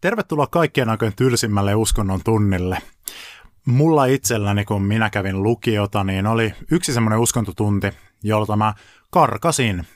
Tervetuloa 0.00 0.46
kaikkien 0.46 0.88
aikojen 0.88 1.16
tylsimmälle 1.16 1.74
uskonnon 1.74 2.20
tunnille. 2.24 2.78
Mulla 3.66 4.04
itselläni, 4.04 4.64
kun 4.64 4.82
minä 4.82 5.10
kävin 5.10 5.42
lukiota, 5.42 6.04
niin 6.04 6.26
oli 6.26 6.54
yksi 6.70 6.92
semmoinen 6.92 7.18
uskontotunti, 7.18 7.90
jolta 8.22 8.56
mä 8.56 8.74
karkasin. 9.10 9.86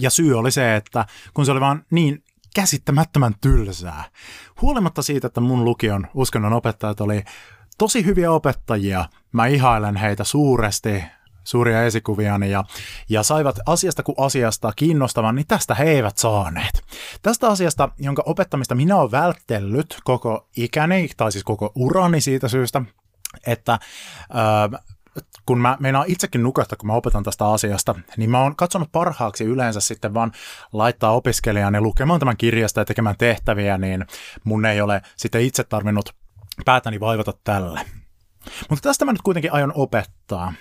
Ja 0.00 0.10
syy 0.10 0.38
oli 0.38 0.50
se, 0.50 0.76
että 0.76 1.06
kun 1.34 1.46
se 1.46 1.52
oli 1.52 1.60
vaan 1.60 1.84
niin 1.90 2.24
käsittämättömän 2.54 3.34
tylsää. 3.40 4.04
Huolimatta 4.62 5.02
siitä, 5.02 5.26
että 5.26 5.40
mun 5.40 5.64
lukion 5.64 6.06
uskonnon 6.14 6.52
opettajat 6.52 7.00
oli 7.00 7.24
tosi 7.78 8.04
hyviä 8.04 8.32
opettajia, 8.32 9.04
mä 9.32 9.46
ihailen 9.46 9.96
heitä 9.96 10.24
suuresti, 10.24 11.04
suuria 11.48 11.82
esikuviani 11.82 12.50
ja, 12.50 12.64
ja 13.08 13.22
saivat 13.22 13.58
asiasta 13.66 14.02
kuin 14.02 14.14
asiasta 14.18 14.72
kiinnostavan, 14.76 15.34
niin 15.34 15.46
tästä 15.46 15.74
he 15.74 15.84
eivät 15.84 16.18
saaneet. 16.18 16.82
Tästä 17.22 17.48
asiasta, 17.48 17.88
jonka 17.98 18.22
opettamista 18.26 18.74
minä 18.74 18.96
olen 18.96 19.10
vältellyt 19.10 19.98
koko 20.04 20.48
ikäni, 20.56 21.08
tai 21.16 21.32
siis 21.32 21.44
koko 21.44 21.72
urani 21.74 22.20
siitä 22.20 22.48
syystä, 22.48 22.82
että 23.46 23.72
äh, 23.72 24.82
kun 25.46 25.60
mä 25.60 25.76
meinaan 25.80 26.04
itsekin 26.08 26.42
nukahtaa, 26.42 26.76
kun 26.76 26.86
mä 26.86 26.92
opetan 26.92 27.22
tästä 27.22 27.46
asiasta, 27.50 27.94
niin 28.16 28.30
mä 28.30 28.40
oon 28.42 28.56
katsonut 28.56 28.92
parhaaksi 28.92 29.44
yleensä 29.44 29.80
sitten 29.80 30.14
vaan 30.14 30.32
laittaa 30.72 31.12
opiskelijani 31.12 31.80
lukemaan 31.80 32.20
tämän 32.20 32.36
kirjasta 32.36 32.80
ja 32.80 32.84
tekemään 32.84 33.16
tehtäviä, 33.18 33.78
niin 33.78 34.06
mun 34.44 34.66
ei 34.66 34.80
ole 34.80 35.02
sitten 35.16 35.42
itse 35.42 35.64
tarvinnut 35.64 36.14
päätäni 36.64 37.00
vaivata 37.00 37.32
tälle. 37.44 37.80
Mutta 38.70 38.88
tästä 38.88 39.04
mä 39.04 39.12
nyt 39.12 39.22
kuitenkin 39.22 39.52
aion 39.52 39.72
opettaa. 39.74 40.52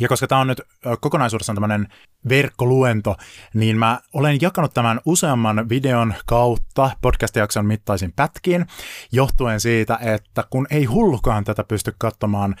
Ja 0.00 0.08
koska 0.08 0.26
tämä 0.26 0.40
on 0.40 0.46
nyt 0.46 0.60
kokonaisuudessaan 1.00 1.56
tämmöinen 1.56 1.88
verkkoluento, 2.28 3.16
niin 3.54 3.78
mä 3.78 4.00
olen 4.12 4.38
jakanut 4.40 4.74
tämän 4.74 5.00
useamman 5.04 5.68
videon 5.68 6.14
kautta 6.26 6.90
podcast-jakson 7.02 7.66
mittaisin 7.66 8.12
pätkiin, 8.16 8.66
johtuen 9.12 9.60
siitä, 9.60 9.98
että 10.00 10.44
kun 10.50 10.66
ei 10.70 10.84
hullukaan 10.84 11.44
tätä 11.44 11.64
pysty 11.64 11.94
katsomaan 11.98 12.54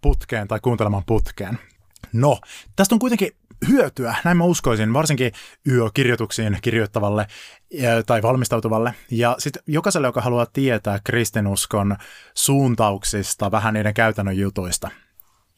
putkeen 0.00 0.48
tai 0.48 0.60
kuuntelemaan 0.60 1.02
putkeen. 1.06 1.58
No, 2.12 2.38
tästä 2.76 2.94
on 2.94 2.98
kuitenkin 2.98 3.30
hyötyä, 3.68 4.14
näin 4.24 4.36
mä 4.36 4.44
uskoisin, 4.44 4.92
varsinkin 4.92 5.32
YÖ-kirjoituksiin 5.68 6.58
kirjoittavalle 6.62 7.26
tai 8.06 8.22
valmistautuvalle. 8.22 8.94
Ja 9.10 9.36
sitten 9.38 9.62
jokaiselle, 9.66 10.08
joka 10.08 10.20
haluaa 10.20 10.46
tietää 10.46 10.98
kristinuskon 11.04 11.96
suuntauksista, 12.34 13.50
vähän 13.50 13.74
niiden 13.74 13.94
käytännön 13.94 14.36
jutuista– 14.36 14.90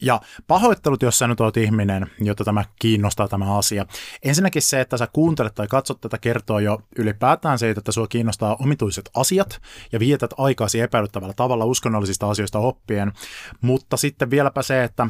ja 0.03 0.21
pahoittelut, 0.47 1.03
jos 1.03 1.19
sä 1.19 1.29
nyt 1.29 1.41
oot 1.41 1.57
ihminen, 1.57 2.07
jotta 2.21 2.45
tämä 2.45 2.65
kiinnostaa 2.79 3.29
tämä 3.29 3.59
asia. 3.59 3.87
Ensinnäkin 4.23 4.63
se, 4.63 4.81
että 4.81 4.97
sä 4.97 5.09
kuuntelet 5.13 5.55
tai 5.55 5.67
katsot 5.67 6.01
tätä 6.01 6.19
kertoo 6.19 6.59
jo 6.59 6.79
ylipäätään 6.99 7.59
siitä, 7.59 7.79
että 7.79 7.93
sua 7.93 8.07
kiinnostaa 8.07 8.57
omituiset 8.61 9.11
asiat 9.15 9.61
ja 9.93 10.01
vietät 10.01 10.31
aikaasi 10.39 10.81
epäilyttävällä 10.81 11.35
tavalla 11.35 11.65
uskonnollisista 11.65 12.31
asioista 12.31 12.59
oppien. 12.59 13.13
Mutta 13.61 13.97
sitten 13.97 14.31
vieläpä 14.31 14.63
se, 14.63 14.85
että 14.85 15.07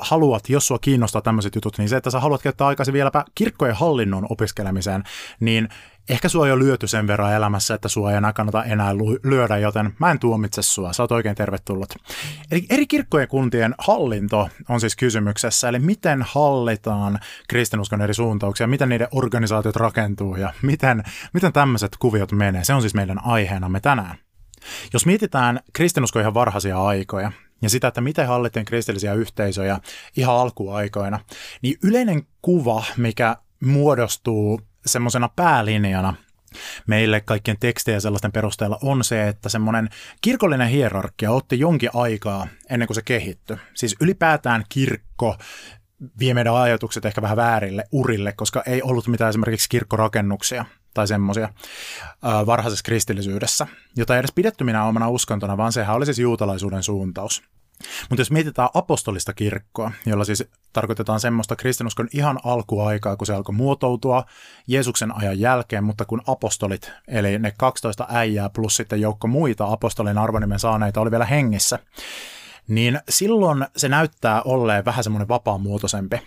haluat, 0.00 0.48
jos 0.48 0.66
sua 0.66 0.78
kiinnostaa 0.78 1.22
tämmöiset 1.22 1.54
jutut, 1.54 1.78
niin 1.78 1.88
se, 1.88 1.96
että 1.96 2.10
sä 2.10 2.20
haluat 2.20 2.42
käyttää 2.42 2.66
aikaisin 2.66 2.94
vieläpä 2.94 3.24
kirkkojen 3.34 3.76
hallinnon 3.76 4.26
opiskelemiseen, 4.30 5.04
niin 5.40 5.68
ehkä 6.08 6.28
sua 6.28 6.48
jo 6.48 6.58
lyöty 6.58 6.86
sen 6.86 7.06
verran 7.06 7.32
elämässä, 7.32 7.74
että 7.74 7.88
sua 7.88 8.10
ei 8.10 8.16
enää 8.16 8.32
kannata 8.32 8.64
enää 8.64 8.94
lyödä, 9.22 9.58
joten 9.58 9.94
mä 9.98 10.10
en 10.10 10.18
tuomitse 10.18 10.62
sua, 10.62 10.92
sä 10.92 11.02
oot 11.02 11.12
oikein 11.12 11.36
tervetullut. 11.36 11.94
Eli 12.50 12.66
eri 12.70 12.86
kirkkojen 12.86 13.28
kuntien 13.28 13.74
hallinto 13.78 14.48
on 14.68 14.80
siis 14.80 14.96
kysymyksessä, 14.96 15.68
eli 15.68 15.78
miten 15.78 16.24
hallitaan 16.28 17.18
kristinuskon 17.48 18.02
eri 18.02 18.14
suuntauksia, 18.14 18.66
miten 18.66 18.88
niiden 18.88 19.08
organisaatiot 19.10 19.76
rakentuu 19.76 20.36
ja 20.36 20.52
miten, 20.62 21.04
miten 21.32 21.52
tämmöiset 21.52 21.96
kuviot 21.98 22.32
menee. 22.32 22.64
Se 22.64 22.74
on 22.74 22.80
siis 22.80 22.94
meidän 22.94 23.24
aiheenamme 23.24 23.80
tänään. 23.80 24.16
Jos 24.92 25.06
mietitään 25.06 25.60
kristinuskon 25.72 26.22
ihan 26.22 26.34
varhaisia 26.34 26.82
aikoja, 26.84 27.32
ja 27.62 27.70
sitä, 27.70 27.88
että 27.88 28.00
miten 28.00 28.26
hallittiin 28.26 28.64
kristillisiä 28.64 29.14
yhteisöjä 29.14 29.78
ihan 30.16 30.36
alkuaikoina, 30.36 31.20
niin 31.62 31.76
yleinen 31.82 32.22
kuva, 32.42 32.84
mikä 32.96 33.36
muodostuu 33.64 34.60
semmoisena 34.86 35.28
päälinjana 35.36 36.14
meille 36.86 37.20
kaikkien 37.20 37.56
tekstejä 37.60 38.00
sellaisten 38.00 38.32
perusteella 38.32 38.78
on 38.82 39.04
se, 39.04 39.28
että 39.28 39.48
semmoinen 39.48 39.88
kirkollinen 40.20 40.68
hierarkia 40.68 41.30
otti 41.30 41.58
jonkin 41.58 41.90
aikaa 41.94 42.46
ennen 42.70 42.88
kuin 42.88 42.94
se 42.94 43.02
kehittyi. 43.02 43.56
Siis 43.74 43.96
ylipäätään 44.00 44.64
kirkko 44.68 45.36
vie 46.18 46.34
meidän 46.34 46.54
ajatukset 46.54 47.04
ehkä 47.04 47.22
vähän 47.22 47.36
väärille 47.36 47.84
urille, 47.92 48.32
koska 48.32 48.62
ei 48.66 48.82
ollut 48.82 49.06
mitään 49.06 49.28
esimerkiksi 49.28 49.68
kirkkorakennuksia 49.68 50.64
tai 50.94 51.08
semmoisia 51.08 51.48
varhaisessa 52.22 52.82
kristillisyydessä, 52.82 53.66
jota 53.96 54.14
ei 54.14 54.18
edes 54.18 54.32
pidetty 54.34 54.64
minä 54.64 54.84
omana 54.84 55.08
uskontona, 55.08 55.56
vaan 55.56 55.72
sehän 55.72 55.96
oli 55.96 56.04
siis 56.04 56.18
juutalaisuuden 56.18 56.82
suuntaus. 56.82 57.42
Mutta 58.10 58.20
jos 58.20 58.30
mietitään 58.30 58.68
apostolista 58.74 59.34
kirkkoa, 59.34 59.92
jolla 60.06 60.24
siis 60.24 60.44
tarkoitetaan 60.72 61.20
semmoista 61.20 61.56
kristinuskon 61.56 62.08
ihan 62.14 62.38
alkuaikaa, 62.44 63.16
kun 63.16 63.26
se 63.26 63.34
alkoi 63.34 63.54
muotoutua 63.54 64.24
Jeesuksen 64.66 65.16
ajan 65.16 65.40
jälkeen, 65.40 65.84
mutta 65.84 66.04
kun 66.04 66.22
apostolit, 66.26 66.92
eli 67.08 67.38
ne 67.38 67.52
12 67.58 68.06
äijää 68.10 68.48
plus 68.50 68.76
sitten 68.76 69.00
joukko 69.00 69.28
muita 69.28 69.72
apostolin 69.72 70.18
arvonimen 70.18 70.58
saaneita 70.58 71.00
oli 71.00 71.10
vielä 71.10 71.24
hengissä, 71.24 71.78
niin 72.68 73.00
silloin 73.08 73.66
se 73.76 73.88
näyttää 73.88 74.42
olleen 74.42 74.84
vähän 74.84 75.04
semmoinen 75.04 75.28
vapaamuotoisempi. 75.28 76.20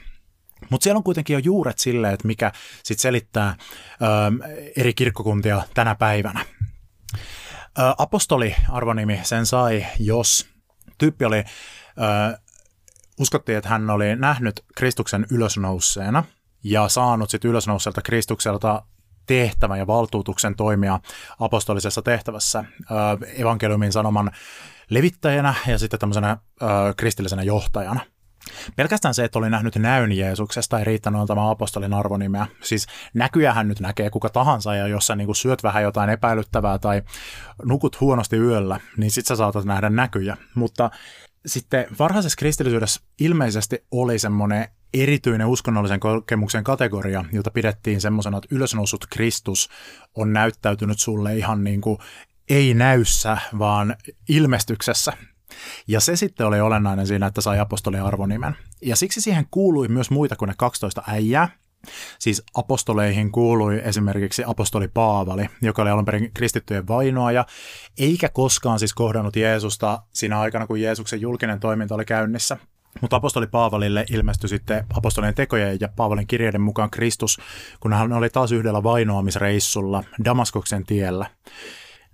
Mutta 0.70 0.84
siellä 0.84 0.98
on 0.98 1.04
kuitenkin 1.04 1.34
jo 1.34 1.40
juuret 1.40 1.80
silleen, 1.80 2.14
että 2.14 2.28
mikä 2.28 2.52
sitten 2.84 3.02
selittää 3.02 3.56
ö, 4.02 4.06
eri 4.78 4.94
kirkkokuntia 4.94 5.62
tänä 5.74 5.96
päivänä. 5.96 6.46
Ö, 7.16 7.18
apostoli 7.98 8.56
arvonimi 8.70 9.20
sen 9.24 9.46
sai, 9.46 9.86
jos 10.00 10.51
tyyppi 11.02 11.26
oli, 11.26 11.38
ö, 11.38 12.38
uskottiin, 13.20 13.58
että 13.58 13.70
hän 13.70 13.90
oli 13.90 14.16
nähnyt 14.16 14.66
Kristuksen 14.76 15.26
ylösnouseena 15.32 16.24
ja 16.64 16.90
saanut 16.90 17.30
sitten 17.30 17.52
ylösnouselta 17.52 18.02
Kristukselta 18.02 18.84
tehtävän 19.26 19.80
ja 19.80 19.88
valtuutuksen 19.88 20.56
toimia 20.56 21.00
apostolisessa 21.40 22.02
tehtävässä 22.02 22.64
ö, 22.82 22.94
evankeliumin 23.38 23.92
sanoman 23.92 24.32
levittäjänä 24.90 25.54
ja 25.68 25.78
sitten 25.78 26.00
tämmöisenä 26.00 26.38
ö, 26.62 26.66
kristillisenä 26.98 27.44
johtajana. 27.44 28.02
Pelkästään 28.76 29.14
se, 29.14 29.24
että 29.24 29.40
oli 29.40 29.50
nähnyt 29.50 29.76
näyn 29.76 30.12
Jeesuksesta, 30.12 30.80
ei 30.80 30.86
riittänyt 30.86 31.22
antamaan 31.22 31.52
apostolin 31.52 31.94
arvonimeä. 31.94 32.48
Siis 32.64 32.88
näkyjähän 33.14 33.68
nyt 33.68 33.80
näkee 33.80 34.10
kuka 34.10 34.30
tahansa, 34.30 34.76
ja 34.76 34.88
jos 34.88 35.08
sä 35.08 35.16
niin 35.16 35.36
syöt 35.36 35.64
vähän 35.64 35.84
jotain 35.84 36.10
epäilyttävää 36.10 36.80
tai 36.80 37.02
nukut 37.66 38.00
huonosti 38.00 38.38
yöllä, 38.38 38.80
niin 38.98 39.12
sit 39.12 39.26
sä 39.26 39.36
saatat 39.36 39.66
nähdä 39.66 39.90
näkyjä. 39.90 40.38
Mutta 40.56 40.92
sitten 41.46 41.86
varhaisessa 42.00 42.38
kristillisyydessä 42.38 43.02
ilmeisesti 43.20 43.86
oli 43.92 44.20
semmoinen 44.20 44.68
erityinen 44.94 45.48
uskonnollisen 45.48 46.00
kokemuksen 46.00 46.64
kategoria, 46.64 47.26
jota 47.32 47.52
pidettiin 47.52 48.02
semmoisena, 48.02 48.38
että 48.38 48.56
ylösnousut 48.56 49.06
Kristus 49.10 49.70
on 50.16 50.34
näyttäytynyt 50.34 51.00
sulle 51.00 51.38
ihan 51.38 51.64
niin 51.64 51.82
kuin 51.82 51.98
ei 52.50 52.74
näyssä, 52.74 53.38
vaan 53.60 53.96
ilmestyksessä. 54.30 55.14
Ja 55.88 56.00
se 56.00 56.16
sitten 56.16 56.48
oli 56.48 56.62
olennainen 56.62 57.08
siinä, 57.08 57.26
että 57.26 57.42
sai 57.42 57.60
apostolin 57.60 58.04
arvonimen. 58.04 58.56
Ja 58.82 58.96
siksi 58.96 59.22
siihen 59.22 59.48
kuului 59.52 59.88
myös 59.88 60.12
muita 60.12 60.36
kuin 60.36 60.48
ne 60.48 60.54
12 60.58 61.04
äijää. 61.08 61.50
Siis 62.20 62.44
apostoleihin 62.54 63.32
kuului 63.32 63.82
esimerkiksi 63.84 64.44
apostoli 64.46 64.88
Paavali, 64.88 65.46
joka 65.62 65.82
oli 65.82 65.90
alun 65.90 66.06
perin 66.06 66.32
kristittyjen 66.34 66.88
vainoaja, 66.88 67.46
eikä 68.00 68.30
koskaan 68.30 68.80
siis 68.80 68.94
kohdannut 68.94 69.36
Jeesusta 69.36 70.04
siinä 70.14 70.40
aikana, 70.40 70.68
kun 70.68 70.82
Jeesuksen 70.82 71.22
julkinen 71.22 71.60
toiminta 71.60 71.96
oli 71.96 72.06
käynnissä. 72.06 72.58
Mutta 73.02 73.16
apostoli 73.16 73.48
Paavalille 73.48 74.06
ilmestyi 74.12 74.50
sitten 74.50 74.86
apostolien 74.94 75.34
tekojen 75.34 75.78
ja 75.80 75.90
Paavalin 75.96 76.28
kirjeiden 76.28 76.62
mukaan 76.62 76.90
Kristus, 76.92 77.40
kun 77.80 77.94
hän 77.94 78.14
oli 78.14 78.30
taas 78.30 78.52
yhdellä 78.52 78.84
vainoamisreissulla 78.84 80.04
Damaskoksen 80.26 80.86
tiellä. 80.86 81.26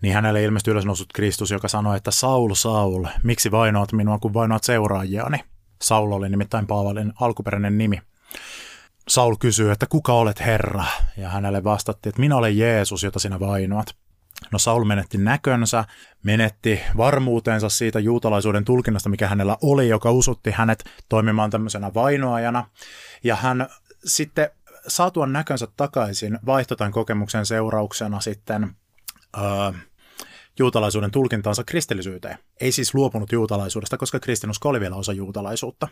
Niin 0.01 0.13
hänelle 0.13 0.44
ilmestyi 0.44 0.71
ylösnousut 0.71 1.13
Kristus, 1.13 1.51
joka 1.51 1.67
sanoi, 1.67 1.97
että 1.97 2.11
Saul, 2.11 2.53
Saul, 2.53 3.05
miksi 3.23 3.51
vainoat 3.51 3.91
minua, 3.94 4.19
kun 4.19 4.33
vainoat 4.33 4.63
seuraajiani? 4.63 5.38
Saul 5.81 6.11
oli 6.11 6.29
nimittäin 6.29 6.67
Paavalin 6.67 7.13
alkuperäinen 7.21 7.77
nimi. 7.77 8.01
Saul 9.07 9.35
kysyy, 9.39 9.71
että 9.71 9.85
kuka 9.85 10.13
olet 10.13 10.39
Herra? 10.39 10.85
Ja 11.17 11.29
hänelle 11.29 11.63
vastattiin, 11.63 12.11
että 12.11 12.19
minä 12.19 12.35
olen 12.35 12.57
Jeesus, 12.57 13.03
jota 13.03 13.19
sinä 13.19 13.39
vainoat. 13.39 13.95
No 14.51 14.59
Saul 14.59 14.83
menetti 14.83 15.17
näkönsä, 15.17 15.85
menetti 16.23 16.79
varmuutensa 16.97 17.69
siitä 17.69 17.99
juutalaisuuden 17.99 18.65
tulkinnasta, 18.65 19.09
mikä 19.09 19.27
hänellä 19.27 19.57
oli, 19.61 19.89
joka 19.89 20.11
usutti 20.11 20.51
hänet 20.51 20.83
toimimaan 21.09 21.49
tämmöisenä 21.49 21.94
vainoajana. 21.94 22.69
Ja 23.23 23.35
hän 23.35 23.67
sitten 24.05 24.49
saatuan 24.88 25.33
näkönsä 25.33 25.67
takaisin 25.77 26.39
vaihtotan 26.45 26.91
kokemuksen 26.91 27.45
seurauksena 27.45 28.19
sitten 28.19 28.75
öö, 29.38 29.71
juutalaisuuden 30.59 31.12
tulkintaansa 31.12 31.63
kristillisyyteen. 31.63 32.38
Ei 32.62 32.71
siis 32.71 32.95
luopunut 32.95 33.31
juutalaisuudesta, 33.31 33.98
koska 33.98 34.19
kristinusko 34.19 34.69
oli 34.69 34.80
vielä 34.80 34.95
osa 34.95 35.13
juutalaisuutta. 35.13 35.88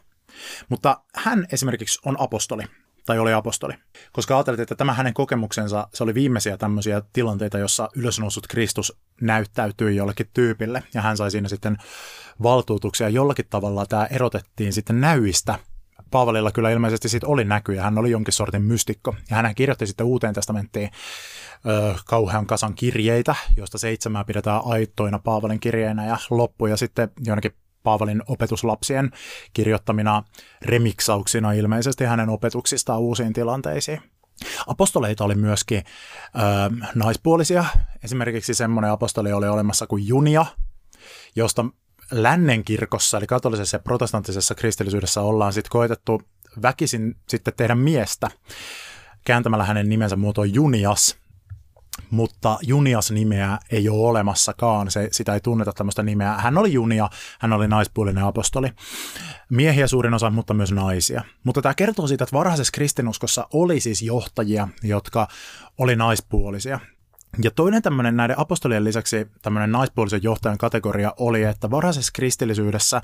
Mutta 0.70 1.02
hän 1.16 1.46
esimerkiksi 1.52 2.00
on 2.06 2.16
apostoli 2.20 2.64
tai 3.06 3.20
oli 3.20 3.34
apostoli. 3.34 3.74
Koska 4.12 4.38
ajateltiin, 4.38 4.64
että 4.64 4.76
tämä 4.76 4.94
hänen 4.94 5.14
kokemuksensa, 5.14 5.88
se 5.94 6.04
oli 6.04 6.14
viimeisiä 6.14 6.58
tämmöisiä 6.58 7.02
tilanteita, 7.14 7.58
jossa 7.58 7.90
ylösnousut 7.96 8.48
Kristus 8.48 8.98
näyttäytyi 9.22 9.96
jollekin 9.96 10.30
tyypille, 10.34 10.84
ja 10.94 11.02
hän 11.02 11.18
sai 11.18 11.32
siinä 11.32 11.50
sitten 11.50 11.78
valtuutuksia. 12.44 13.10
Jollakin 13.10 13.46
tavalla 13.50 13.86
tämä 13.86 14.06
erotettiin 14.06 14.74
sitten 14.74 15.02
näyistä. 15.02 15.60
Paavalilla 16.16 16.52
kyllä 16.52 16.70
ilmeisesti 16.70 17.10
sitten 17.10 17.30
oli 17.30 17.44
näkyjä, 17.44 17.84
hän 17.84 17.98
oli 17.98 18.12
jonkin 18.12 18.34
sortin 18.34 18.62
mystikko, 18.62 19.16
ja 19.30 19.36
hän 19.36 19.56
kirjoitti 19.56 19.88
sitten 19.88 20.06
uuteen 20.06 20.34
testamenttiin 20.34 20.90
ö, 21.66 21.96
kauhean 22.06 22.46
kasan 22.46 22.74
kirjeitä, 22.74 23.36
joista 23.58 23.78
seitsemää 23.78 24.24
pidetään 24.24 24.62
aittoina 24.66 25.20
Paavalin 25.20 25.60
kirjeinä, 25.60 26.06
ja 26.06 26.18
loppuja 26.30 26.78
sitten 26.78 27.10
jonnekin 27.26 27.52
Paavalin 27.84 28.22
opetuslapsien 28.28 29.12
kirjoittamina 29.54 30.24
remiksauksina 30.62 31.52
ilmeisesti 31.52 32.04
hänen 32.04 32.30
opetuksistaan 32.30 33.00
uusiin 33.00 33.34
tilanteisiin. 33.34 34.02
Apostoleita 34.68 35.24
oli 35.24 35.36
myöskin 35.36 35.84
ö, 36.36 36.42
naispuolisia. 36.96 37.66
Esimerkiksi 38.04 38.54
semmoinen 38.54 38.92
apostoli 38.92 39.34
oli 39.34 39.48
olemassa 39.48 39.88
kuin 39.88 40.08
Junia, 40.08 40.46
josta 41.36 41.66
lännen 42.12 42.64
kirkossa, 42.64 43.18
eli 43.18 43.28
katolisessa 43.28 43.76
ja 43.76 43.82
protestanttisessa 43.82 44.56
kristillisyydessä 44.56 45.22
ollaan 45.22 45.54
sitten 45.54 45.72
koetettu 45.72 46.22
väkisin 46.62 47.16
sitten 47.28 47.54
tehdä 47.58 47.76
miestä 47.76 48.32
kääntämällä 49.26 49.66
hänen 49.66 49.90
nimensä 49.90 50.16
muotoon 50.16 50.54
Junias, 50.54 51.18
mutta 52.10 52.60
Junias-nimeä 52.62 53.58
ei 53.72 53.90
ole 53.90 54.08
olemassakaan, 54.10 54.92
se, 54.92 55.08
sitä 55.12 55.34
ei 55.34 55.40
tunneta 55.40 55.72
tämmöistä 55.74 56.04
nimeä. 56.04 56.34
Hän 56.34 56.58
oli 56.58 56.74
Junia, 56.74 57.10
hän 57.40 57.54
oli 57.54 57.68
naispuolinen 57.68 58.24
apostoli. 58.24 58.68
Miehiä 59.50 59.88
suurin 59.88 60.14
osa, 60.14 60.30
mutta 60.30 60.54
myös 60.54 60.72
naisia. 60.72 61.24
Mutta 61.44 61.62
tämä 61.62 61.74
kertoo 61.74 62.08
siitä, 62.08 62.24
että 62.24 62.38
varhaisessa 62.38 62.72
kristinuskossa 62.72 63.48
oli 63.54 63.80
siis 63.80 64.02
johtajia, 64.02 64.68
jotka 64.84 65.28
oli 65.78 65.96
naispuolisia. 65.96 66.80
Ja 67.44 67.52
toinen 67.52 67.82
tämmöinen 67.82 68.18
näiden 68.18 68.40
apostolien 68.40 68.84
lisäksi 68.84 69.28
tämmöinen 69.42 69.72
naispuolisen 69.72 70.24
johtajan 70.24 70.58
kategoria 70.58 71.14
oli, 71.18 71.44
että 71.44 71.72
varhaisessa 71.72 72.12
kristillisyydessä 72.16 73.02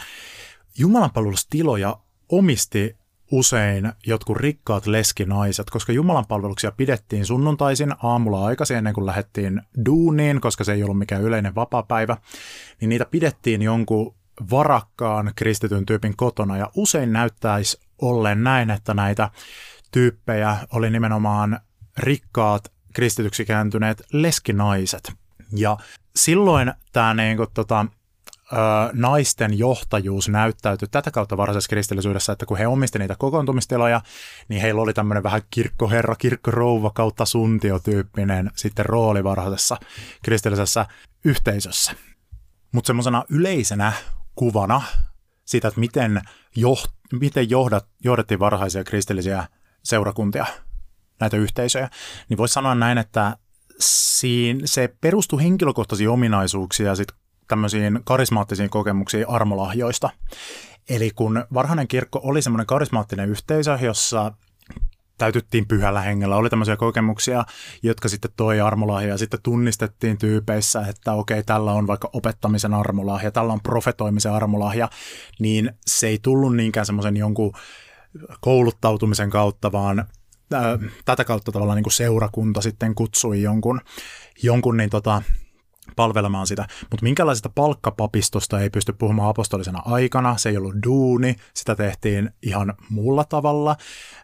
jumalanpalvelustiloja 0.78 1.98
omisti 2.30 2.95
usein 3.31 3.92
jotkut 4.07 4.38
rikkaat 4.38 4.88
leskinaiset, 4.88 5.69
koska 5.69 5.94
Jumalan 5.94 6.25
palveluksia 6.25 6.72
pidettiin 6.72 7.25
sunnuntaisin 7.25 7.94
aamulla 8.04 8.45
aikaisin 8.45 8.78
ennen 8.78 8.94
kuin 8.94 9.06
lähdettiin 9.06 9.62
duuniin, 9.86 10.42
koska 10.42 10.63
se 10.63 10.74
ei 10.74 10.84
ollut 10.84 10.98
mikään 10.98 11.22
yleinen 11.22 11.56
vapapäivä, 11.56 12.18
niin 12.81 12.89
niitä 12.89 13.06
pidettiin 13.06 13.62
jonkun 13.62 14.16
varakkaan 14.51 15.31
kristityn 15.36 15.86
tyypin 15.86 16.18
kotona. 16.18 16.57
Ja 16.57 16.72
usein 16.75 17.13
näyttäisi 17.13 17.80
ollen 18.01 18.44
näin, 18.44 18.69
että 18.69 18.94
näitä 18.94 19.30
tyyppejä 19.92 20.57
oli 20.74 20.89
nimenomaan 20.89 21.60
rikkaat 21.98 22.72
kristityksi 22.93 23.45
kääntyneet 23.45 24.03
leskinaiset. 24.13 25.13
Ja 25.55 25.77
silloin 26.15 26.73
tämä 26.93 27.13
niinku, 27.13 27.47
tota, 27.53 27.85
naisten 28.93 29.59
johtajuus 29.59 30.29
näyttäytyi 30.29 30.88
tätä 30.91 31.11
kautta 31.11 31.38
varhaisessa 31.38 31.69
kristillisyydessä, 31.69 32.33
että 32.33 32.45
kun 32.45 32.57
he 32.57 32.67
omisti 32.67 32.99
niitä 32.99 33.15
kokoontumistiloja, 33.19 34.01
niin 34.47 34.61
heillä 34.61 34.81
oli 34.81 34.93
tämmöinen 34.93 35.23
vähän 35.23 35.41
kirkkoherra, 35.49 36.15
kirkkorouva 36.15 36.89
kautta 36.89 37.25
suntiotyyppinen 37.25 38.51
sitten 38.55 38.85
rooli 38.85 39.23
varhaisessa 39.23 39.77
kristillisessä 40.23 40.85
yhteisössä. 41.25 41.91
Mutta 42.71 42.88
semmoisena 42.88 43.23
yleisenä 43.29 43.93
kuvana 44.35 44.81
siitä, 45.45 45.67
että 45.67 45.79
miten, 45.79 46.21
joht, 46.55 46.91
miten 47.19 47.49
johdat, 47.49 47.88
johdettiin 48.03 48.39
varhaisia 48.39 48.83
kristillisiä 48.83 49.47
seurakuntia, 49.83 50.45
näitä 51.21 51.38
yhteisöjä, 51.38 51.89
niin 52.29 52.38
voisi 52.38 52.53
sanoa 52.53 52.75
näin, 52.75 52.97
että 52.97 53.38
siinä 53.79 54.59
se 54.65 54.95
perustui 55.01 55.44
henkilökohtaisiin 55.44 56.09
ominaisuuksiin 56.09 56.88
ja 56.88 56.95
sitten 56.95 57.18
tämmöisiin 57.47 58.00
karismaattisiin 58.03 58.69
kokemuksiin 58.69 59.29
armolahjoista. 59.29 60.09
Eli 60.89 61.12
kun 61.15 61.45
varhainen 61.53 61.88
kirkko 61.88 62.19
oli 62.23 62.41
semmoinen 62.41 62.68
karismaattinen 62.68 63.29
yhteisö, 63.29 63.77
jossa 63.81 64.31
täytyttiin 65.18 65.68
pyhällä 65.68 66.01
hengellä. 66.01 66.35
Oli 66.35 66.50
tämmöisiä 66.50 66.77
kokemuksia, 66.77 67.45
jotka 67.83 68.09
sitten 68.09 68.31
toi 68.35 68.62
armolahja 68.62 69.09
ja 69.09 69.17
sitten 69.17 69.39
tunnistettiin 69.44 70.17
tyypeissä, 70.17 70.85
että 70.88 71.13
okei, 71.13 71.44
tällä 71.44 71.71
on 71.71 71.88
vaikka 71.88 72.09
opettamisen 72.13 72.74
armolahja, 72.74 73.31
tällä 73.31 73.53
on 73.53 73.62
profetoimisen 73.62 74.31
armolahja, 74.31 74.89
niin 75.39 75.71
se 75.88 76.07
ei 76.07 76.19
tullut 76.21 76.56
niinkään 76.56 76.85
semmoisen 76.85 77.17
jonkun 77.17 77.53
kouluttautumisen 78.41 79.29
kautta, 79.29 79.71
vaan 79.71 80.06
tätä 81.06 81.24
kautta 81.24 81.51
tavallaan 81.51 81.75
niin 81.75 81.83
kuin 81.83 81.94
seurakunta 81.94 82.62
sitten 82.62 82.96
kutsui 82.96 83.41
jonkun, 83.41 83.81
jonkun 84.43 84.77
niin 84.77 84.89
tota, 84.89 85.22
palvelemaan 85.96 86.48
sitä, 86.48 86.67
mutta 86.91 87.03
minkälaisesta 87.03 87.50
palkkapapistosta 87.50 88.60
ei 88.60 88.70
pysty 88.70 88.93
puhumaan 88.93 89.29
apostolisena 89.29 89.81
aikana, 89.86 90.38
se 90.38 90.50
ei 90.50 90.58
ollut 90.58 90.75
duuni, 90.88 91.36
sitä 91.53 91.75
tehtiin 91.75 92.29
ihan 92.41 92.74
muulla 92.89 93.24
tavalla, 93.24 93.75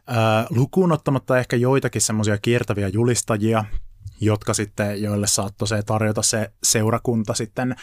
ää, 0.08 0.48
lukuun 0.50 0.92
ottamatta 0.92 1.38
ehkä 1.38 1.56
joitakin 1.56 2.02
semmoisia 2.02 2.38
kiertäviä 2.38 2.88
julistajia, 2.88 3.66
jotka 4.22 4.54
sitten, 4.54 5.02
joille 5.02 5.28
saattoi 5.28 5.68
se 5.68 5.84
tarjota 5.84 6.22
se 6.22 6.52
seurakunta 6.64 7.34
sitten 7.34 7.76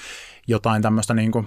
jotain 0.47 0.83
tämmöistä 0.83 1.15
niin 1.15 1.33
kuin, 1.33 1.47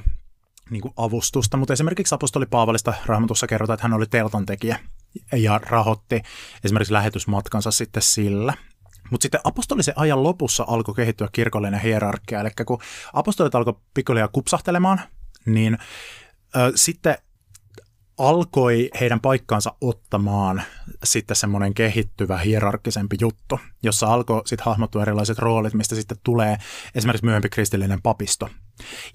niin 0.69 0.81
kuin 0.81 0.93
avustusta, 0.97 1.57
mutta 1.57 1.73
esimerkiksi 1.73 2.15
apostoli 2.15 2.45
Paavalista 2.45 2.93
Raamatussa 3.05 3.47
kerrotaan, 3.47 3.75
että 3.75 3.83
hän 3.83 3.93
oli 3.93 4.05
teltan 4.05 4.45
tekijä 4.45 4.79
ja 5.33 5.59
rahoitti 5.63 6.21
esimerkiksi 6.63 6.93
lähetysmatkansa 6.93 7.71
sitten 7.71 8.03
sillä. 8.03 8.53
Mutta 9.11 9.23
sitten 9.23 9.41
apostolisen 9.43 9.93
ajan 9.97 10.23
lopussa 10.23 10.65
alkoi 10.67 10.95
kehittyä 10.95 11.29
kirkollinen 11.31 11.81
hierarkia, 11.81 12.39
eli 12.39 12.49
kun 12.65 12.81
apostolit 13.13 13.55
alkoi 13.55 13.73
pikkuhiljaa 13.93 14.27
kupsahtelemaan, 14.27 15.01
niin 15.45 15.77
ö, 16.55 16.71
sitten 16.75 17.17
alkoi 18.17 18.89
heidän 18.99 19.19
paikkaansa 19.19 19.73
ottamaan 19.81 20.61
sitten 21.03 21.35
semmoinen 21.35 21.73
kehittyvä 21.73 22.37
hierarkkisempi 22.37 23.15
juttu, 23.21 23.59
jossa 23.83 24.07
alkoi 24.07 24.41
sitten 24.45 24.65
hahmottua 24.65 25.01
erilaiset 25.01 25.39
roolit, 25.39 25.73
mistä 25.73 25.95
sitten 25.95 26.17
tulee 26.23 26.57
esimerkiksi 26.95 27.25
myöhempi 27.25 27.49
kristillinen 27.49 28.01
papisto. 28.01 28.49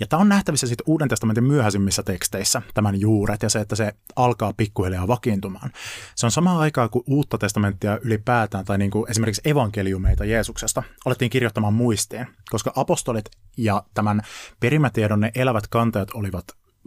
Ja 0.01 0.07
tämä 0.07 0.21
on 0.21 0.29
nähtävissä 0.29 0.67
sitten 0.67 0.85
Uuden 0.87 1.09
testamentin 1.09 1.45
myöhäisimmissä 1.45 2.03
teksteissä, 2.03 2.63
tämän 2.75 3.01
juuret, 3.01 3.43
ja 3.43 3.49
se, 3.49 3.61
että 3.61 3.77
se 3.77 3.93
alkaa 4.17 4.53
pikkuhiljaa 4.53 5.09
vakiintumaan. 5.09 5.71
Se 6.15 6.27
on 6.27 6.33
samaan 6.33 6.59
aikaa 6.59 6.89
kuin 6.89 7.05
Uutta 7.07 7.39
testamenttia 7.39 7.99
ylipäätään, 8.03 8.65
tai 8.65 8.79
niin 8.79 8.91
kuin 8.91 9.11
esimerkiksi 9.11 9.43
evankeliumeita 9.45 10.25
Jeesuksesta, 10.25 10.83
alettiin 11.05 11.31
kirjoittamaan 11.31 11.75
muistiin, 11.75 12.27
koska 12.51 12.73
apostolit 12.77 13.25
ja 13.57 13.83
tämän 13.95 14.23
perimätiedon 14.61 15.21
ne 15.21 15.31
elävät 15.35 15.67
kantajat 15.69 16.11
olivat 16.15 16.45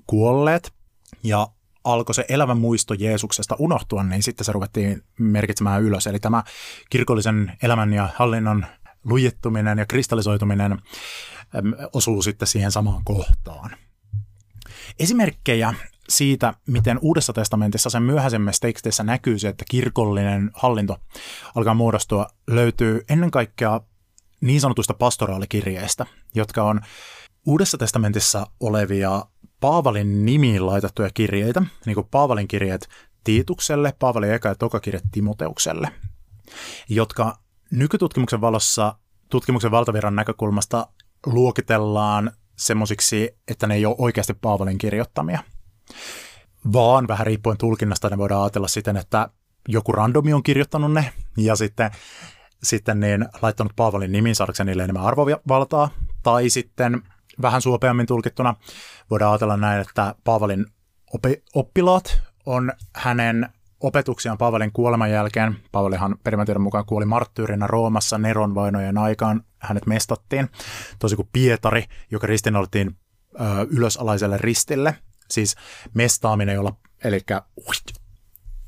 kuolleet, 0.07 0.73
ja 1.23 1.47
alkoi 1.83 2.15
se 2.15 2.25
elävä 2.29 2.55
muisto 2.55 2.93
Jeesuksesta 2.93 3.55
unohtua, 3.59 4.03
niin 4.03 4.23
sitten 4.23 4.45
se 4.45 4.51
ruvettiin 4.51 5.03
merkitsemään 5.19 5.83
ylös. 5.83 6.07
Eli 6.07 6.19
tämä 6.19 6.43
kirkollisen 6.89 7.53
elämän 7.63 7.93
ja 7.93 8.09
hallinnon 8.15 8.65
lujittuminen 9.03 9.77
ja 9.77 9.85
kristallisoituminen 9.85 10.81
osuu 11.93 12.21
sitten 12.21 12.47
siihen 12.47 12.71
samaan 12.71 13.03
kohtaan. 13.03 13.71
Esimerkkejä 14.99 15.73
siitä, 16.09 16.53
miten 16.67 16.99
Uudessa 17.01 17.33
testamentissa 17.33 17.89
sen 17.89 18.03
myöhäisemmässä 18.03 18.61
teksteissä 18.61 19.03
näkyy 19.03 19.39
se, 19.39 19.47
että 19.47 19.65
kirkollinen 19.69 20.51
hallinto 20.53 20.97
alkaa 21.55 21.73
muodostua, 21.73 22.27
löytyy 22.47 23.01
ennen 23.09 23.31
kaikkea 23.31 23.81
niin 24.41 24.61
sanotuista 24.61 24.93
pastoraalikirjeistä, 24.93 26.05
jotka 26.35 26.63
on 26.63 26.81
Uudessa 27.47 27.77
testamentissa 27.77 28.47
olevia 28.59 29.25
Paavalin 29.59 30.25
nimiin 30.25 30.65
laitettuja 30.65 31.09
kirjeitä, 31.13 31.61
niin 31.85 31.95
kuin 31.95 32.07
Paavalin 32.11 32.47
kirjeet 32.47 32.87
Tiitukselle, 33.23 33.93
Paavalin 33.99 34.31
eka 34.31 34.49
ja 34.49 34.55
toka 34.55 34.79
kirje 34.79 35.01
Timoteukselle, 35.11 35.91
jotka 36.89 37.37
nykytutkimuksen 37.71 38.41
valossa 38.41 38.95
tutkimuksen 39.29 39.71
valtavirran 39.71 40.15
näkökulmasta 40.15 40.87
luokitellaan 41.25 42.31
semmoisiksi, 42.55 43.37
että 43.47 43.67
ne 43.67 43.75
ei 43.75 43.85
ole 43.85 43.95
oikeasti 43.97 44.33
Paavalin 44.33 44.77
kirjoittamia, 44.77 45.39
vaan 46.73 47.07
vähän 47.07 47.27
riippuen 47.27 47.57
tulkinnasta 47.57 48.09
ne 48.09 48.17
voidaan 48.17 48.41
ajatella 48.41 48.67
siten, 48.67 48.97
että 48.97 49.29
joku 49.67 49.91
randomi 49.91 50.33
on 50.33 50.43
kirjoittanut 50.43 50.93
ne 50.93 51.13
ja 51.37 51.55
sitten, 51.55 51.91
sitten 52.63 52.99
niin 52.99 53.25
laittanut 53.41 53.73
Paavalin 53.75 54.11
nimin 54.11 54.35
saadakseen 54.35 54.67
niille 54.67 54.83
enemmän 54.83 55.05
arvovaltaa, 55.05 55.89
tai 56.23 56.49
sitten 56.49 57.01
vähän 57.41 57.61
suopeammin 57.61 58.05
tulkittuna 58.05 58.55
voidaan 59.09 59.31
ajatella 59.31 59.57
näin, 59.57 59.81
että 59.81 60.15
Paavalin 60.23 60.65
oppilaat 61.55 62.21
on 62.45 62.71
hänen 62.95 63.49
opetuksiaan 63.85 64.37
Paavalin 64.37 64.71
kuoleman 64.71 65.11
jälkeen. 65.11 65.57
Paavalihan 65.71 66.15
perimätiedon 66.23 66.61
mukaan 66.61 66.85
kuoli 66.85 67.05
marttyyrinä 67.05 67.67
Roomassa 67.67 68.17
Neron 68.17 68.55
vainojen 68.55 68.97
aikaan. 68.97 69.43
Hänet 69.59 69.85
mestattiin, 69.85 70.49
tosi 70.99 71.15
kuin 71.15 71.29
Pietari, 71.33 71.83
joka 72.11 72.27
ristinnoltiin 72.27 72.97
ylösalaiselle 73.69 74.37
ristille. 74.37 74.95
Siis 75.31 75.55
mestaaminen, 75.93 76.55
jolla, 76.55 76.75
eli 77.03 77.21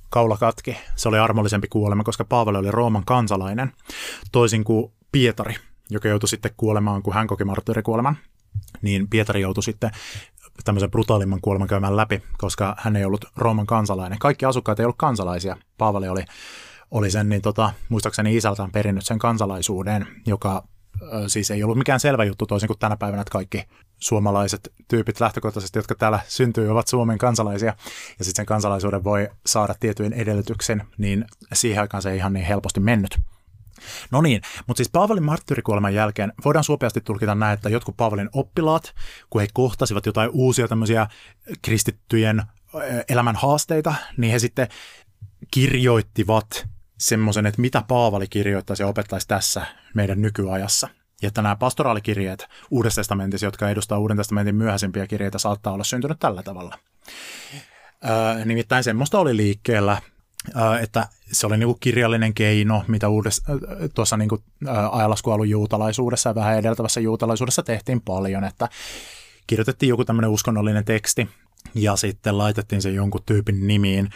kaula 0.09 0.37
katki. 0.37 0.77
Se 0.95 1.09
oli 1.09 1.19
armollisempi 1.19 1.67
kuolema, 1.67 2.03
koska 2.03 2.25
Paavali 2.25 2.57
oli 2.57 2.71
Rooman 2.71 3.05
kansalainen, 3.05 3.71
toisin 4.31 4.63
kuin 4.63 4.93
Pietari, 5.11 5.55
joka 5.89 6.07
joutui 6.07 6.29
sitten 6.29 6.51
kuolemaan, 6.57 7.03
kun 7.03 7.13
hän 7.13 7.27
koki 7.27 7.45
marttyyrikuoleman. 7.45 8.17
Niin 8.81 9.09
Pietari 9.09 9.41
joutui 9.41 9.63
sitten 9.63 9.91
tämmöisen 10.63 10.91
brutaalimman 10.91 11.41
kuoleman 11.41 11.67
käymään 11.67 11.97
läpi, 11.97 12.23
koska 12.37 12.75
hän 12.79 12.95
ei 12.95 13.05
ollut 13.05 13.25
Rooman 13.35 13.65
kansalainen. 13.65 14.19
Kaikki 14.19 14.45
asukkaat 14.45 14.79
ei 14.79 14.85
ollut 14.85 14.97
kansalaisia. 14.97 15.57
Paavali 15.77 16.07
oli, 16.09 16.25
oli 16.91 17.11
sen, 17.11 17.29
niin 17.29 17.41
tota, 17.41 17.73
muistaakseni 17.89 18.35
isältään 18.35 18.71
perinnyt 18.71 19.05
sen 19.05 19.19
kansalaisuuden, 19.19 20.07
joka 20.25 20.63
siis 21.27 21.51
ei 21.51 21.63
ollut 21.63 21.77
mikään 21.77 21.99
selvä 21.99 22.23
juttu 22.23 22.45
toisin 22.45 22.67
kuin 22.67 22.79
tänä 22.79 22.97
päivänä, 22.97 23.21
että 23.21 23.31
kaikki 23.31 23.63
suomalaiset 23.97 24.73
tyypit 24.87 25.19
lähtökohtaisesti, 25.19 25.79
jotka 25.79 25.95
täällä 25.95 26.19
syntyy, 26.27 26.69
ovat 26.71 26.87
Suomen 26.87 27.17
kansalaisia, 27.17 27.73
ja 28.19 28.25
sitten 28.25 28.35
sen 28.35 28.45
kansalaisuuden 28.45 29.03
voi 29.03 29.29
saada 29.45 29.75
tietyin 29.79 30.13
edellytyksen, 30.13 30.83
niin 30.97 31.25
siihen 31.53 31.81
aikaan 31.81 32.03
se 32.03 32.11
ei 32.11 32.17
ihan 32.17 32.33
niin 32.33 32.45
helposti 32.45 32.79
mennyt. 32.79 33.19
No 34.11 34.21
niin, 34.21 34.41
mutta 34.67 34.77
siis 34.77 34.89
Paavalin 34.89 35.23
marttyyrikuoleman 35.23 35.93
jälkeen 35.93 36.33
voidaan 36.45 36.63
suopeasti 36.63 37.01
tulkita 37.01 37.35
näin, 37.35 37.53
että 37.53 37.69
jotkut 37.69 37.97
Paavalin 37.97 38.29
oppilaat, 38.33 38.95
kun 39.29 39.41
he 39.41 39.47
kohtasivat 39.53 40.05
jotain 40.05 40.29
uusia 40.33 40.67
tämmöisiä 40.67 41.07
kristittyjen 41.61 42.43
elämän 43.09 43.35
haasteita, 43.35 43.95
niin 44.17 44.31
he 44.31 44.39
sitten 44.39 44.67
kirjoittivat 45.51 46.67
semmoisen, 46.97 47.45
että 47.45 47.61
mitä 47.61 47.83
Paavali 47.87 48.27
kirjoittaisi 48.27 48.83
ja 48.83 48.87
opettaisi 48.87 49.27
tässä 49.27 49.65
meidän 49.93 50.21
nykyajassa. 50.21 50.89
Ja 51.21 51.27
että 51.27 51.41
nämä 51.41 51.55
pastoraalikirjeet 51.55 52.47
Uudessa 52.71 52.99
testamentissa, 53.01 53.45
jotka 53.47 53.69
edustaa 53.69 53.99
Uuden 53.99 54.17
testamentin 54.17 54.55
myöhäisimpiä 54.55 55.07
kirjeitä, 55.07 55.37
saattaa 55.37 55.73
olla 55.73 55.83
syntynyt 55.83 56.19
tällä 56.19 56.43
tavalla. 56.43 56.79
Öö, 58.05 58.45
nimittäin 58.45 58.83
semmoista 58.83 59.19
oli 59.19 59.37
liikkeellä 59.37 60.01
että 60.81 61.07
se 61.31 61.47
oli 61.47 61.57
niinku 61.57 61.77
kirjallinen 61.79 62.33
keino, 62.33 62.83
mitä 62.87 63.09
uudessa, 63.09 63.43
tuossa 63.93 64.17
niinku 64.17 64.43
ajalaskualun 64.91 65.49
juutalaisuudessa 65.49 66.29
ja 66.29 66.35
vähän 66.35 66.57
edeltävässä 66.57 66.99
juutalaisuudessa 66.99 67.63
tehtiin 67.63 68.01
paljon, 68.01 68.43
että 68.43 68.69
kirjoitettiin 69.47 69.89
joku 69.89 70.05
tämmöinen 70.05 70.29
uskonnollinen 70.29 70.85
teksti 70.85 71.29
ja 71.75 71.95
sitten 71.95 72.37
laitettiin 72.37 72.81
se 72.81 72.89
jonkun 72.89 73.21
tyypin 73.25 73.67
nimiin 73.67 74.09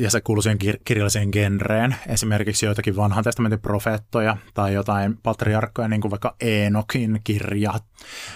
ja 0.00 0.10
se 0.10 0.20
kuului 0.20 0.42
siihen 0.42 0.58
kir- 0.64 0.80
kirjalliseen 0.84 1.28
genreen, 1.32 1.96
esimerkiksi 2.08 2.66
joitakin 2.66 2.96
vanhan 2.96 3.24
testamentin 3.24 3.60
profeettoja 3.60 4.36
tai 4.54 4.74
jotain 4.74 5.18
patriarkkoja, 5.22 5.88
niin 5.88 6.00
kuin 6.00 6.10
vaikka 6.10 6.36
Eenokin 6.40 7.20
kirja 7.24 7.74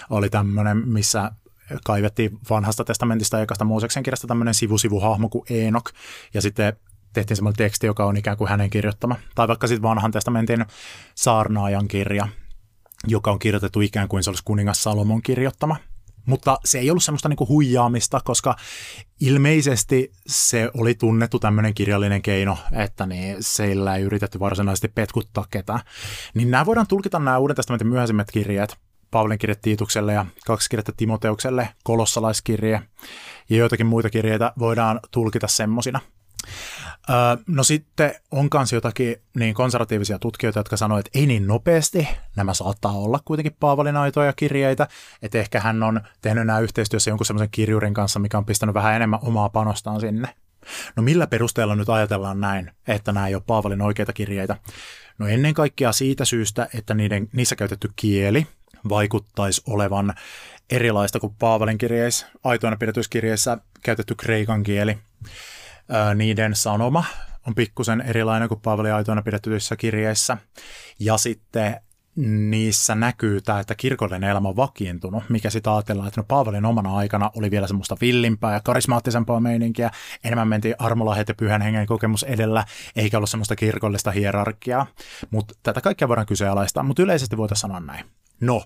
oli 0.09 0.29
tämmöinen, 0.29 0.87
missä 0.87 1.31
kaivettiin 1.85 2.39
vanhasta 2.49 2.83
testamentista 2.83 3.37
ja 3.37 3.43
ekasta 3.43 3.65
Mooseksen 3.65 4.03
kirjasta 4.03 4.27
tämmöinen 4.27 4.53
sivusivuhahmo 4.53 5.29
kuin 5.29 5.45
Eenok, 5.49 5.89
ja 6.33 6.41
sitten 6.41 6.73
tehtiin 7.15 7.37
semmoinen 7.37 7.57
teksti, 7.57 7.87
joka 7.87 8.05
on 8.05 8.17
ikään 8.17 8.37
kuin 8.37 8.49
hänen 8.49 8.69
kirjoittama. 8.69 9.15
Tai 9.35 9.47
vaikka 9.47 9.67
sitten 9.67 9.81
vanhan 9.81 10.11
testamentin 10.11 10.65
saarnaajan 11.15 11.87
kirja, 11.87 12.27
joka 13.07 13.31
on 13.31 13.39
kirjoitettu 13.39 13.81
ikään 13.81 14.07
kuin 14.07 14.23
se 14.23 14.29
olisi 14.29 14.43
kuningas 14.45 14.83
Salomon 14.83 15.21
kirjoittama. 15.21 15.75
Mutta 16.25 16.59
se 16.65 16.79
ei 16.79 16.89
ollut 16.89 17.03
semmoista 17.03 17.29
niinku 17.29 17.47
huijaamista, 17.47 18.21
koska 18.23 18.55
ilmeisesti 19.21 20.11
se 20.27 20.69
oli 20.77 20.95
tunnettu 20.95 21.39
tämmöinen 21.39 21.73
kirjallinen 21.73 22.21
keino, 22.21 22.57
että 22.71 23.05
niin 23.05 23.37
seillä 23.39 23.95
ei 23.95 24.03
yritetty 24.03 24.39
varsinaisesti 24.39 24.87
petkuttaa 24.87 25.45
ketään. 25.49 25.79
Niin 26.33 26.51
nämä 26.51 26.65
voidaan 26.65 26.87
tulkita 26.87 27.19
nämä 27.19 27.37
Uuden 27.37 27.55
testamentin 27.55 27.87
myöhäisimmät 27.87 28.31
kirjeet, 28.31 28.77
Paavalin 29.11 29.39
kirje 29.39 29.55
Tiitukselle 29.55 30.13
ja 30.13 30.25
kaksi 30.45 30.69
kirjettä 30.69 30.91
Timoteukselle, 30.97 31.69
kolossalaiskirje 31.83 32.81
ja 33.49 33.57
joitakin 33.57 33.85
muita 33.85 34.09
kirjeitä 34.09 34.53
voidaan 34.59 34.99
tulkita 35.11 35.47
semmosina– 37.07 37.37
no 37.47 37.63
sitten 37.63 38.15
on 38.31 38.49
myös 38.53 38.73
jotakin 38.73 39.15
niin 39.35 39.53
konservatiivisia 39.53 40.19
tutkijoita, 40.19 40.59
jotka 40.59 40.77
sanoivat, 40.77 41.05
että 41.07 41.19
ei 41.19 41.25
niin 41.25 41.47
nopeasti, 41.47 42.07
nämä 42.35 42.53
saattaa 42.53 42.91
olla 42.91 43.19
kuitenkin 43.25 43.55
Paavalin 43.59 43.97
aitoja 43.97 44.33
kirjeitä, 44.33 44.87
että 45.21 45.37
ehkä 45.37 45.59
hän 45.59 45.83
on 45.83 46.01
tehnyt 46.21 46.47
nämä 46.47 46.59
yhteistyössä 46.59 47.11
jonkun 47.11 47.25
semmoisen 47.25 47.49
kirjurin 47.51 47.93
kanssa, 47.93 48.19
mikä 48.19 48.37
on 48.37 48.45
pistänyt 48.45 48.73
vähän 48.73 48.95
enemmän 48.95 49.19
omaa 49.23 49.49
panostaan 49.49 49.99
sinne. 49.99 50.27
No 50.95 51.03
millä 51.03 51.27
perusteella 51.27 51.75
nyt 51.75 51.89
ajatellaan 51.89 52.39
näin, 52.39 52.71
että 52.87 53.11
nämä 53.11 53.27
ei 53.27 53.35
ole 53.35 53.43
Paavalin 53.47 53.81
oikeita 53.81 54.13
kirjeitä? 54.13 54.57
No 55.17 55.27
ennen 55.27 55.53
kaikkea 55.53 55.91
siitä 55.91 56.25
syystä, 56.25 56.67
että 56.73 56.93
niiden, 56.93 57.29
niissä 57.33 57.55
käytetty 57.55 57.89
kieli 57.95 58.47
vaikuttaisi 58.89 59.61
olevan 59.67 60.13
erilaista 60.69 61.19
kuin 61.19 61.35
Paavalin 61.39 61.77
kirjeissä, 61.77 62.27
aitoina 62.43 62.77
pidetyissä 62.77 63.09
kirjeissä 63.09 63.57
käytetty 63.81 64.15
kreikan 64.15 64.63
kieli 64.63 64.97
niiden 66.15 66.55
sanoma 66.55 67.03
on 67.47 67.55
pikkusen 67.55 68.01
erilainen 68.01 68.47
kuin 68.47 68.61
Paavali 68.61 68.91
aitoina 68.91 69.21
pidettyissä 69.21 69.75
kirjeissä. 69.75 70.37
Ja 70.99 71.17
sitten 71.17 71.81
niissä 72.49 72.95
näkyy 72.95 73.41
tämä, 73.41 73.59
että 73.59 73.75
kirkollinen 73.75 74.29
elämä 74.29 74.49
on 74.49 74.55
vakiintunut, 74.55 75.23
mikä 75.29 75.49
sitä 75.49 75.75
ajatellaan, 75.75 76.07
että 76.07 76.21
no 76.21 76.25
Paavalin 76.27 76.65
omana 76.65 76.95
aikana 76.95 77.31
oli 77.35 77.51
vielä 77.51 77.67
semmoista 77.67 77.97
villimpää 78.01 78.53
ja 78.53 78.59
karismaattisempaa 78.59 79.39
meininkiä, 79.39 79.91
enemmän 80.23 80.47
mentiin 80.47 80.75
armolahjat 80.79 81.27
ja 81.27 81.35
pyhän 81.35 81.61
hengen 81.61 81.85
kokemus 81.85 82.23
edellä, 82.23 82.65
eikä 82.95 83.17
ollut 83.17 83.29
semmoista 83.29 83.55
kirkollista 83.55 84.11
hierarkiaa, 84.11 84.87
mutta 85.31 85.53
tätä 85.63 85.81
kaikkea 85.81 86.07
voidaan 86.07 86.27
kyseenalaistaa, 86.27 86.83
mutta 86.83 87.01
yleisesti 87.01 87.37
voitaisiin 87.37 87.61
sanoa 87.61 87.79
näin. 87.79 88.05
No, 88.41 88.63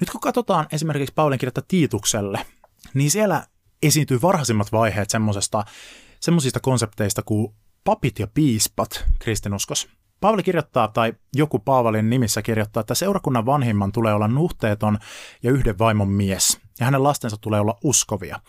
nyt 0.00 0.10
kun 0.10 0.20
katsotaan 0.20 0.66
esimerkiksi 0.72 1.14
Paulin 1.14 1.38
kirjoitta 1.38 1.62
Tiitukselle, 1.68 2.46
niin 2.94 3.10
siellä 3.10 3.46
esiintyy 3.82 4.22
varhaisimmat 4.22 4.72
vaiheet 4.72 5.10
semmoisesta 5.10 5.64
semmoisista 6.20 6.60
konsepteista 6.60 7.22
kuin 7.22 7.54
papit 7.84 8.18
ja 8.18 8.26
piispat 8.26 9.04
kristinuskos. 9.18 9.88
Paavali 10.20 10.42
kirjoittaa, 10.42 10.88
tai 10.88 11.14
joku 11.34 11.58
Paavalin 11.58 12.10
nimissä 12.10 12.42
kirjoittaa, 12.42 12.80
että 12.80 12.94
seurakunnan 12.94 13.46
vanhimman 13.46 13.92
tulee 13.92 14.14
olla 14.14 14.28
nuhteeton 14.28 14.98
ja 15.42 15.50
yhden 15.50 15.78
vaimon 15.78 16.08
mies, 16.08 16.60
ja 16.80 16.84
hänen 16.84 17.02
lastensa 17.02 17.36
tulee 17.40 17.60
olla 17.60 17.78
uskovia, 17.84 18.40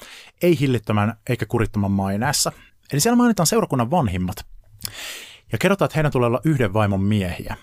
ei 0.42 0.60
hillittömän 0.60 1.18
eikä 1.30 1.46
kurittoman 1.46 1.92
maineessa. 1.92 2.52
Eli 2.94 3.02
siellä 3.02 3.18
mainitaan 3.18 3.48
seurakunnan 3.48 3.92
vanhimmat. 3.92 4.46
Ja 5.52 5.58
kerrotaan, 5.58 5.86
että 5.86 5.98
heidän 5.98 6.12
tulee 6.12 6.28
olla 6.28 6.42
yhden 6.44 6.74
vaimon 6.74 7.02
miehiä. 7.02 7.58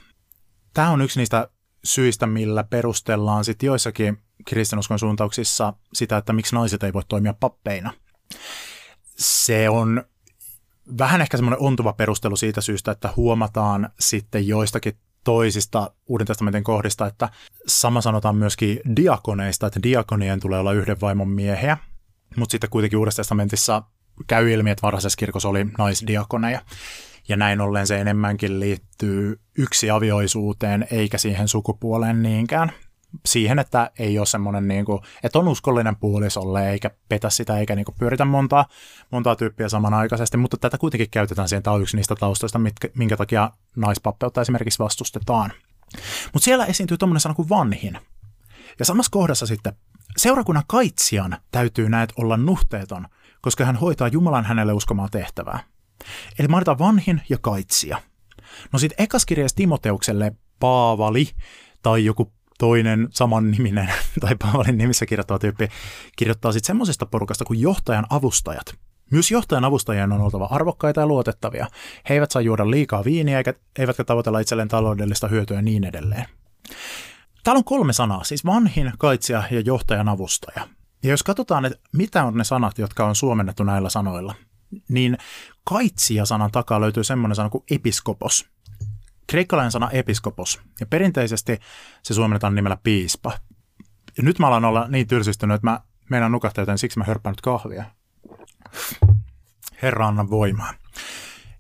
Tämä 0.75 0.91
on 0.91 1.03
yksi 1.03 1.21
niistä 1.21 1.49
syistä, 1.85 2.27
millä 2.27 2.65
perustellaan 2.65 3.45
sitten 3.45 3.67
joissakin 3.67 4.19
kristinuskon 4.47 4.99
suuntauksissa 4.99 5.73
sitä, 5.93 6.17
että 6.17 6.33
miksi 6.33 6.55
naiset 6.55 6.83
ei 6.83 6.93
voi 6.93 7.03
toimia 7.09 7.35
pappeina 7.41 7.93
se 9.19 9.69
on 9.69 10.05
vähän 10.99 11.21
ehkä 11.21 11.37
semmoinen 11.37 11.61
ontuva 11.61 11.93
perustelu 11.93 12.37
siitä 12.37 12.61
syystä, 12.61 12.91
että 12.91 13.11
huomataan 13.17 13.89
sitten 14.01 14.49
joistakin 14.49 14.99
toisista 15.25 15.91
Uuden 16.07 16.27
testamentin 16.27 16.65
kohdista, 16.65 17.07
että 17.07 17.29
sama 17.67 18.01
sanotaan 18.01 18.37
myöskin 18.37 18.81
diakoneista, 18.97 19.67
että 19.67 19.83
diakonien 19.83 20.41
tulee 20.41 20.61
olla 20.61 20.73
yhden 20.73 21.01
vaimon 21.01 21.29
miehiä, 21.29 21.77
mutta 22.37 22.53
sitten 22.53 22.71
kuitenkin 22.71 22.99
Uudessa 22.99 23.23
testamentissa 23.23 23.83
käy 24.27 24.53
ilmi, 24.53 24.71
että 24.71 24.83
varhaisessa 24.83 25.17
kirkossa 25.17 25.49
oli 25.49 25.67
naisdiakoneja. 25.79 26.61
Ja 27.29 27.37
näin 27.37 27.61
ollen 27.61 27.87
se 27.87 28.01
enemmänkin 28.01 28.61
liittyy 28.61 29.41
yksi 29.59 29.91
avioisuuteen 29.91 30.87
eikä 30.91 31.19
siihen 31.19 31.49
sukupuoleen 31.49 32.23
niinkään. 32.23 32.73
Siihen, 33.27 33.59
että 33.59 33.91
ei 33.99 34.19
ole 34.19 34.27
semmoinen, 34.27 34.69
niin 34.69 34.85
kuin, 34.85 35.01
että 35.23 35.39
on 35.39 35.49
uskollinen 35.49 35.97
puolisolle 35.97 36.71
eikä 36.71 36.91
petä 37.09 37.31
sitä 37.31 37.59
eikä 37.59 37.77
niin 37.77 37.85
kuin, 37.85 37.97
pyöritä 37.99 38.25
montaa, 38.25 38.67
montaa 39.11 39.37
tyyppiä 39.37 39.69
samanaikaisesti, 39.69 40.37
mutta 40.37 40.57
tätä 40.57 40.79
kuitenkin 40.79 41.11
käytetään 41.11 41.49
siihen. 41.49 41.63
Tämä 41.63 41.75
on 41.75 41.83
yksi 41.83 41.97
niistä 41.97 42.15
taustoista, 42.15 42.59
mitkä, 42.59 42.89
minkä 42.95 43.17
takia 43.17 43.51
naispappeutta 43.77 44.41
esimerkiksi 44.41 44.79
vastustetaan. 44.79 45.53
Mutta 46.33 46.45
siellä 46.45 46.67
esiintyy 46.67 46.99
tuommoinen 46.99 47.21
sana 47.21 47.35
kuin 47.35 47.49
vanhin. 47.49 47.99
Ja 48.79 48.85
samassa 48.85 49.11
kohdassa 49.11 49.47
sitten 49.47 49.73
seurakunnan 50.17 50.65
kaitsijan 50.67 51.37
täytyy 51.51 51.89
näet 51.89 52.13
olla 52.17 52.37
nuhteeton, 52.37 53.07
koska 53.41 53.65
hän 53.65 53.77
hoitaa 53.77 54.09
Jumalan 54.09 54.45
hänelle 54.45 54.73
uskomaa 54.73 55.09
tehtävää. 55.09 55.61
Eli 56.39 56.49
mainitaan 56.49 56.79
vanhin 56.79 57.23
ja 57.29 57.39
kaitsija. 57.41 58.03
No 58.73 58.79
sitten 58.79 59.05
ekas 59.05 59.27
kirjeessä 59.27 59.57
Timoteukselle 59.57 60.33
Paavali 60.61 61.31
tai 61.83 62.05
joku 62.05 62.33
toinen 62.59 63.09
saman 63.11 63.51
niminen 63.51 63.93
tai 64.21 64.37
Paavalin 64.39 64.79
nimissä 64.79 65.07
kirjoittava 65.07 65.39
tyyppi 65.39 65.69
kirjoittaa 66.17 66.53
sitten 66.53 66.67
semmoisesta 66.67 67.07
porukasta 67.07 67.45
kuin 67.45 67.61
johtajan 67.61 68.07
avustajat. 68.11 68.75
Myös 69.11 69.31
johtajan 69.31 69.65
avustajien 69.65 70.13
on 70.13 70.21
oltava 70.21 70.49
arvokkaita 70.51 71.01
ja 71.01 71.07
luotettavia. 71.07 71.67
He 72.09 72.15
eivät 72.15 72.31
saa 72.31 72.43
juoda 72.43 72.71
liikaa 72.71 73.05
viiniä 73.05 73.39
eikä, 73.39 73.55
eivätkä 73.79 74.05
tavoitella 74.05 74.41
itselleen 74.41 74.69
taloudellista 74.69 75.29
hyötyä 75.29 75.57
ja 75.57 75.63
niin 75.63 75.85
edelleen. 75.85 76.25
Täällä 77.45 77.59
on 77.59 77.65
kolme 77.65 77.93
sanaa, 77.93 78.25
siis 78.25 78.45
vanhin, 78.45 78.93
kaitsija 78.99 79.43
ja 79.51 79.61
johtajan 79.61 80.09
avustaja. 80.09 80.69
Ja 81.03 81.11
jos 81.11 81.23
katsotaan, 81.23 81.65
että 81.65 81.79
mitä 81.93 82.25
on 82.25 82.35
ne 82.35 82.45
sanat, 82.45 82.79
jotka 82.79 83.07
on 83.07 83.15
suomennettu 83.15 83.65
näillä 83.65 83.91
sanoilla, 83.91 84.35
niin 84.89 85.19
kaitsija-sanan 85.65 86.51
takaa 86.51 86.81
löytyy 86.81 87.05
semmoinen 87.05 87.37
sana 87.37 87.51
kuin 87.51 87.65
episkopos. 87.71 88.47
Kreikkalainen 89.31 89.73
sana 89.73 89.91
episkopos, 89.91 90.61
ja 90.81 90.87
perinteisesti 90.87 91.59
se 92.03 92.15
suomennetaan 92.15 92.55
nimellä 92.55 92.79
piispa. 92.83 93.33
Ja 94.17 94.23
nyt 94.23 94.39
mä 94.39 94.47
alan 94.47 94.65
olla 94.65 94.89
niin 94.89 95.07
tylsistynyt, 95.07 95.55
että 95.55 95.71
mä 95.71 95.81
meinaan 96.11 96.33
nukahtaa, 96.33 96.63
joten 96.63 96.79
siksi 96.79 96.99
mä 96.99 97.05
hörppään 97.05 97.33
nyt 97.33 97.41
kahvia. 97.41 97.85
Herra 99.83 100.09
anna 100.09 100.31
voimaa. 100.31 100.75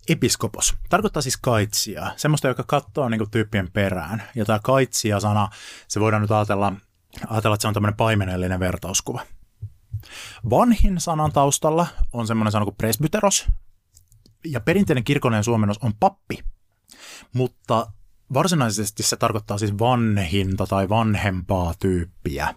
Episkopos 0.08 0.76
tarkoittaa 0.88 1.22
siis 1.22 1.36
kaitsijaa, 1.36 2.12
semmoista, 2.16 2.48
joka 2.48 2.64
katsoo 2.66 3.08
niin 3.08 3.18
kuin, 3.18 3.30
tyyppien 3.30 3.72
perään. 3.72 4.22
Ja 4.34 4.44
tämä 4.44 4.58
kaitsija-sana, 4.62 5.48
se 5.88 6.00
voidaan 6.00 6.22
nyt 6.22 6.30
ajatella, 6.30 6.72
ajatella, 7.26 7.54
että 7.54 7.62
se 7.62 7.68
on 7.68 7.74
tämmöinen 7.74 7.96
paimenellinen 7.96 8.60
vertauskuva. 8.60 9.20
Vanhin 10.50 11.00
sanan 11.00 11.32
taustalla 11.32 11.86
on 12.12 12.26
semmoinen 12.26 12.52
sana 12.52 12.64
kuin 12.64 12.76
presbyteros, 12.76 13.46
ja 14.44 14.60
perinteinen 14.60 15.04
kirkollinen 15.04 15.44
suomennos 15.44 15.78
on 15.78 15.92
pappi, 16.00 16.38
mutta 17.32 17.92
varsinaisesti 18.34 19.02
se 19.02 19.16
tarkoittaa 19.16 19.58
siis 19.58 19.78
vanhinta 19.78 20.66
tai 20.66 20.88
vanhempaa 20.88 21.74
tyyppiä. 21.80 22.54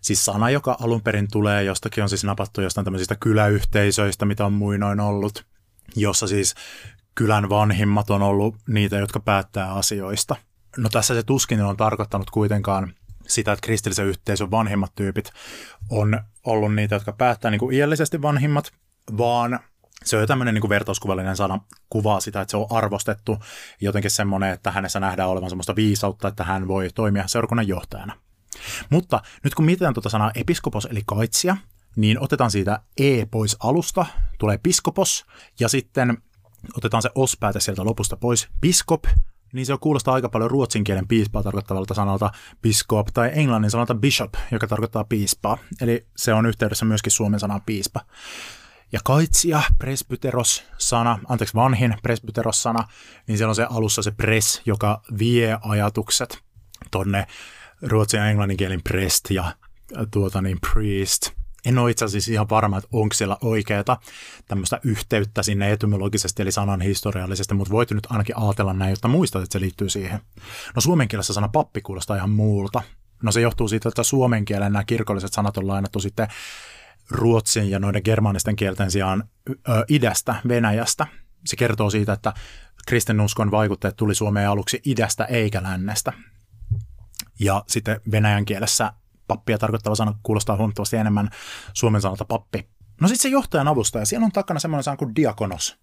Siis 0.00 0.24
sana, 0.24 0.50
joka 0.50 0.76
alun 0.80 1.02
perin 1.02 1.28
tulee 1.32 1.64
jostakin, 1.64 2.02
on 2.02 2.08
siis 2.08 2.24
napattu 2.24 2.60
jostain 2.60 2.84
tämmöisistä 2.84 3.16
kyläyhteisöistä, 3.20 4.26
mitä 4.26 4.46
on 4.46 4.52
muinoin 4.52 5.00
ollut, 5.00 5.46
jossa 5.96 6.26
siis 6.26 6.54
kylän 7.14 7.48
vanhimmat 7.48 8.10
on 8.10 8.22
ollut 8.22 8.56
niitä, 8.68 8.96
jotka 8.96 9.20
päättää 9.20 9.72
asioista. 9.72 10.36
No 10.76 10.88
tässä 10.88 11.14
se 11.14 11.22
tuskin 11.22 11.62
on 11.62 11.76
tarkoittanut 11.76 12.30
kuitenkaan 12.30 12.94
sitä, 13.26 13.52
että 13.52 13.66
kristillisen 13.66 14.06
yhteisön 14.06 14.50
vanhimmat 14.50 14.94
tyypit 14.94 15.32
on 15.90 16.20
ollut 16.46 16.74
niitä, 16.74 16.94
jotka 16.94 17.12
päättää 17.12 17.50
niin 17.50 17.58
kuin 17.58 17.76
iällisesti 17.76 18.22
vanhimmat, 18.22 18.72
vaan 19.18 19.60
se 20.04 20.16
on 20.16 20.22
jo 20.22 20.26
tämmöinen 20.26 20.54
niin 20.54 20.60
kuin 20.60 20.68
vertauskuvallinen 20.68 21.36
sana, 21.36 21.60
kuvaa 21.90 22.20
sitä, 22.20 22.40
että 22.40 22.50
se 22.50 22.56
on 22.56 22.66
arvostettu, 22.70 23.38
jotenkin 23.80 24.10
semmoinen, 24.10 24.52
että 24.52 24.70
hänessä 24.70 25.00
nähdään 25.00 25.28
olevan 25.28 25.50
semmoista 25.50 25.76
viisautta, 25.76 26.28
että 26.28 26.44
hän 26.44 26.68
voi 26.68 26.88
toimia 26.94 27.26
seurakunnan 27.26 27.68
johtajana. 27.68 28.16
Mutta 28.90 29.22
nyt 29.44 29.54
kun 29.54 29.64
mietitään 29.64 29.94
tuota 29.94 30.08
sanaa 30.08 30.30
episkopos 30.34 30.88
eli 30.90 31.02
kaitsija, 31.06 31.56
niin 31.96 32.20
otetaan 32.20 32.50
siitä 32.50 32.80
e 32.98 33.26
pois 33.30 33.56
alusta, 33.60 34.06
tulee 34.38 34.58
piskopos, 34.62 35.26
ja 35.60 35.68
sitten 35.68 36.18
otetaan 36.76 37.02
se 37.02 37.10
ospääte 37.14 37.60
sieltä 37.60 37.84
lopusta 37.84 38.16
pois, 38.16 38.48
piskop, 38.60 39.04
niin 39.52 39.66
se 39.66 39.76
kuulostaa 39.80 40.14
aika 40.14 40.28
paljon 40.28 40.50
ruotsin 40.50 40.84
kielen 40.84 41.08
piispaa 41.08 41.42
tarkoittavalta 41.42 41.94
sanalta 41.94 42.30
biskop 42.62 43.06
tai 43.14 43.30
englannin 43.34 43.70
sanalta 43.70 43.94
bishop, 43.94 44.34
joka 44.50 44.66
tarkoittaa 44.66 45.04
piispaa. 45.04 45.58
Eli 45.80 46.06
se 46.16 46.34
on 46.34 46.46
yhteydessä 46.46 46.84
myöskin 46.84 47.12
suomen 47.12 47.40
sanaan 47.40 47.62
piispa. 47.66 48.00
Ja 48.92 49.00
kaitsija, 49.04 49.62
presbyteros-sana, 49.78 51.18
anteeksi 51.28 51.54
vanhin 51.54 51.94
presbyteros-sana, 52.02 52.88
niin 53.26 53.38
siellä 53.38 53.50
on 53.50 53.56
se 53.56 53.66
alussa 53.70 54.02
se 54.02 54.10
pres, 54.10 54.62
joka 54.66 55.02
vie 55.18 55.58
ajatukset 55.62 56.38
tonne 56.90 57.26
ruotsin 57.82 58.18
ja 58.18 58.26
englannin 58.26 58.56
kielin 58.56 58.82
prest 58.82 59.30
ja 59.30 59.54
tuota 60.10 60.42
niin 60.42 60.58
priest. 60.72 61.30
En 61.64 61.78
ole 61.78 61.90
itse 61.90 62.04
asiassa 62.04 62.32
ihan 62.32 62.50
varma, 62.50 62.78
että 62.78 62.88
onko 62.92 63.14
siellä 63.14 63.36
oikeata 63.40 63.96
tämmöistä 64.48 64.80
yhteyttä 64.84 65.42
sinne 65.42 65.72
etymologisesti, 65.72 66.42
eli 66.42 66.52
sanan 66.52 66.80
historiallisesti, 66.80 67.54
mutta 67.54 67.72
voit 67.72 67.90
nyt 67.90 68.06
ainakin 68.10 68.38
ajatella 68.38 68.72
näin, 68.72 68.90
jotta 68.90 69.08
muistat, 69.08 69.42
että 69.42 69.52
se 69.52 69.60
liittyy 69.60 69.88
siihen. 69.88 70.20
No 70.74 70.80
suomen 70.80 71.08
kielessä 71.08 71.32
sana 71.32 71.48
pappi 71.48 71.80
kuulostaa 71.80 72.16
ihan 72.16 72.30
muulta. 72.30 72.82
No 73.22 73.32
se 73.32 73.40
johtuu 73.40 73.68
siitä, 73.68 73.88
että 73.88 74.02
suomen 74.02 74.44
kielen 74.44 74.72
nämä 74.72 74.84
kirkolliset 74.84 75.32
sanat 75.32 75.56
on 75.56 75.66
lainattu 75.66 76.00
sitten 76.00 76.28
ruotsin 77.10 77.70
ja 77.70 77.78
noiden 77.78 78.02
germanisten 78.04 78.56
kielten 78.56 78.90
sijaan 78.90 79.24
ö, 79.48 79.54
idästä, 79.88 80.34
Venäjästä. 80.48 81.06
Se 81.46 81.56
kertoo 81.56 81.90
siitä, 81.90 82.12
että 82.12 82.32
kristinuskon 82.86 83.50
vaikutteet 83.50 83.96
tuli 83.96 84.14
Suomeen 84.14 84.48
aluksi 84.48 84.80
idästä 84.84 85.24
eikä 85.24 85.62
lännestä. 85.62 86.12
Ja 87.40 87.64
sitten 87.68 88.00
venäjän 88.10 88.44
kielessä 88.44 88.92
pappia 89.26 89.58
tarkoittava 89.58 89.94
sana 89.94 90.18
kuulostaa 90.22 90.56
huomattavasti 90.56 90.96
enemmän 90.96 91.30
suomen 91.72 92.00
sanalta 92.00 92.24
pappi. 92.24 92.68
No 93.00 93.08
sitten 93.08 93.22
se 93.22 93.28
johtajan 93.28 93.68
avustaja, 93.68 94.06
siellä 94.06 94.24
on 94.24 94.32
takana 94.32 94.60
semmoinen 94.60 94.84
sana 94.84 94.96
kuin 94.96 95.16
diakonos. 95.16 95.78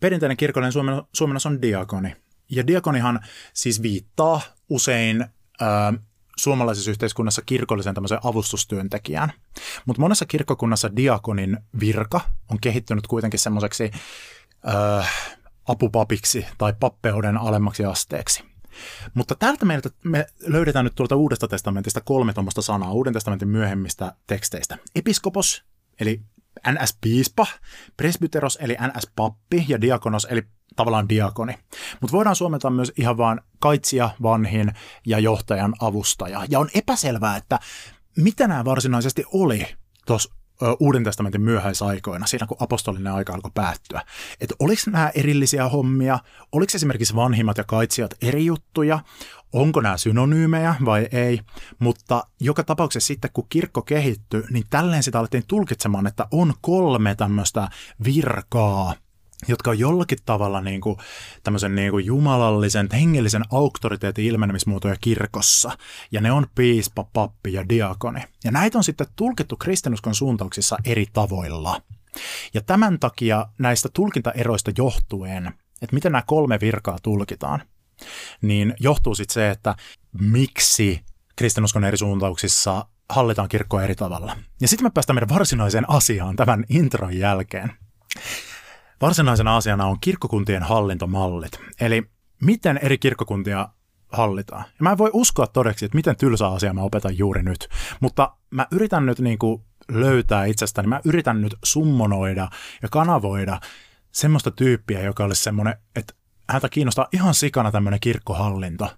Perinteinen 0.00 0.36
kirkollinen 0.36 0.72
suomen, 0.72 1.02
suomennos 1.12 1.46
on 1.46 1.62
diakoni. 1.62 2.16
Ja 2.50 2.66
diakonihan 2.66 3.20
siis 3.52 3.82
viittaa 3.82 4.40
usein 4.68 5.22
ö, 5.62 5.66
suomalaisessa 6.38 6.90
yhteiskunnassa 6.90 7.42
kirkollisen 7.42 7.94
tämmöisen 7.94 8.18
avustustyöntekijään. 8.24 9.32
Mutta 9.86 10.00
monessa 10.00 10.26
kirkkokunnassa 10.26 10.96
diakonin 10.96 11.58
virka 11.80 12.20
on 12.50 12.58
kehittynyt 12.60 13.06
kuitenkin 13.06 13.40
semmoiseksi 13.40 13.90
äh, 14.68 15.34
apupapiksi 15.68 16.46
tai 16.58 16.74
pappeuden 16.80 17.36
alemmaksi 17.36 17.84
asteeksi. 17.84 18.44
Mutta 19.14 19.34
täältä 19.34 19.64
meiltä 19.64 19.90
me 20.04 20.26
löydetään 20.46 20.84
nyt 20.84 20.94
tuolta 20.94 21.16
Uudesta 21.16 21.48
testamentista 21.48 22.00
kolme 22.00 22.32
tuommoista 22.32 22.62
sanaa 22.62 22.92
Uuden 22.92 23.12
testamentin 23.12 23.48
myöhemmistä 23.48 24.12
teksteistä. 24.26 24.78
Episkopos, 24.94 25.64
eli 26.00 26.20
NS-piispa, 26.70 27.46
presbyteros, 27.96 28.58
eli 28.60 28.76
NS-pappi 28.80 29.64
ja 29.68 29.80
diakonos, 29.80 30.26
eli 30.30 30.42
tavallaan 30.76 31.08
diakoni. 31.08 31.58
Mutta 32.00 32.16
voidaan 32.16 32.36
suomentaa 32.36 32.70
myös 32.70 32.92
ihan 32.98 33.16
vaan 33.16 33.40
kaitsija, 33.58 34.10
vanhin 34.22 34.72
ja 35.06 35.18
johtajan 35.18 35.74
avustaja. 35.80 36.42
Ja 36.48 36.58
on 36.58 36.68
epäselvää, 36.74 37.36
että 37.36 37.58
mitä 38.16 38.48
nämä 38.48 38.64
varsinaisesti 38.64 39.24
oli 39.32 39.66
tuossa 40.06 40.35
Uuden 40.80 41.04
testamentin 41.04 41.40
myöhäisaikoina, 41.40 42.26
siinä 42.26 42.46
kun 42.46 42.56
apostolinen 42.60 43.12
aika 43.12 43.34
alkoi 43.34 43.50
päättyä. 43.54 44.02
Että 44.40 44.54
oliko 44.58 44.82
nämä 44.86 45.10
erillisiä 45.14 45.68
hommia, 45.68 46.18
oliko 46.52 46.72
esimerkiksi 46.74 47.14
vanhimmat 47.14 47.58
ja 47.58 47.64
kaitsijat 47.64 48.14
eri 48.22 48.46
juttuja, 48.46 49.00
onko 49.52 49.80
nämä 49.80 49.96
synonyymejä 49.96 50.74
vai 50.84 51.08
ei, 51.12 51.40
mutta 51.78 52.24
joka 52.40 52.64
tapauksessa 52.64 53.06
sitten 53.06 53.30
kun 53.32 53.46
kirkko 53.48 53.82
kehittyi, 53.82 54.42
niin 54.50 54.64
tälleen 54.70 55.02
sitä 55.02 55.18
alettiin 55.18 55.44
tulkitsemaan, 55.48 56.06
että 56.06 56.26
on 56.30 56.54
kolme 56.60 57.14
tämmöistä 57.14 57.68
virkaa, 58.04 58.94
jotka 59.48 59.70
on 59.70 59.78
jollakin 59.78 60.18
tavalla 60.24 60.60
niin 60.60 60.80
kuin, 60.80 60.96
tämmöisen 61.42 61.74
niin 61.74 61.90
kuin 61.90 62.06
jumalallisen, 62.06 62.88
hengellisen 62.92 63.44
auktoriteetin 63.50 64.24
ilmenemismuotoja 64.24 64.96
kirkossa. 65.00 65.78
Ja 66.12 66.20
ne 66.20 66.32
on 66.32 66.46
piispa, 66.54 67.04
pappi 67.12 67.52
ja 67.52 67.68
diakoni. 67.68 68.20
Ja 68.44 68.50
näitä 68.50 68.78
on 68.78 68.84
sitten 68.84 69.06
tulkittu 69.16 69.56
kristinuskon 69.56 70.14
suuntauksissa 70.14 70.76
eri 70.84 71.06
tavoilla. 71.12 71.82
Ja 72.54 72.60
tämän 72.60 72.98
takia 72.98 73.46
näistä 73.58 73.88
tulkintaeroista 73.92 74.70
johtuen, 74.78 75.46
että 75.82 75.94
miten 75.94 76.12
nämä 76.12 76.22
kolme 76.26 76.60
virkaa 76.60 76.98
tulkitaan, 77.02 77.62
niin 78.42 78.74
johtuu 78.80 79.14
sitten 79.14 79.34
se, 79.34 79.50
että 79.50 79.74
miksi 80.20 81.00
kristinuskon 81.36 81.84
eri 81.84 81.96
suuntauksissa 81.96 82.86
hallitaan 83.10 83.48
kirkkoa 83.48 83.82
eri 83.82 83.94
tavalla. 83.94 84.36
Ja 84.60 84.68
sitten 84.68 84.86
me 84.86 84.90
päästään 84.90 85.14
meidän 85.14 85.28
varsinaiseen 85.28 85.90
asiaan 85.90 86.36
tämän 86.36 86.64
intron 86.68 87.18
jälkeen. 87.18 87.72
Varsinaisena 89.00 89.56
asiana 89.56 89.86
on 89.86 90.00
kirkkokuntien 90.00 90.62
hallintomallit, 90.62 91.60
eli 91.80 92.02
miten 92.42 92.78
eri 92.82 92.98
kirkkokuntia 92.98 93.68
hallitaan. 94.12 94.64
Ja 94.68 94.78
mä 94.80 94.92
en 94.92 94.98
voi 94.98 95.10
uskoa 95.12 95.46
todeksi, 95.46 95.84
että 95.84 95.96
miten 95.96 96.16
tylsä 96.16 96.48
asia 96.48 96.72
mä 96.72 96.82
opetan 96.82 97.18
juuri 97.18 97.42
nyt, 97.42 97.68
mutta 98.00 98.36
mä 98.50 98.66
yritän 98.70 99.06
nyt 99.06 99.18
niin 99.18 99.38
kuin 99.38 99.62
löytää 99.88 100.44
itsestäni, 100.44 100.88
mä 100.88 101.00
yritän 101.04 101.42
nyt 101.42 101.54
summonoida 101.64 102.48
ja 102.82 102.88
kanavoida 102.88 103.60
semmoista 104.12 104.50
tyyppiä, 104.50 105.02
joka 105.02 105.24
olisi 105.24 105.42
semmoinen, 105.42 105.74
että 105.96 106.14
häntä 106.50 106.68
kiinnostaa 106.68 107.08
ihan 107.12 107.34
sikana 107.34 107.72
tämmöinen 107.72 108.00
kirkkohallinto. 108.00 108.90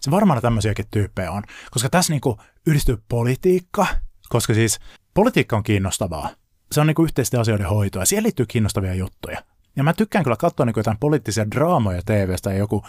Se 0.00 0.10
varmaan 0.10 0.42
tämmöisiäkin 0.42 0.84
tyyppejä 0.90 1.30
on, 1.30 1.42
koska 1.70 1.88
tässä 1.88 2.12
niinku 2.12 2.38
yhdistyy 2.66 3.02
politiikka, 3.08 3.86
koska 4.28 4.54
siis 4.54 4.80
politiikka 5.14 5.56
on 5.56 5.62
kiinnostavaa. 5.62 6.28
Se 6.72 6.80
on 6.80 6.86
niinku 6.86 7.04
yhteisten 7.04 7.40
asioiden 7.40 7.68
hoitoa 7.68 8.02
ja 8.02 8.06
siihen 8.06 8.22
liittyy 8.22 8.46
kiinnostavia 8.46 8.94
juttuja. 8.94 9.42
Ja 9.76 9.84
mä 9.84 9.92
tykkään 9.92 10.24
kyllä 10.24 10.36
katsoa 10.36 10.66
niin 10.66 10.74
jotain 10.76 10.98
poliittisia 11.00 11.50
draamoja 11.50 12.02
TVstä, 12.02 12.52
joku 12.52 12.82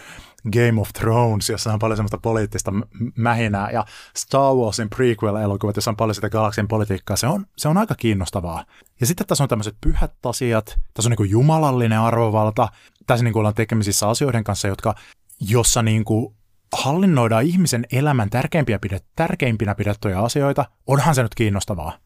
Game 0.54 0.82
of 0.82 0.90
Thrones, 0.94 1.50
jossa 1.50 1.74
on 1.74 1.80
paljon 1.80 1.98
semmoista 1.98 2.18
poliittista 2.18 2.74
mähinää, 3.16 3.72
ja 3.72 3.86
Star 4.16 4.54
Warsin 4.54 4.90
prequel-elokuvat, 4.90 5.76
jossa 5.76 5.92
on 5.92 5.98
paljon 5.98 6.16
sitä 6.16 6.30
galaksin 6.30 6.68
politiikkaa. 6.68 7.16
Se 7.18 7.28
on, 7.28 7.46
se 7.58 7.68
on 7.68 7.78
aika 7.78 7.96
kiinnostavaa. 7.96 8.66
Ja 9.00 9.06
sitten 9.06 9.28
tässä 9.28 9.44
on 9.44 9.48
tämmöiset 9.48 9.76
pyhät 9.82 10.14
asiat, 10.26 10.80
tässä 10.94 11.10
on 11.10 11.16
niin 11.20 11.32
jumalallinen 11.32 12.00
arvovalta, 12.00 12.68
tässä 13.08 13.24
niin 13.24 13.38
ollaan 13.38 13.56
tekemisissä 13.56 14.10
asioiden 14.10 14.44
kanssa, 14.44 14.68
jotka, 14.68 14.96
jossa 15.40 15.82
niin 15.82 16.06
kuin 16.06 16.36
hallinnoidaan 16.74 17.44
ihmisen 17.44 17.86
elämän 17.92 18.30
tärkeimpiä 18.30 18.80
pidet, 18.80 19.06
tärkeimpinä 19.16 19.76
pidettyjä 19.76 20.20
asioita, 20.20 20.66
onhan 20.88 21.16
se 21.16 21.24
nyt 21.24 21.36
kiinnostavaa 21.36 21.98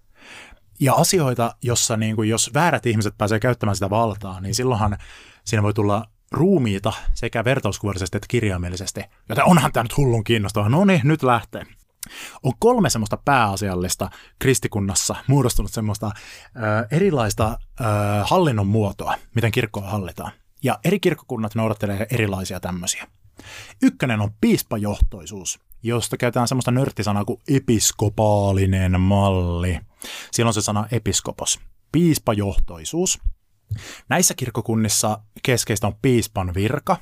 ja 0.79 0.93
asioita, 0.93 1.55
jossa 1.61 1.97
niin 1.97 2.15
kuin, 2.15 2.29
jos 2.29 2.51
väärät 2.53 2.85
ihmiset 2.85 3.17
pääsee 3.17 3.39
käyttämään 3.39 3.75
sitä 3.75 3.89
valtaa, 3.89 4.41
niin 4.41 4.55
silloinhan 4.55 4.97
siinä 5.43 5.63
voi 5.63 5.73
tulla 5.73 6.05
ruumiita 6.31 6.93
sekä 7.13 7.43
vertauskuvallisesti 7.43 8.17
että 8.17 8.27
kirjaimellisesti. 8.29 9.01
Joten 9.29 9.45
onhan 9.45 9.71
tämä 9.71 9.83
nyt 9.83 9.97
hullun 9.97 10.23
kiinnostavaa. 10.23 10.69
No 10.69 10.85
niin, 10.85 11.01
nyt 11.03 11.23
lähtee. 11.23 11.65
On 12.43 12.51
kolme 12.59 12.89
semmoista 12.89 13.17
pääasiallista 13.25 14.09
kristikunnassa 14.39 15.15
muodostunut 15.27 15.71
semmoista 15.71 16.05
äh, 16.05 16.13
erilaista 16.91 17.47
äh, 17.47 17.88
hallinnon 18.23 18.67
muotoa, 18.67 19.15
miten 19.35 19.51
kirkkoa 19.51 19.89
hallitaan. 19.89 20.31
Ja 20.63 20.79
eri 20.83 20.99
kirkkokunnat 20.99 21.55
noudattelee 21.55 22.07
erilaisia 22.11 22.59
tämmöisiä. 22.59 23.07
Ykkönen 23.81 24.21
on 24.21 24.31
piispajohtoisuus, 24.41 25.59
josta 25.83 26.17
käytetään 26.17 26.47
semmoista 26.47 26.71
nörttisanaa 26.71 27.25
kuin 27.25 27.41
episkopaalinen 27.47 29.01
malli. 29.01 29.79
Siellä 30.31 30.49
on 30.49 30.53
se 30.53 30.61
sana 30.61 30.87
episkopos, 30.91 31.59
piispajohtoisuus. 31.91 33.19
Näissä 34.09 34.33
kirkkokunnissa 34.33 35.19
keskeistä 35.43 35.87
on 35.87 35.95
piispan 36.01 36.53
virka, 36.53 36.97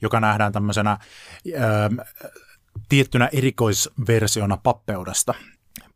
joka 0.00 0.20
nähdään 0.20 0.52
tämmöisenä 0.52 0.98
ö, 1.46 2.04
tiettynä 2.88 3.28
erikoisversiona 3.32 4.56
pappeudesta. 4.56 5.34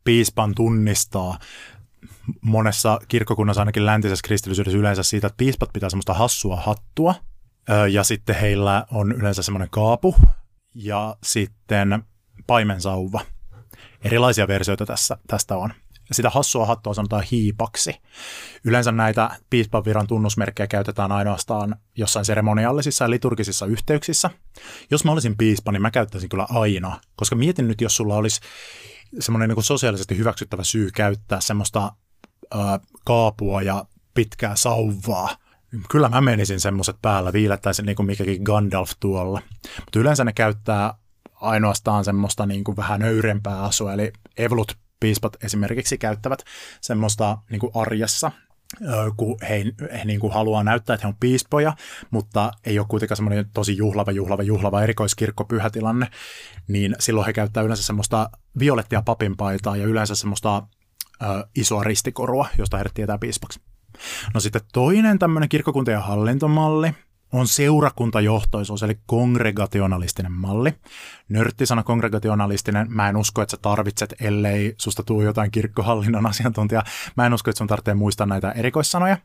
Piispan 0.03 0.55
tunnistaa 0.55 1.39
monessa 2.41 2.99
kirkkokunnassa, 3.07 3.61
ainakin 3.61 3.85
läntisessä 3.85 4.23
kristillisyydessä 4.27 4.77
yleensä 4.77 5.03
siitä, 5.03 5.27
että 5.27 5.37
piispat 5.37 5.73
pitää 5.73 5.89
semmoista 5.89 6.13
hassua 6.13 6.55
hattua, 6.55 7.15
ja 7.91 8.03
sitten 8.03 8.35
heillä 8.35 8.85
on 8.91 9.11
yleensä 9.11 9.41
semmoinen 9.41 9.69
kaapu, 9.69 10.15
ja 10.75 11.15
sitten 11.23 12.03
paimensauva. 12.47 13.21
Erilaisia 14.01 14.47
versioita 14.47 14.85
tässä, 14.85 15.17
tästä 15.27 15.57
on. 15.57 15.73
Sitä 16.11 16.29
hassua 16.29 16.65
hattua 16.65 16.93
sanotaan 16.93 17.23
hiipaksi. 17.31 18.01
Yleensä 18.63 18.91
näitä 18.91 19.29
piispan 19.49 19.85
viran 19.85 20.07
tunnusmerkkejä 20.07 20.67
käytetään 20.67 21.11
ainoastaan 21.11 21.75
jossain 21.97 22.25
seremoniallisissa 22.25 23.05
ja 23.05 23.09
liturgisissa 23.09 23.65
yhteyksissä. 23.65 24.29
Jos 24.91 25.05
mä 25.05 25.11
olisin 25.11 25.37
piispa, 25.37 25.71
niin 25.71 25.81
mä 25.81 25.91
käyttäisin 25.91 26.29
kyllä 26.29 26.47
aina, 26.49 26.99
koska 27.15 27.35
mietin 27.35 27.67
nyt, 27.67 27.81
jos 27.81 27.95
sulla 27.95 28.15
olisi 28.15 28.41
semmoinen 29.19 29.49
niin 29.49 29.63
sosiaalisesti 29.63 30.17
hyväksyttävä 30.17 30.63
syy 30.63 30.89
käyttää 30.95 31.41
semmoista 31.41 31.91
ö, 32.55 32.57
kaapua 33.05 33.61
ja 33.61 33.85
pitkää 34.13 34.55
sauvaa, 34.55 35.29
Kyllä 35.89 36.09
mä 36.09 36.21
menisin 36.21 36.59
semmoiset 36.59 36.95
päällä, 37.01 37.33
viilettäisin 37.33 37.85
niin 37.85 37.95
kuin 37.95 38.05
mikäkin 38.05 38.41
Gandalf 38.43 38.91
tuolla. 38.99 39.41
Mutta 39.79 39.99
yleensä 39.99 40.23
ne 40.23 40.33
käyttää 40.33 40.93
ainoastaan 41.41 42.05
semmoista 42.05 42.45
niin 42.45 42.63
kuin 42.63 42.77
vähän 42.77 42.99
nöyrempää 42.99 43.63
asua, 43.63 43.93
eli 43.93 44.11
evolut 44.37 44.77
piispat 44.99 45.43
esimerkiksi 45.43 45.97
käyttävät 45.97 46.39
semmoista 46.81 47.37
niin 47.51 47.59
kuin 47.59 47.71
arjessa, 47.75 48.31
kun 49.17 49.37
he, 49.49 49.63
he 49.97 50.05
niin 50.05 50.19
kuin 50.19 50.33
haluaa 50.33 50.63
näyttää, 50.63 50.93
että 50.93 51.07
he 51.07 51.07
on 51.07 51.17
piispoja, 51.19 51.73
mutta 52.11 52.51
ei 52.65 52.79
ole 52.79 52.87
kuitenkaan 52.89 53.15
semmoinen 53.15 53.49
tosi 53.53 53.77
juhlava, 53.77 54.11
juhlava, 54.11 54.43
juhlava 54.43 54.83
erikoiskirkko 54.83 55.45
pyhätilanne, 55.45 56.07
niin 56.67 56.95
silloin 56.99 57.25
he 57.25 57.33
käyttää 57.33 57.63
yleensä 57.63 57.83
semmoista 57.83 58.29
violettia 58.59 59.01
papinpaitaa 59.01 59.77
ja 59.77 59.85
yleensä 59.85 60.15
semmoista 60.15 60.63
ö, 61.21 61.25
isoa 61.55 61.83
ristikorua, 61.83 62.47
josta 62.57 62.77
heidät 62.77 62.93
tietää 62.93 63.17
piispaksi. 63.17 63.61
No 64.33 64.39
sitten 64.39 64.61
toinen 64.73 65.19
tämmöinen 65.19 65.49
ja 65.91 66.01
hallintomalli 66.01 66.93
on 67.33 67.47
seurakuntajohtoisuus, 67.47 68.83
eli 68.83 68.99
kongregationalistinen 69.05 70.31
malli. 70.31 70.73
Nörttisana 71.29 71.83
kongregationalistinen, 71.83 72.87
mä 72.89 73.09
en 73.09 73.17
usko, 73.17 73.41
että 73.41 73.51
sä 73.51 73.57
tarvitset, 73.61 74.13
ellei 74.21 74.75
susta 74.77 75.03
tuu 75.03 75.21
jotain 75.21 75.51
kirkkohallinnon 75.51 76.25
asiantuntija. 76.25 76.83
Mä 77.17 77.25
en 77.25 77.33
usko, 77.33 77.51
että 77.51 77.57
sun 77.57 77.67
tarvitsee 77.67 77.93
muistaa 77.93 78.27
näitä 78.27 78.51
erikoissanoja. 78.51 79.17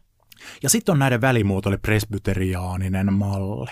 Ja 0.63 0.71
sitten 0.71 0.93
on 0.93 0.99
näiden 0.99 1.21
välimuoto, 1.21 1.69
eli 1.69 1.79
presbyteriaaninen 1.79 3.13
malli. 3.13 3.71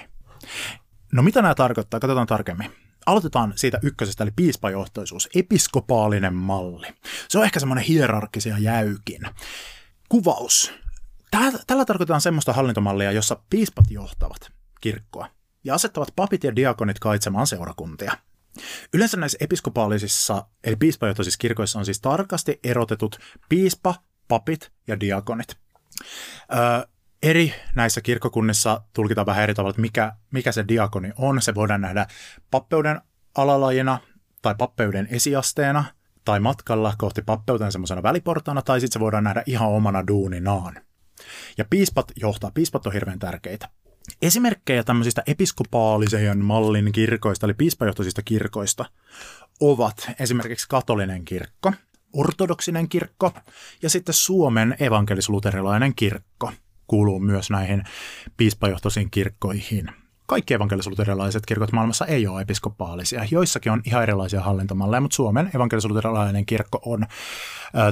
No 1.13 1.23
mitä 1.23 1.43
nämä 1.43 1.55
tarkoittaa? 1.55 2.01
Katsotaan 2.01 2.27
tarkemmin. 2.27 2.71
Aloitetaan 3.07 3.53
siitä 3.57 3.79
ykkösestä, 3.83 4.25
eli 4.25 4.31
piispajohtoisuus, 4.37 5.29
episkopaalinen 5.35 6.35
malli. 6.35 6.87
Se 7.29 7.39
on 7.39 7.45
ehkä 7.45 7.61
semmoinen 7.61 7.85
hierarkkisia 7.85 8.59
jäykin. 8.59 9.21
Kuvaus. 10.09 10.80
Tällä 11.67 11.85
tarkoitetaan 11.85 12.21
semmoista 12.21 12.53
hallintomallia, 12.53 13.13
jossa 13.13 13.43
piispat 13.51 13.85
johtavat 13.91 14.53
kirkkoa 14.81 15.27
ja 15.65 15.75
asettavat 15.75 16.13
papit 16.17 16.45
ja 16.45 16.57
diakonit 16.57 16.99
kaitsemaan 16.99 17.47
seurakuntia. 17.47 18.13
Yleensä 18.95 19.17
näissä 19.17 19.39
episkopaalisissa, 19.41 20.47
eli 20.65 20.77
piispajohtoisissa 20.77 21.39
kirkoissa 21.39 21.79
on 21.79 21.85
siis 21.85 22.01
tarkasti 22.01 22.61
erotetut 22.65 23.19
piispa, 23.49 23.95
papit 24.29 24.73
ja 24.87 25.01
diakonit. 25.01 25.57
Öö, 26.55 26.89
eri 27.23 27.55
näissä 27.75 28.01
kirkkokunnissa 28.01 28.83
tulkitaan 28.93 29.27
vähän 29.27 29.43
eri 29.43 29.55
tavalla, 29.55 29.71
että 29.71 29.81
mikä, 29.81 30.13
mikä 30.31 30.53
se 30.53 30.65
diakoni 30.69 31.13
on. 31.19 31.43
Se 31.43 31.55
voidaan 31.55 31.81
nähdä 31.81 32.07
pappeuden 32.51 33.01
alalajina 33.35 33.99
tai 34.43 34.55
pappeuden 34.59 35.09
esiasteena 35.11 35.85
tai 36.25 36.41
matkalla 36.41 36.95
kohti 36.99 37.23
pappeuden 37.23 37.73
semmoisena 37.73 38.03
väliportaana, 38.03 38.63
tai 38.63 38.81
sitten 38.81 38.93
se 38.93 39.01
voidaan 39.01 39.25
nähdä 39.25 39.43
ihan 39.47 39.69
omana 39.69 40.07
duuninaan. 40.07 40.90
Ja 41.59 41.65
piispat 41.71 42.13
johtaa, 42.17 42.51
piispat 42.55 42.87
on 42.87 42.93
hirveän 42.93 43.19
tärkeitä. 43.19 43.69
Esimerkkejä 44.23 44.85
tämmöisistä 44.85 45.23
episkopaalisen 45.27 46.45
mallin 46.45 46.93
kirkoista, 46.93 47.47
eli 47.47 47.55
piispajohtoisista 47.55 48.23
kirkoista, 48.23 48.85
ovat 49.61 50.11
esimerkiksi 50.21 50.69
katolinen 50.69 51.25
kirkko, 51.25 51.73
ortodoksinen 52.13 52.89
kirkko 52.89 53.33
ja 53.83 53.91
sitten 53.91 54.15
Suomen 54.15 54.77
evankelis-luterilainen 54.81 55.95
kirkko 55.95 56.53
kuuluu 56.87 57.21
myös 57.21 57.51
näihin 57.51 57.85
piispajohtoisiin 58.37 59.11
kirkkoihin. 59.11 59.91
Kaikki 60.27 60.55
evankelis-luterilaiset 60.55 61.47
kirkot 61.47 61.73
maailmassa 61.73 62.07
ei 62.07 62.27
ole 62.27 62.43
episkopaalisia. 62.43 63.27
Joissakin 63.31 63.73
on 63.73 63.83
ihan 63.85 64.03
erilaisia 64.03 64.41
hallintomalleja, 64.41 65.01
mutta 65.01 65.15
Suomen 65.15 65.51
evankelis-luterilainen 65.55 66.47
kirkko 66.47 66.81
on 66.85 67.07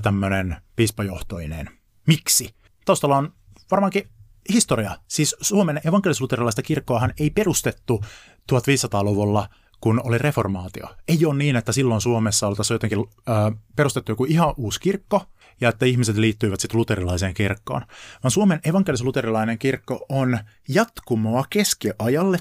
tämmöinen 0.02 0.56
piispajohtoinen. 0.76 1.70
Miksi? 2.06 2.54
Taustalla 2.88 3.16
on 3.16 3.32
varmaankin 3.70 4.08
historia. 4.52 4.96
Siis 5.08 5.36
Suomen 5.40 5.80
evankelis-luterilaista 5.84 6.62
kirkkoahan 6.62 7.12
ei 7.20 7.30
perustettu 7.30 8.04
1500-luvulla, 8.52 9.48
kun 9.80 10.00
oli 10.04 10.18
reformaatio. 10.18 10.86
Ei 11.08 11.26
ole 11.26 11.34
niin, 11.34 11.56
että 11.56 11.72
silloin 11.72 12.00
Suomessa 12.00 12.48
oltaisiin 12.48 12.74
jotenkin 12.74 12.98
äh, 12.98 13.58
perustettu 13.76 14.12
joku 14.12 14.24
ihan 14.24 14.54
uusi 14.56 14.80
kirkko, 14.80 15.22
ja 15.60 15.68
että 15.68 15.86
ihmiset 15.86 16.16
liittyivät 16.16 16.60
sitten 16.60 16.78
luterilaiseen 16.78 17.34
kirkkoon. 17.34 17.82
Vaan 18.22 18.30
Suomen 18.30 18.60
evankelis-luterilainen 18.64 19.58
kirkko 19.58 20.06
on 20.08 20.38
jatkumoa 20.68 21.44
keskiajalle, 21.50 22.38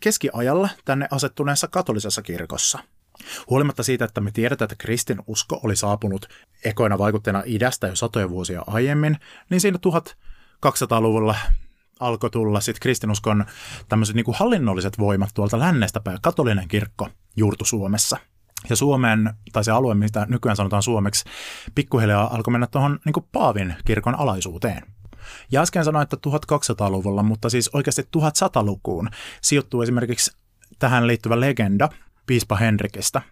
keskiajalla 0.00 0.68
tänne 0.84 1.08
asettuneessa 1.10 1.68
katolisessa 1.68 2.22
kirkossa. 2.22 2.78
Huolimatta 3.50 3.82
siitä, 3.82 4.04
että 4.04 4.20
me 4.20 4.30
tiedetään, 4.30 4.66
että 4.66 4.84
kristin 4.84 5.22
usko 5.26 5.60
oli 5.64 5.76
saapunut 5.76 6.28
ekoina 6.64 6.98
vaikutteena 6.98 7.42
idästä 7.46 7.86
jo 7.86 7.96
satoja 7.96 8.30
vuosia 8.30 8.62
aiemmin, 8.66 9.16
niin 9.50 9.60
siinä 9.60 9.78
1200-luvulla 10.66 11.36
alkoi 12.00 12.30
tulla 12.30 12.60
sitten 12.60 12.80
kristinuskon 12.80 13.44
tämmöiset 13.88 14.16
niin 14.16 14.24
hallinnolliset 14.34 14.98
voimat 14.98 15.30
tuolta 15.34 15.58
lännestä 15.58 16.00
päin. 16.00 16.18
Katolinen 16.22 16.68
kirkko 16.68 17.08
juurtu 17.36 17.64
Suomessa. 17.64 18.16
Ja 18.70 18.76
Suomen, 18.76 19.34
tai 19.52 19.64
se 19.64 19.70
alue, 19.70 19.94
mitä 19.94 20.26
nykyään 20.28 20.56
sanotaan 20.56 20.82
suomeksi, 20.82 21.24
pikkuhiljaa 21.74 22.34
alkoi 22.34 22.52
mennä 22.52 22.66
tuohon 22.66 22.98
niin 23.04 23.26
Paavin 23.32 23.74
kirkon 23.84 24.14
alaisuuteen. 24.14 24.82
Ja 25.52 25.62
äsken 25.62 25.84
sanoin, 25.84 26.02
että 26.02 26.16
1200-luvulla, 26.16 27.22
mutta 27.22 27.50
siis 27.50 27.70
oikeasti 27.72 28.02
1100-lukuun 28.02 29.08
sijoittuu 29.40 29.82
esimerkiksi 29.82 30.36
tähän 30.78 31.06
liittyvä 31.06 31.40
legenda– 31.40 31.88
piispa 32.26 32.56
Henrikistä, 32.56 33.22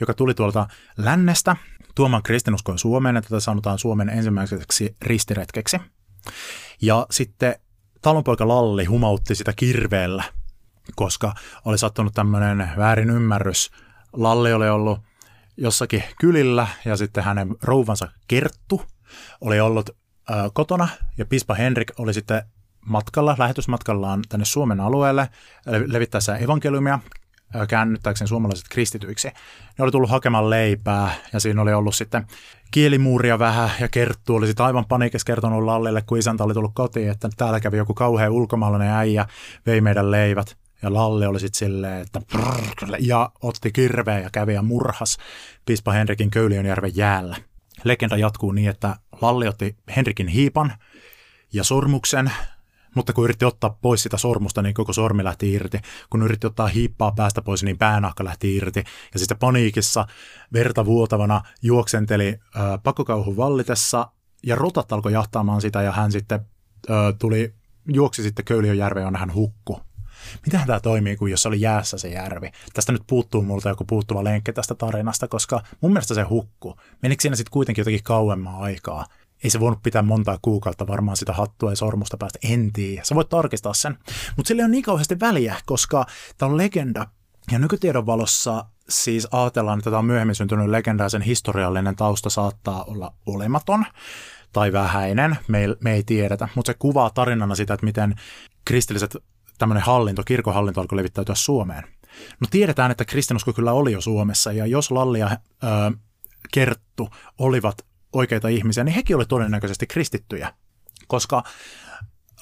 joka 0.00 0.14
tuli 0.14 0.34
tuolta 0.34 0.68
lännestä 0.96 1.56
tuomaan 1.94 2.22
kristinuskoa 2.22 2.78
Suomeen, 2.78 3.16
että 3.16 3.28
tätä 3.28 3.40
sanotaan 3.40 3.78
Suomen 3.78 4.08
ensimmäiseksi 4.08 4.96
ristiretkeksi. 5.02 5.80
Ja 6.82 7.06
sitten 7.10 7.54
talonpoika 8.02 8.48
Lalli 8.48 8.84
humautti 8.84 9.34
sitä 9.34 9.52
kirveellä 9.56 10.24
koska 10.94 11.34
oli 11.64 11.78
sattunut 11.78 12.14
tämmöinen 12.14 12.70
väärin 12.76 13.10
ymmärrys. 13.10 13.70
Lalli 14.12 14.52
oli 14.52 14.68
ollut 14.68 15.00
jossakin 15.56 16.04
kylillä 16.20 16.66
ja 16.84 16.96
sitten 16.96 17.24
hänen 17.24 17.56
rouvansa 17.62 18.08
Kerttu 18.28 18.82
oli 19.40 19.60
ollut 19.60 19.90
äh, 19.90 20.36
kotona 20.52 20.88
ja 21.18 21.26
Pispa 21.26 21.54
Henrik 21.54 21.92
oli 21.98 22.14
sitten 22.14 22.42
matkalla, 22.86 23.36
lähetysmatkallaan 23.38 24.22
tänne 24.28 24.44
Suomen 24.44 24.80
alueelle 24.80 25.28
levittäessä 25.86 26.36
evankeliumia 26.36 26.98
käännyttääkseen 27.68 28.28
suomalaiset 28.28 28.66
kristityiksi. 28.70 29.28
Ne 29.78 29.82
oli 29.84 29.92
tullut 29.92 30.10
hakemaan 30.10 30.50
leipää 30.50 31.14
ja 31.32 31.40
siinä 31.40 31.62
oli 31.62 31.72
ollut 31.72 31.94
sitten 31.94 32.26
kielimuuria 32.70 33.38
vähän 33.38 33.70
ja 33.80 33.88
Kerttu 33.88 34.34
oli 34.34 34.46
sitten 34.46 34.66
aivan 34.66 34.84
paniikissa 34.84 35.26
kertonut 35.26 35.64
Lallille, 35.64 36.02
kun 36.06 36.18
isäntä 36.18 36.44
oli 36.44 36.54
tullut 36.54 36.74
kotiin, 36.74 37.10
että 37.10 37.28
täällä 37.36 37.60
kävi 37.60 37.76
joku 37.76 37.94
kauhea 37.94 38.30
ulkomaalainen 38.30 38.90
äijä, 38.90 39.26
vei 39.66 39.80
meidän 39.80 40.10
leivät. 40.10 40.56
Ja 40.82 40.94
Lalli 40.94 41.26
oli 41.26 41.40
sitten 41.40 41.58
silleen, 41.58 42.00
että 42.00 42.20
brrr, 42.20 42.96
ja 42.98 43.30
otti 43.42 43.72
kirveen 43.72 44.22
ja 44.22 44.30
kävi 44.30 44.54
ja 44.54 44.62
murhas 44.62 45.18
Pispa 45.66 45.92
Henrikin 45.92 46.30
Köyliönjärven 46.30 46.96
jäällä. 46.96 47.36
Legenda 47.84 48.16
jatkuu 48.16 48.52
niin, 48.52 48.70
että 48.70 48.96
Lalli 49.20 49.48
otti 49.48 49.76
Henrikin 49.96 50.28
hiipan 50.28 50.72
ja 51.52 51.64
sormuksen 51.64 52.32
mutta 52.94 53.12
kun 53.12 53.24
yritti 53.24 53.44
ottaa 53.44 53.78
pois 53.82 54.02
sitä 54.02 54.16
sormusta, 54.16 54.62
niin 54.62 54.74
koko 54.74 54.92
sormi 54.92 55.24
lähti 55.24 55.52
irti. 55.52 55.78
Kun 56.10 56.22
yritti 56.22 56.46
ottaa 56.46 56.66
hiippaa 56.66 57.12
päästä 57.12 57.42
pois, 57.42 57.62
niin 57.62 57.78
päänahka 57.78 58.24
lähti 58.24 58.56
irti. 58.56 58.84
Ja 59.12 59.18
sitten 59.18 59.38
paniikissa 59.38 60.06
verta 60.52 60.84
vuotavana 60.84 61.42
juoksenteli 61.62 62.28
äh, 62.28 62.62
pakokauhun 62.82 63.36
vallitessa, 63.36 64.08
ja 64.46 64.56
rotat 64.56 64.92
alkoi 64.92 65.12
jahtaamaan 65.12 65.60
sitä, 65.60 65.82
ja 65.82 65.92
hän 65.92 66.12
sitten 66.12 66.40
äh, 66.90 66.96
tuli, 67.18 67.54
juoksi 67.92 68.22
sitten 68.22 68.44
Köyliönjärveen, 68.44 69.04
jonne 69.04 69.18
hän 69.18 69.34
hukku. 69.34 69.80
Miten 70.46 70.66
tämä 70.66 70.80
toimii, 70.80 71.16
kun 71.16 71.30
jos 71.30 71.46
oli 71.46 71.60
jäässä 71.60 71.98
se 71.98 72.08
järvi? 72.08 72.50
Tästä 72.72 72.92
nyt 72.92 73.02
puuttuu 73.06 73.42
multa 73.42 73.68
joku 73.68 73.84
puuttuva 73.84 74.24
lenkki 74.24 74.52
tästä 74.52 74.74
tarinasta, 74.74 75.28
koska 75.28 75.62
mun 75.80 75.92
mielestä 75.92 76.14
se 76.14 76.22
hukku. 76.22 76.76
Menikö 77.02 77.22
siinä 77.22 77.36
sitten 77.36 77.52
kuitenkin 77.52 77.82
jotenkin 77.82 78.02
kauemmaa 78.02 78.62
aikaa? 78.62 79.06
Ei 79.44 79.50
se 79.50 79.60
voinut 79.60 79.82
pitää 79.82 80.02
montaa 80.02 80.38
kuukautta 80.42 80.86
varmaan 80.86 81.16
sitä 81.16 81.32
hattua 81.32 81.70
ja 81.70 81.76
sormusta 81.76 82.16
päästä, 82.16 82.38
en 82.42 82.72
tiedä. 82.72 83.04
Sä 83.04 83.14
voit 83.14 83.28
tarkistaa 83.28 83.74
sen. 83.74 83.98
Mutta 84.36 84.48
sillä 84.48 84.60
ei 84.60 84.64
ole 84.64 84.70
niin 84.70 84.82
kauheasti 84.82 85.20
väliä, 85.20 85.56
koska 85.66 86.06
tämä 86.38 86.52
on 86.52 86.58
legenda. 86.58 87.06
Ja 87.50 87.58
nykytiedon 87.58 88.06
valossa 88.06 88.64
siis 88.88 89.28
ajatellaan, 89.30 89.78
että 89.78 89.90
tämä 89.90 89.98
on 89.98 90.04
myöhemmin 90.04 90.34
syntynyt 90.34 90.68
legenda 90.68 91.02
ja 91.02 91.08
sen 91.08 91.22
historiallinen 91.22 91.96
tausta 91.96 92.30
saattaa 92.30 92.84
olla 92.84 93.14
olematon 93.26 93.84
tai 94.52 94.72
vähäinen, 94.72 95.38
me 95.48 95.60
ei, 95.60 95.68
me 95.80 95.92
ei 95.92 96.02
tiedetä, 96.02 96.48
mutta 96.54 96.72
se 96.72 96.78
kuvaa 96.78 97.10
tarinana 97.10 97.54
sitä, 97.54 97.74
että 97.74 97.86
miten 97.86 98.14
kristilliset 98.64 99.16
tämmöinen 99.58 99.84
hallinto, 99.84 100.22
kirkohallinto 100.24 100.80
alkoi 100.80 100.96
levittäytyä 100.96 101.34
Suomeen. 101.34 101.84
No 102.40 102.46
tiedetään, 102.50 102.90
että 102.90 103.04
kristinusko 103.04 103.52
kyllä 103.52 103.72
oli 103.72 103.92
jo 103.92 104.00
Suomessa, 104.00 104.52
ja 104.52 104.66
jos 104.66 104.90
Lalli 104.90 105.18
ja 105.18 105.30
ö, 105.30 105.96
Kerttu 106.52 107.08
olivat 107.38 107.86
oikeita 108.12 108.48
ihmisiä, 108.48 108.84
niin 108.84 108.94
hekin 108.94 109.16
oli 109.16 109.26
todennäköisesti 109.26 109.86
kristittyjä, 109.86 110.52
koska 111.06 111.42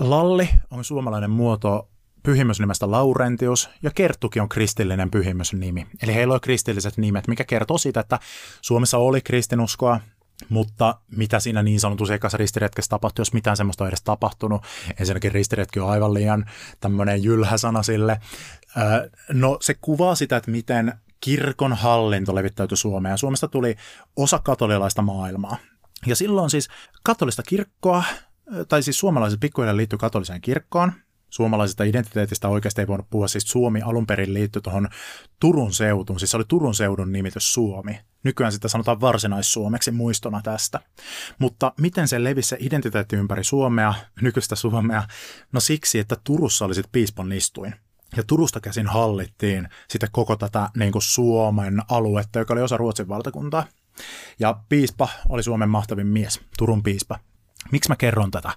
Lalli 0.00 0.48
on 0.70 0.84
suomalainen 0.84 1.30
muoto 1.30 1.88
pyhimysnimestä 2.22 2.90
Laurentius 2.90 3.70
ja 3.82 3.90
Kerttukin 3.94 4.42
on 4.42 4.48
kristillinen 4.48 5.10
pyhimysnimi. 5.10 5.86
Eli 6.02 6.14
heillä 6.14 6.34
on 6.34 6.40
kristilliset 6.40 6.96
nimet, 6.96 7.28
mikä 7.28 7.44
kertoo 7.44 7.78
siitä, 7.78 8.00
että 8.00 8.18
Suomessa 8.62 8.98
oli 8.98 9.20
kristinuskoa, 9.20 10.00
mutta 10.48 11.00
mitä 11.16 11.40
siinä 11.40 11.62
niin 11.62 11.80
sanotussa 11.80 12.14
ekassa 12.14 12.38
ristiretkessä 12.38 12.88
tapahtui, 12.88 13.20
jos 13.20 13.32
mitään 13.32 13.56
semmoista 13.56 13.84
on 13.84 13.88
edes 13.88 14.02
tapahtunut. 14.02 14.62
Ensinnäkin 15.00 15.32
ristiretki 15.32 15.80
on 15.80 15.90
aivan 15.90 16.14
liian 16.14 16.50
tämmöinen 16.80 17.22
jylhä 17.22 17.58
sana 17.58 17.82
sille. 17.82 18.20
No 19.32 19.58
se 19.60 19.74
kuvaa 19.80 20.14
sitä, 20.14 20.36
että 20.36 20.50
miten 20.50 20.92
kirkon 21.20 21.72
hallinto 21.72 22.34
levittäytyi 22.34 22.76
Suomeen. 22.76 23.18
Suomesta 23.18 23.48
tuli 23.48 23.76
osa 24.16 24.38
katolilaista 24.38 25.02
maailmaa. 25.02 25.56
Ja 26.06 26.16
silloin 26.16 26.50
siis 26.50 26.68
katolista 27.02 27.42
kirkkoa, 27.42 28.04
tai 28.68 28.82
siis 28.82 28.98
suomalaiset 28.98 29.40
pikkuhiljaa 29.40 29.76
liittyi 29.76 29.98
katoliseen 29.98 30.40
kirkkoon. 30.40 30.92
Suomalaisesta 31.30 31.84
identiteetistä 31.84 32.48
oikeasti 32.48 32.80
ei 32.80 32.86
voinut 32.86 33.10
puhua, 33.10 33.28
siis 33.28 33.44
Suomi 33.44 33.82
alun 33.82 34.06
perin 34.06 34.34
liittyi 34.34 34.62
tuohon 34.62 34.88
Turun 35.40 35.72
seutuun, 35.72 36.18
siis 36.20 36.30
se 36.30 36.36
oli 36.36 36.44
Turun 36.48 36.74
seudun 36.74 37.12
nimitys 37.12 37.52
Suomi. 37.52 38.00
Nykyään 38.22 38.52
sitä 38.52 38.68
sanotaan 38.68 39.00
varsinais-suomeksi 39.00 39.90
muistona 39.90 40.40
tästä. 40.42 40.80
Mutta 41.38 41.72
miten 41.80 42.08
se 42.08 42.24
levisi 42.24 42.48
se 42.48 42.56
identiteetti 42.60 43.16
ympäri 43.16 43.44
Suomea, 43.44 43.94
nykyistä 44.20 44.56
Suomea? 44.56 45.02
No 45.52 45.60
siksi, 45.60 45.98
että 45.98 46.16
Turussa 46.24 46.64
oli 46.64 46.74
sitten 46.74 46.92
piispon 46.92 47.32
istuin. 47.32 47.74
Ja 48.16 48.22
Turusta 48.26 48.60
käsin 48.60 48.86
hallittiin 48.86 49.68
sitten 49.88 50.08
koko 50.12 50.36
tätä 50.36 50.68
niin 50.76 50.92
kuin 50.92 51.02
Suomen 51.02 51.82
aluetta, 51.88 52.38
joka 52.38 52.54
oli 52.54 52.62
osa 52.62 52.76
Ruotsin 52.76 53.08
valtakuntaa. 53.08 53.66
Ja 54.38 54.60
piispa 54.68 55.08
oli 55.28 55.42
Suomen 55.42 55.70
mahtavin 55.70 56.06
mies, 56.06 56.40
Turun 56.58 56.82
piispa. 56.82 57.18
Miksi 57.72 57.88
mä 57.88 57.96
kerron 57.96 58.30
tätä? 58.30 58.52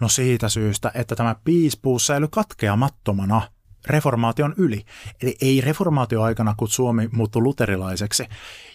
No 0.00 0.08
siitä 0.08 0.48
syystä, 0.48 0.90
että 0.94 1.16
tämä 1.16 1.36
piispuus 1.44 2.06
säilyi 2.06 2.28
katkeamattomana 2.30 3.42
reformaation 3.86 4.54
yli. 4.56 4.84
Eli 5.22 5.36
ei 5.40 5.60
reformaatioaikana, 5.60 6.54
kun 6.56 6.68
Suomi 6.68 7.08
muuttui 7.12 7.42
luterilaiseksi, 7.42 8.26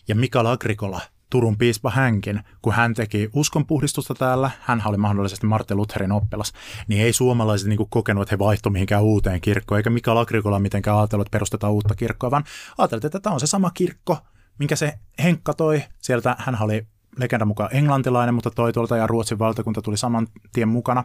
ja 0.07 0.15
Mikael 0.15 0.45
Agrikola 0.45 1.01
Turun 1.29 1.57
piispa 1.57 1.89
hänkin, 1.89 2.43
kun 2.61 2.73
hän 2.73 2.93
teki 2.93 3.29
uskonpuhdistusta 3.33 4.13
täällä, 4.13 4.51
hän 4.61 4.81
oli 4.85 4.97
mahdollisesti 4.97 5.47
Martin 5.47 5.77
Lutherin 5.77 6.11
oppilas, 6.11 6.53
niin 6.87 7.01
ei 7.01 7.13
suomalaiset 7.13 7.67
niin 7.69 7.89
kokenut, 7.89 8.21
että 8.21 8.33
he 8.33 8.39
vaihtoivat 8.39 8.73
mihinkään 8.73 9.03
uuteen 9.03 9.41
kirkkoon, 9.41 9.79
eikä 9.79 9.89
Mikael 9.89 10.17
Agrikola 10.17 10.59
mitenkään 10.59 10.97
ajatellut, 10.97 11.27
että 11.27 11.35
perustetaan 11.35 11.73
uutta 11.73 11.95
kirkkoa, 11.95 12.31
vaan 12.31 12.43
ajateltiin, 12.77 13.07
että 13.07 13.19
tämä 13.19 13.33
on 13.33 13.39
se 13.39 13.47
sama 13.47 13.71
kirkko, 13.73 14.17
minkä 14.59 14.75
se 14.75 14.93
Henkka 15.23 15.53
toi. 15.53 15.83
Sieltä 16.01 16.35
hän 16.39 16.57
oli 16.61 16.87
legenda 17.17 17.45
mukaan 17.45 17.69
englantilainen, 17.73 18.35
mutta 18.35 18.51
toi 18.51 18.73
tuolta 18.73 18.97
ja 18.97 19.07
Ruotsin 19.07 19.39
valtakunta 19.39 19.81
tuli 19.81 19.97
saman 19.97 20.27
tien 20.53 20.67
mukana. 20.67 21.03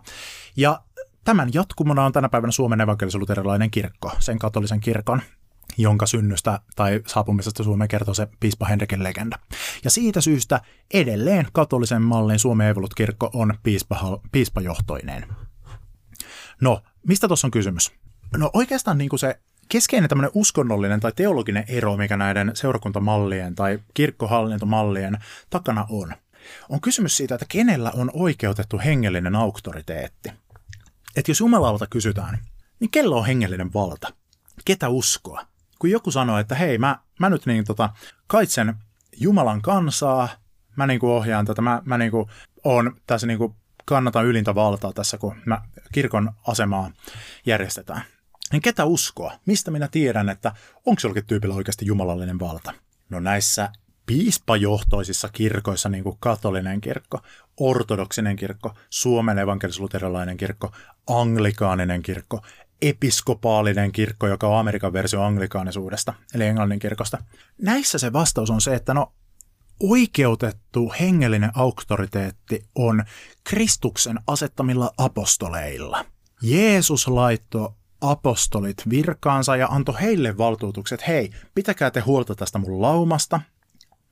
Ja 0.57 0.81
tämän 1.25 1.51
jatkumona 1.55 2.05
on 2.05 2.13
tänä 2.13 2.29
päivänä 2.29 2.51
Suomen 2.51 2.81
evankelis 2.81 3.15
kirkko, 3.71 4.13
sen 4.19 4.39
katolisen 4.39 4.81
kirkon 4.81 5.23
jonka 5.77 6.07
synnystä 6.07 6.61
tai 6.77 7.01
saapumisesta 7.07 7.65
Suomeen 7.65 7.89
kertoo 7.89 8.15
se 8.15 8.29
piispa 8.41 8.67
Henrikin 8.67 9.03
legenda. 9.03 9.39
Ja 9.85 9.91
siitä 9.91 10.21
syystä 10.21 10.61
edelleen 10.95 11.47
katolisen 11.53 12.03
mallin 12.03 12.39
Suomen 12.39 12.69
evolut-kirkko 12.69 13.31
on 13.35 13.55
piispa, 13.63 14.21
piispajohtoinen. 14.33 15.27
No, 16.61 16.83
mistä 17.09 17.29
tuossa 17.29 17.47
on 17.47 17.51
kysymys? 17.51 17.93
No 18.37 18.51
oikeastaan 18.55 18.99
niin 18.99 19.09
kuin 19.09 19.21
se 19.21 19.41
keskeinen 19.69 20.09
tämmöinen 20.09 20.31
uskonnollinen 20.35 21.01
tai 21.01 21.13
teologinen 21.17 21.65
ero, 21.69 21.97
mikä 21.97 22.17
näiden 22.17 22.51
seurakuntamallien 22.55 23.55
tai 23.55 23.79
kirkkohallintomallien 23.95 25.19
takana 25.51 25.87
on, 25.91 26.15
on 26.69 26.81
kysymys 26.81 27.17
siitä, 27.17 27.35
että 27.35 27.47
kenellä 27.49 27.91
on 27.95 28.11
oikeutettu 28.15 28.79
hengellinen 28.85 29.37
auktoriteetti. 29.37 30.33
Että 31.17 31.31
jos 31.31 31.41
Jumalalta 31.41 31.87
kysytään, 31.87 32.39
niin 32.81 32.91
kello 32.91 33.19
on 33.19 33.27
hengellinen 33.27 33.73
valta? 33.75 34.09
Ketä 34.65 34.89
uskoa? 34.89 35.50
Kun 35.81 35.91
joku 35.91 36.11
sanoo, 36.11 36.39
että 36.39 36.55
hei, 36.55 36.79
mä, 36.79 36.99
mä 37.19 37.31
nyt 37.31 37.47
niin 37.47 37.65
tota, 37.65 37.91
kaitsen 38.27 38.75
Jumalan 39.21 39.63
kansaa, 39.63 40.29
mä 40.77 40.87
niin 40.87 41.01
kuin 41.01 41.13
ohjaan 41.13 41.47
tätä, 41.47 41.63
mä, 41.63 41.83
mä 41.85 41.99
niin 41.99 42.11
kuin 42.11 42.27
on 42.65 42.97
tässä 43.07 43.27
niin 43.27 43.39
kuin 43.39 43.55
kannatan 43.85 44.27
ylintä 44.27 44.55
valtaa 44.55 44.93
tässä, 44.93 45.19
kun 45.19 45.37
mä 45.47 45.63
kirkon 45.93 46.33
asemaa 46.47 46.91
järjestetään. 47.47 48.03
Niin 48.53 48.63
ketä 48.63 48.85
uskoa? 48.85 49.33
Mistä 49.47 49.71
minä 49.71 49.89
tiedän, 49.89 50.29
että 50.29 50.53
onko 50.87 51.01
jollakin 51.03 51.27
tyypillä 51.27 51.55
oikeasti 51.55 51.87
jumalallinen 51.87 52.41
valta? 52.41 52.73
No 53.11 53.21
näissä 53.21 53.69
piispajohtoisissa 54.07 55.29
kirkoissa, 55.29 55.89
niin 55.89 56.05
kuin 56.05 56.17
katolinen 56.21 56.81
kirkko, 56.81 57.21
ortodoksinen 57.61 58.37
kirkko, 58.37 58.75
Suomen 58.91 59.39
evankelis-luterilainen 59.39 60.37
kirkko, 60.37 60.73
anglikaaninen 61.07 62.03
kirkko, 62.03 62.41
episkopaalinen 62.83 63.93
kirkko, 63.93 64.27
joka 64.27 64.49
on 64.49 64.59
Amerikan 64.59 64.93
versio 64.93 65.23
anglikaanisuudesta, 65.23 66.15
eli 66.35 66.45
englannin 66.45 66.79
kirkosta. 66.79 67.19
Näissä 67.63 67.99
se 67.99 68.13
vastaus 68.13 68.51
on 68.51 68.61
se, 68.61 68.75
että 68.75 68.95
no 68.95 69.13
oikeutettu 69.81 70.93
hengellinen 71.01 71.51
auktoriteetti 71.55 72.67
on 72.75 73.05
Kristuksen 73.45 74.21
asettamilla 74.27 74.91
apostoleilla. 74.99 76.05
Jeesus 76.43 77.09
laittoi 77.09 77.71
apostolit 78.01 78.83
virkaansa 78.91 79.57
ja 79.57 79.67
antoi 79.67 80.01
heille 80.01 80.39
valtuutukset, 80.39 81.07
hei, 81.07 81.31
pitäkää 81.55 81.91
te 81.91 82.01
huolta 82.01 82.35
tästä 82.35 82.59
mun 82.59 82.83
laumasta, 82.83 83.41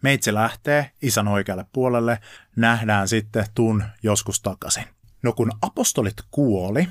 meitsi 0.02 0.34
lähtee 0.34 0.90
isän 1.02 1.28
oikealle 1.28 1.66
puolelle, 1.72 2.18
nähdään 2.56 3.08
sitten 3.08 3.46
tun 3.54 3.84
joskus 4.02 4.40
takaisin. 4.40 4.84
No 5.22 5.32
kun 5.32 5.52
apostolit 5.62 6.16
kuoli, 6.30 6.88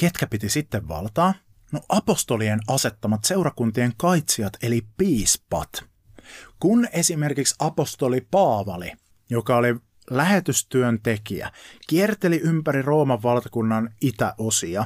Ketkä 0.00 0.26
piti 0.26 0.48
sitten 0.48 0.88
valtaa? 0.88 1.34
No 1.72 1.80
apostolien 1.88 2.60
asettamat 2.68 3.24
seurakuntien 3.24 3.92
kaitsijat 3.96 4.52
eli 4.62 4.82
piispat. 4.96 5.84
Kun 6.60 6.88
esimerkiksi 6.92 7.54
apostoli 7.58 8.26
Paavali, 8.30 8.92
joka 9.30 9.56
oli 9.56 9.76
lähetystyöntekijä, 10.10 11.50
kierteli 11.86 12.40
ympäri 12.44 12.82
Rooman 12.82 13.22
valtakunnan 13.22 13.94
itäosia 14.00 14.84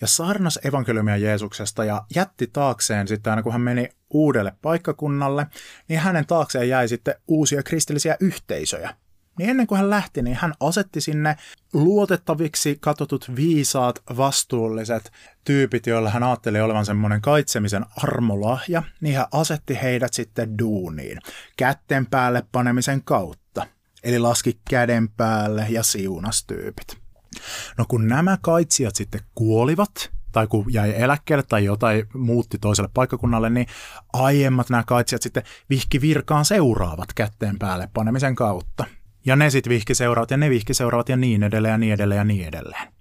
ja 0.00 0.06
saarnas 0.06 0.58
evankeliumia 0.64 1.16
Jeesuksesta 1.16 1.84
ja 1.84 2.04
jätti 2.14 2.46
taakseen 2.46 3.08
sitten 3.08 3.30
aina 3.30 3.42
kun 3.42 3.52
hän 3.52 3.60
meni 3.60 3.88
uudelle 4.10 4.52
paikkakunnalle, 4.62 5.46
niin 5.88 6.00
hänen 6.00 6.26
taakseen 6.26 6.68
jäi 6.68 6.88
sitten 6.88 7.14
uusia 7.28 7.62
kristillisiä 7.62 8.16
yhteisöjä. 8.20 8.94
Niin 9.38 9.50
ennen 9.50 9.66
kuin 9.66 9.78
hän 9.78 9.90
lähti, 9.90 10.22
niin 10.22 10.36
hän 10.40 10.54
asetti 10.60 11.00
sinne 11.00 11.36
luotettaviksi 11.72 12.78
katotut 12.80 13.36
viisaat, 13.36 14.02
vastuulliset 14.16 15.12
tyypit, 15.44 15.86
joilla 15.86 16.10
hän 16.10 16.22
ajatteli 16.22 16.60
olevan 16.60 16.86
semmoinen 16.86 17.20
kaitsemisen 17.20 17.86
armolahja, 17.96 18.82
niin 19.00 19.16
hän 19.16 19.26
asetti 19.32 19.78
heidät 19.82 20.14
sitten 20.14 20.58
duuniin, 20.58 21.18
kätten 21.56 22.06
päälle 22.06 22.42
panemisen 22.52 23.02
kautta. 23.04 23.66
Eli 24.04 24.18
laski 24.18 24.60
käden 24.70 25.08
päälle 25.08 25.66
ja 25.70 25.82
siunas 25.82 26.44
tyypit. 26.44 26.96
No 27.78 27.84
kun 27.88 28.08
nämä 28.08 28.38
kaitsijat 28.42 28.96
sitten 28.96 29.20
kuolivat, 29.34 30.10
tai 30.32 30.46
kun 30.46 30.72
jäi 30.72 30.94
eläkkeelle 30.96 31.44
tai 31.48 31.64
jotain 31.64 32.06
muutti 32.14 32.58
toiselle 32.58 32.90
paikkakunnalle, 32.94 33.50
niin 33.50 33.66
aiemmat 34.12 34.70
nämä 34.70 34.82
kaitsijat 34.86 35.22
sitten 35.22 35.42
vihki 35.70 36.00
virkaan 36.00 36.44
seuraavat 36.44 37.14
kätteen 37.14 37.58
päälle 37.58 37.88
panemisen 37.94 38.34
kautta. 38.34 38.84
Ja 39.28 39.36
ne 39.36 39.50
sitten 39.50 39.70
vihki 39.70 39.94
seuraavat 39.94 40.30
ja 40.30 40.36
ne 40.36 40.50
vihki 40.50 40.74
seuraavat 40.74 41.08
ja 41.08 41.16
niin 41.16 41.42
edelleen 41.42 41.72
ja 41.72 41.78
niin 41.78 41.92
edelleen 41.92 42.18
ja 42.18 42.24
niin 42.24 42.48
edelleen. 42.48 42.92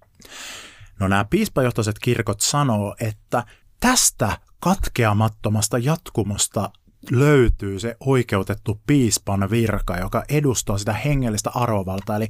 No 0.99 1.07
nämä 1.07 1.25
piispajohtoiset 1.25 1.99
kirkot 1.99 2.41
sanoo, 2.41 2.95
että 2.99 3.43
tästä 3.79 4.37
katkeamattomasta 4.59 5.77
jatkumosta 5.77 6.69
löytyy 7.11 7.79
se 7.79 7.95
oikeutettu 7.99 8.81
piispan 8.87 9.49
virka, 9.51 9.97
joka 9.97 10.23
edustaa 10.29 10.77
sitä 10.77 10.93
hengellistä 10.93 11.49
arvovaltaa. 11.49 12.15
Eli 12.15 12.27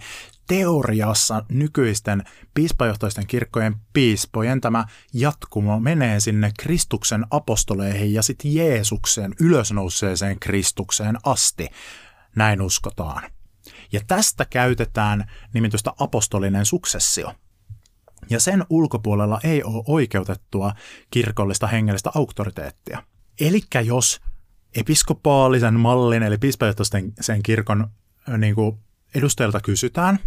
teoriassa 0.47 1.45
nykyisten 1.49 2.23
piispajohtoisten 2.53 3.27
kirkkojen 3.27 3.75
piispojen 3.93 4.61
tämä 4.61 4.85
jatkumo 5.13 5.79
menee 5.79 6.19
sinne 6.19 6.51
Kristuksen 6.59 7.25
apostoleihin 7.31 8.13
ja 8.13 8.21
sitten 8.21 8.53
Jeesukseen, 8.55 9.35
ylösnouseeseen 9.39 10.39
Kristukseen 10.39 11.17
asti. 11.23 11.67
Näin 12.35 12.61
uskotaan. 12.61 13.36
Ja 13.91 14.01
tästä 14.07 14.45
käytetään 14.45 15.31
nimitystä 15.53 15.93
apostolinen 15.99 16.65
suksessio. 16.65 17.33
Ja 18.29 18.39
sen 18.39 18.65
ulkopuolella 18.69 19.39
ei 19.43 19.63
ole 19.63 19.83
oikeutettua 19.87 20.73
kirkollista 21.11 21.67
hengellistä 21.67 22.11
auktoriteettia. 22.15 23.03
Eli 23.39 23.61
jos 23.85 24.21
episkopaalisen 24.75 25.79
mallin, 25.79 26.23
eli 26.23 26.37
piispajohtoisten 26.37 27.13
sen 27.21 27.43
kirkon 27.43 27.87
niin 28.37 28.55
kuin 28.55 28.77
edustajilta 29.15 29.59
kysytään, 29.59 30.19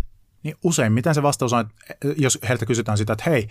niin 0.42 0.54
useimmiten 0.64 1.14
se 1.14 1.22
vastaus 1.22 1.52
on, 1.52 1.60
että 1.90 2.08
jos 2.16 2.38
heiltä 2.48 2.66
kysytään 2.66 2.98
sitä, 2.98 3.12
että 3.12 3.30
hei, 3.30 3.48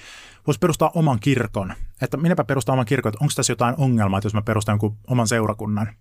voisi 0.47 0.59
perustaa 0.59 0.91
oman 0.93 1.19
kirkon, 1.19 1.73
että 2.01 2.17
minäpä 2.17 2.43
perustaa 2.43 2.73
oman 2.73 2.85
kirkon, 2.85 3.09
että 3.09 3.23
onko 3.23 3.33
tässä 3.35 3.53
jotain 3.53 3.75
ongelmaa, 3.77 4.17
että 4.17 4.25
jos 4.25 4.33
mä 4.33 4.41
perustan 4.41 4.73
jonkun 4.73 4.97
oman 5.07 5.27
seurakunnan, 5.27 5.93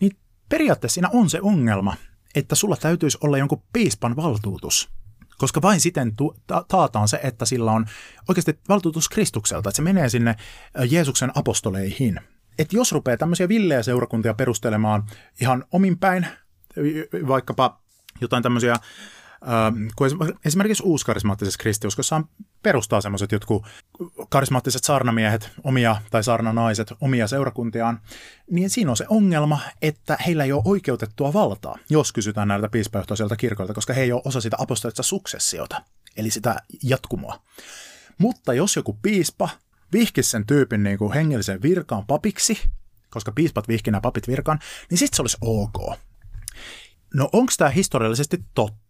niin 0.00 0.12
periaatteessa 0.48 0.94
siinä 0.94 1.08
on 1.12 1.30
se 1.30 1.40
ongelma, 1.42 1.96
että 2.34 2.54
sulla 2.54 2.76
täytyisi 2.76 3.18
olla 3.20 3.38
jonkun 3.38 3.62
piispan 3.72 4.16
valtuutus. 4.16 4.88
Koska 5.38 5.62
vain 5.62 5.80
siten 5.80 6.16
tu- 6.16 6.36
ta- 6.46 6.64
taataan 6.68 7.08
se, 7.08 7.20
että 7.22 7.44
sillä 7.44 7.72
on 7.72 7.86
oikeasti 8.28 8.58
valtuutus 8.68 9.08
Kristukselta, 9.08 9.68
että 9.68 9.76
se 9.76 9.82
menee 9.82 10.08
sinne 10.08 10.36
Jeesuksen 10.90 11.32
apostoleihin. 11.34 12.20
Että 12.58 12.76
jos 12.76 12.92
rupeaa 12.92 13.16
tämmöisiä 13.16 13.48
villejä 13.48 13.82
seurakuntia 13.82 14.34
perustelemaan 14.34 15.04
ihan 15.40 15.64
omin 15.72 15.98
päin, 15.98 16.26
vaikkapa 17.28 17.80
jotain 18.20 18.42
tämmöisiä 18.42 18.76
kun 19.96 20.34
esimerkiksi 20.44 20.82
uuskarismaattisessa 20.82 21.58
kristiuskossa 21.58 22.22
perustaa 22.62 23.00
semmoiset 23.00 23.32
jotkut 23.32 23.66
karismaattiset 24.28 24.84
saarnamiehet, 24.84 25.50
omia 25.64 25.96
tai 26.10 26.24
saarnanaiset, 26.24 26.92
omia 27.00 27.26
seurakuntiaan, 27.26 28.00
niin 28.50 28.70
siinä 28.70 28.90
on 28.90 28.96
se 28.96 29.06
ongelma, 29.08 29.60
että 29.82 30.18
heillä 30.26 30.44
ei 30.44 30.52
ole 30.52 30.62
oikeutettua 30.64 31.32
valtaa, 31.32 31.78
jos 31.90 32.12
kysytään 32.12 32.48
näiltä 32.48 32.68
piispajohtoisilta 32.68 33.36
kirkoilta, 33.36 33.74
koska 33.74 33.92
he 33.92 34.02
ei 34.02 34.12
ole 34.12 34.22
osa 34.24 34.40
sitä 34.40 34.56
apostolista 34.60 35.02
suksessiota, 35.02 35.82
eli 36.16 36.30
sitä 36.30 36.56
jatkumoa. 36.82 37.40
Mutta 38.18 38.54
jos 38.54 38.76
joku 38.76 38.98
piispa 39.02 39.48
vihkisi 39.92 40.30
sen 40.30 40.46
tyypin 40.46 40.82
niin 40.82 40.98
kuin 40.98 41.12
hengellisen 41.12 41.62
virkaan 41.62 42.06
papiksi, 42.06 42.58
koska 43.10 43.32
piispat 43.32 43.68
vihki 43.68 43.90
nämä 43.90 44.00
papit 44.00 44.28
virkaan, 44.28 44.58
niin 44.90 44.98
sitten 44.98 45.16
se 45.16 45.22
olisi 45.22 45.36
ok. 45.40 45.98
No 47.14 47.28
onko 47.32 47.52
tämä 47.58 47.70
historiallisesti 47.70 48.44
totta? 48.54 48.87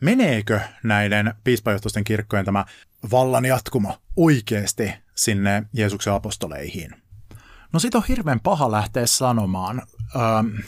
Meneekö 0.00 0.60
näiden 0.84 1.34
piispajohtoisten 1.44 2.04
kirkkojen 2.04 2.44
tämä 2.44 2.64
vallan 3.10 3.44
jatkumo 3.44 3.98
oikeasti 4.16 4.92
sinne 5.14 5.62
Jeesuksen 5.72 6.12
apostoleihin? 6.12 6.90
No 7.72 7.80
sit 7.80 7.94
on 7.94 8.04
hirveän 8.08 8.40
paha 8.40 8.70
lähteä 8.70 9.06
sanomaan. 9.06 9.82
Öm, 10.16 10.62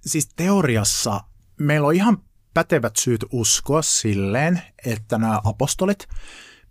siis 0.00 0.28
teoriassa 0.36 1.20
meillä 1.60 1.86
on 1.86 1.94
ihan 1.94 2.18
pätevät 2.54 2.96
syyt 2.96 3.24
uskoa 3.32 3.82
silleen, 3.82 4.62
että 4.84 5.18
nämä 5.18 5.40
apostolit 5.44 6.08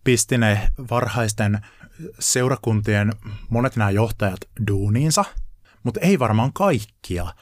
pisti 0.03 0.37
ne 0.37 0.67
varhaisten 0.89 1.59
seurakuntien 2.19 3.13
monet 3.49 3.75
nämä 3.75 3.91
johtajat 3.91 4.39
duuniinsa, 4.67 5.25
mutta 5.83 5.99
ei 5.99 6.19
varmaan 6.19 6.53
kaikkia 6.53 7.33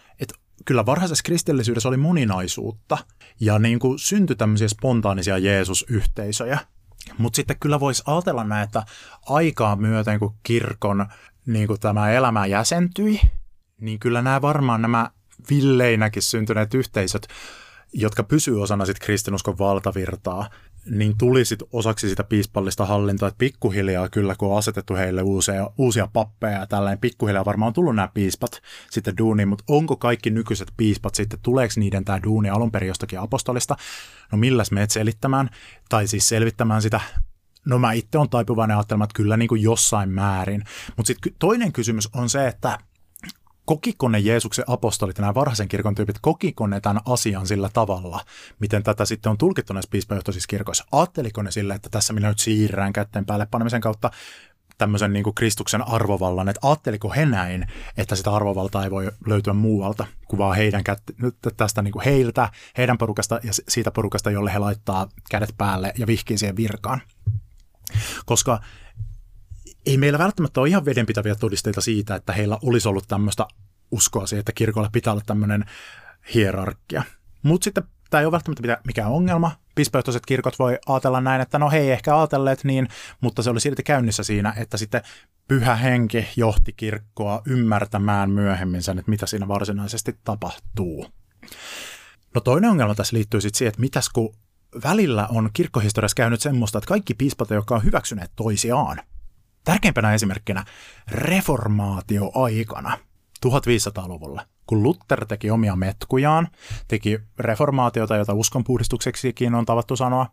kyllä 0.66 0.86
varhaisessa 0.86 1.24
kristillisyydessä 1.26 1.90
oli 1.90 1.98
moninaisuutta 1.98 2.98
ja 3.40 3.60
niin 3.60 3.80
kuin 3.80 4.00
syntyi 4.00 4.36
tämmöisiä 4.36 4.68
spontaanisia 4.68 5.38
Jeesus-yhteisöjä. 5.38 6.60
Mutta 7.18 7.36
sitten 7.36 7.60
kyllä 7.60 7.80
voisi 7.80 8.04
ajatella 8.06 8.44
näin, 8.44 8.64
että 8.64 8.84
aikaa 9.26 9.76
myöten, 9.76 10.20
kun 10.20 10.36
kirkon 10.44 11.06
niin 11.46 11.68
kuin 11.68 11.80
tämä 11.80 12.12
elämä 12.12 12.46
jäsentyi, 12.46 13.22
niin 13.82 14.00
kyllä 14.00 14.22
nämä 14.22 14.42
varmaan 14.42 14.82
nämä 14.82 15.12
villeinäkin 15.50 16.22
syntyneet 16.22 16.74
yhteisöt, 16.74 17.28
jotka 17.94 18.24
pysyy 18.24 18.62
osana 18.62 18.86
sitten 18.86 19.06
kristinuskon 19.06 19.58
valtavirtaa, 19.58 20.50
niin 20.86 21.18
tuli 21.18 21.46
sit 21.46 21.64
osaksi 21.74 22.10
sitä 22.10 22.24
piispallista 22.24 22.86
hallintoa, 22.86 23.28
että 23.28 23.38
pikkuhiljaa 23.38 24.10
kyllä, 24.10 24.36
kun 24.36 24.52
on 24.52 24.58
asetettu 24.58 24.96
heille 24.96 25.22
uusia, 25.22 25.70
uusia 25.78 26.08
pappeja 26.14 26.60
ja 26.60 26.68
tällainen, 26.68 27.00
pikkuhiljaa 27.00 27.46
varmaan 27.46 27.68
on 27.68 27.74
tullut 27.74 27.96
nämä 27.96 28.10
piispat 28.14 28.62
sitten 28.92 29.18
duuniin, 29.18 29.48
mutta 29.48 29.64
onko 29.68 29.96
kaikki 29.96 30.30
nykyiset 30.30 30.72
piispat 30.78 31.16
sitten, 31.16 31.40
tuleeko 31.42 31.74
niiden 31.78 32.06
tämä 32.06 32.24
duuni 32.24 32.50
alun 32.50 32.72
perin 32.72 32.88
jostakin 32.88 33.20
apostolista? 33.20 33.76
No 34.32 34.38
milläs 34.38 34.72
meet 34.72 34.92
selittämään, 34.92 35.50
tai 35.90 36.08
siis 36.08 36.30
selvittämään 36.30 36.82
sitä 36.82 37.02
No 37.66 37.80
mä 37.80 37.92
itse 37.92 38.18
on 38.18 38.30
taipuvainen 38.30 38.78
ajattelemaan, 38.78 39.06
että 39.06 39.18
kyllä 39.18 39.38
niin 39.38 39.48
kuin 39.48 39.62
jossain 39.62 40.10
määrin. 40.10 40.64
Mutta 40.98 41.08
sitten 41.08 41.34
toinen 41.40 41.74
kysymys 41.74 42.10
on 42.14 42.30
se, 42.30 42.48
että 42.48 42.78
kokiko 43.66 44.10
ne 44.10 44.20
Jeesuksen 44.20 44.66
apostolit 44.68 45.18
ja 45.18 45.22
nämä 45.22 45.34
varhaisen 45.34 45.68
kirkon 45.68 45.96
tyypit, 45.96 46.16
kokiko 46.22 46.68
ne 46.68 46.82
tämän 46.82 47.02
asian 47.06 47.48
sillä 47.48 47.70
tavalla, 47.74 48.20
miten 48.60 48.84
tätä 48.84 49.06
sitten 49.06 49.30
on 49.30 49.38
tulkittu 49.38 49.74
näissä 49.74 49.92
piispajohtoisissa 49.92 50.48
kirkoissa? 50.48 50.86
Aatteliko 50.92 51.42
ne 51.42 51.52
sille, 51.52 51.74
että 51.74 51.90
tässä 51.90 52.14
minä 52.14 52.28
nyt 52.28 52.40
siirrään 52.40 52.94
kätteen 52.94 53.26
päälle 53.26 53.48
panemisen 53.52 53.82
kautta 53.82 54.12
tämmöisen 54.78 55.14
niin 55.14 55.24
kuin 55.24 55.36
Kristuksen 55.36 55.88
arvovallan, 55.88 56.50
että 56.50 56.68
ajatteliko 56.68 57.10
he 57.10 57.26
näin, 57.26 57.68
että 57.98 58.16
sitä 58.16 58.32
arvovaltaa 58.32 58.84
ei 58.84 58.92
voi 58.92 59.12
löytyä 59.26 59.54
muualta 59.54 60.06
kuin 60.28 60.38
vaan 60.38 60.56
heidän 60.58 60.84
kätte, 60.84 61.14
tästä 61.58 61.82
niin 61.82 61.92
kuin 61.92 62.06
heiltä, 62.06 62.50
heidän 62.78 62.98
porukasta 62.98 63.40
ja 63.44 63.52
siitä 63.70 63.92
porukasta, 63.92 64.32
jolle 64.32 64.54
he 64.54 64.60
laittaa 64.60 65.08
kädet 65.30 65.56
päälle 65.58 65.94
ja 65.98 66.08
vihkii 66.08 66.38
siihen 66.38 66.56
virkaan. 66.56 67.02
Koska 68.26 68.60
ei 69.86 69.98
meillä 69.98 70.20
välttämättä 70.20 70.60
ole 70.60 70.70
ihan 70.70 70.86
vedenpitäviä 70.86 71.36
todisteita 71.36 71.82
siitä, 71.82 72.16
että 72.16 72.34
heillä 72.34 72.58
olisi 72.64 72.88
ollut 72.88 73.08
tämmöistä 73.08 73.48
uskoa 73.92 74.28
siihen, 74.28 74.40
että 74.40 74.52
kirkolla 74.52 74.90
pitää 74.92 75.14
olla 75.14 75.24
tämmöinen 75.26 75.66
hierarkia. 76.34 77.04
Mutta 77.44 77.64
sitten 77.64 77.84
tämä 78.10 78.22
ei 78.22 78.26
ole 78.26 78.32
välttämättä 78.32 78.82
mikään 78.88 79.12
ongelma. 79.12 79.52
Piispajohtoiset 79.76 80.26
kirkot 80.26 80.60
voi 80.60 80.78
ajatella 80.88 81.22
näin, 81.22 81.42
että 81.42 81.60
no 81.60 81.70
hei, 81.70 81.92
ehkä 81.92 82.18
ajatelleet 82.18 82.64
niin, 82.64 82.88
mutta 83.22 83.44
se 83.44 83.50
oli 83.50 83.60
silti 83.60 83.84
käynnissä 83.84 84.24
siinä, 84.24 84.54
että 84.58 84.78
sitten 84.78 85.02
pyhä 85.48 85.76
henki 85.76 86.28
johti 86.36 86.74
kirkkoa 86.74 87.42
ymmärtämään 87.46 88.32
myöhemmin 88.32 88.84
sen, 88.84 89.00
että 89.00 89.12
mitä 89.12 89.26
siinä 89.26 89.48
varsinaisesti 89.48 90.16
tapahtuu. 90.24 91.08
No 92.36 92.42
toinen 92.42 92.70
ongelma 92.70 92.96
tässä 92.96 93.18
liittyy 93.18 93.42
sitten 93.42 93.58
siihen, 93.58 93.70
että 93.70 93.82
mitäs 93.82 94.10
kun 94.10 94.36
välillä 94.84 95.28
on 95.28 95.50
kirkkohistoriassa 95.54 96.16
käynyt 96.16 96.42
semmoista, 96.42 96.78
että 96.78 96.88
kaikki 96.88 97.14
piispat, 97.14 97.50
jotka 97.50 97.76
on 97.76 97.84
hyväksyneet 97.84 98.32
toisiaan, 98.36 99.02
Tärkeimpänä 99.64 100.14
esimerkkinä 100.14 100.66
reformaatioaikana 101.12 102.98
1500-luvulla, 103.46 104.46
kun 104.68 104.84
Luther 104.84 105.26
teki 105.26 105.52
omia 105.52 105.76
metkujaan, 105.76 106.48
teki 106.88 107.20
reformaatiota, 107.40 108.16
jota 108.16 108.34
uskonpuhdistukseksikin 108.34 109.56
on 109.56 109.66
tavattu 109.66 109.96
sanoa, 109.96 110.28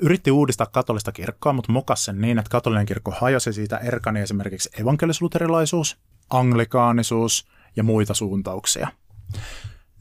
yritti 0.00 0.30
uudistaa 0.30 0.66
katolista 0.66 1.12
kirkkoa, 1.12 1.52
mutta 1.52 1.72
mokas 1.72 2.04
sen 2.04 2.20
niin, 2.20 2.38
että 2.38 2.50
katolinen 2.50 2.86
kirkko 2.86 3.14
hajosi 3.20 3.52
siitä 3.52 3.76
erkani 3.76 4.20
esimerkiksi 4.20 4.70
evankelisluterilaisuus, 4.80 5.98
anglikaanisuus 6.30 7.46
ja 7.76 7.82
muita 7.82 8.14
suuntauksia. 8.14 8.88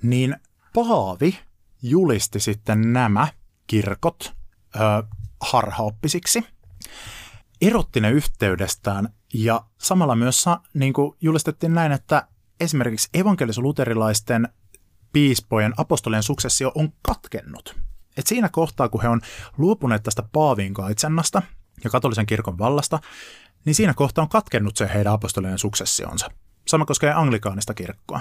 Niin 0.02 0.36
Paavi 0.74 1.39
julisti 1.82 2.39
sitten 2.39 2.93
nämä 2.93 3.28
kirkot 3.68 4.34
ö, 4.76 4.80
harhaoppisiksi, 5.41 6.46
erotti 7.62 8.01
ne 8.01 8.12
yhteydestään 8.12 9.10
ja 9.34 9.66
samalla 9.78 10.16
myös 10.16 10.45
niin 10.74 10.93
kuin 10.93 11.18
julistettiin 11.22 11.74
näin, 11.74 11.91
että 11.91 12.28
esimerkiksi 12.60 13.10
evankelis-luterilaisten 13.14 14.49
piispojen 15.14 15.74
apostolien 15.78 16.24
suksessio 16.24 16.72
on 16.76 16.93
katkennut. 17.01 17.76
Et 18.18 18.28
siinä 18.28 18.49
kohtaa, 18.49 18.89
kun 18.89 19.01
he 19.01 19.10
on 19.10 19.22
luopuneet 19.58 20.03
tästä 20.03 20.24
Paavin 20.32 20.74
kaitsennasta 20.74 21.41
ja 21.84 21.89
katolisen 21.89 22.26
kirkon 22.26 22.58
vallasta, 22.58 22.99
niin 23.66 23.76
siinä 23.76 23.93
kohtaa 23.93 24.22
on 24.22 24.30
katkennut 24.30 24.78
se 24.78 24.89
heidän 24.93 25.14
apostolien 25.14 25.60
suksessionsa. 25.60 26.30
Sama 26.68 26.86
koskee 26.86 27.14
anglikaanista 27.14 27.74
kirkkoa. 27.74 28.20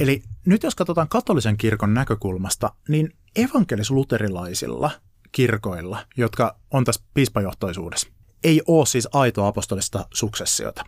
Eli 0.00 0.22
nyt 0.46 0.62
jos 0.62 0.74
katsotaan 0.74 1.08
katolisen 1.08 1.56
kirkon 1.56 1.94
näkökulmasta, 1.94 2.74
niin 2.88 3.16
evankelis-luterilaisilla 3.38 4.90
kirkoilla, 5.34 6.06
jotka 6.16 6.56
on 6.70 6.84
tässä 6.84 7.04
piispajohtoisuudessa, 7.14 8.08
ei 8.44 8.62
ole 8.66 8.86
siis 8.86 9.08
aitoa 9.12 9.48
apostolista 9.48 10.06
suksessiota. 10.14 10.84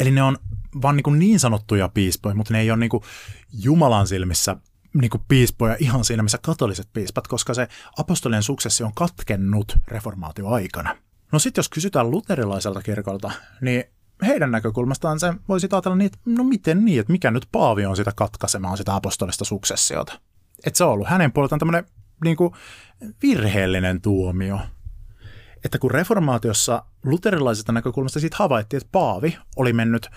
Eli 0.00 0.10
ne 0.10 0.22
on 0.22 0.38
vaan 0.82 0.96
niin, 0.96 1.04
kuin 1.04 1.18
niin 1.18 1.40
sanottuja 1.40 1.88
piispoja, 1.88 2.34
mutta 2.34 2.54
ne 2.54 2.60
ei 2.60 2.70
ole 2.70 2.78
niin 2.78 2.90
kuin 2.90 3.02
Jumalan 3.52 4.06
silmissä 4.06 4.56
niin 4.94 5.10
kuin 5.10 5.24
piispoja 5.28 5.76
ihan 5.78 6.04
siinä, 6.04 6.22
missä 6.22 6.38
katoliset 6.42 6.88
piispat, 6.92 7.28
koska 7.28 7.54
se 7.54 7.68
apostolien 7.98 8.42
suksessio 8.42 8.86
on 8.86 8.94
katkennut 8.94 9.78
reformaatioaikana. 9.88 10.96
No 11.32 11.38
sitten 11.38 11.58
jos 11.58 11.68
kysytään 11.68 12.10
luterilaiselta 12.10 12.82
kirkolta, 12.82 13.30
niin 13.60 13.84
heidän 14.26 14.50
näkökulmastaan 14.50 15.20
se 15.20 15.34
voisi 15.48 15.68
ajatella 15.72 15.96
niin, 15.96 16.06
että 16.06 16.18
no 16.26 16.44
miten 16.44 16.84
niin, 16.84 17.00
että 17.00 17.12
mikä 17.12 17.30
nyt 17.30 17.48
Paavi 17.52 17.86
on 17.86 17.96
sitä 17.96 18.12
katkaisemaan 18.16 18.76
sitä 18.76 18.94
apostolista 18.94 19.44
suksessiota. 19.44 20.20
Että 20.66 20.78
se 20.78 20.84
on 20.84 20.90
ollut 20.90 21.08
hänen 21.08 21.32
puoleltaan 21.32 21.58
tämmöinen 21.58 21.84
niin 22.24 22.36
kuin 22.36 22.54
virheellinen 23.22 24.00
tuomio. 24.00 24.60
Että 25.64 25.78
kun 25.78 25.90
reformaatiossa 25.90 26.84
luterilaisesta 27.04 27.72
näkökulmasta 27.72 28.20
siitä 28.20 28.36
havaittiin, 28.38 28.78
että 28.78 28.92
Paavi 28.92 29.38
oli 29.56 29.72
mennyt 29.72 30.10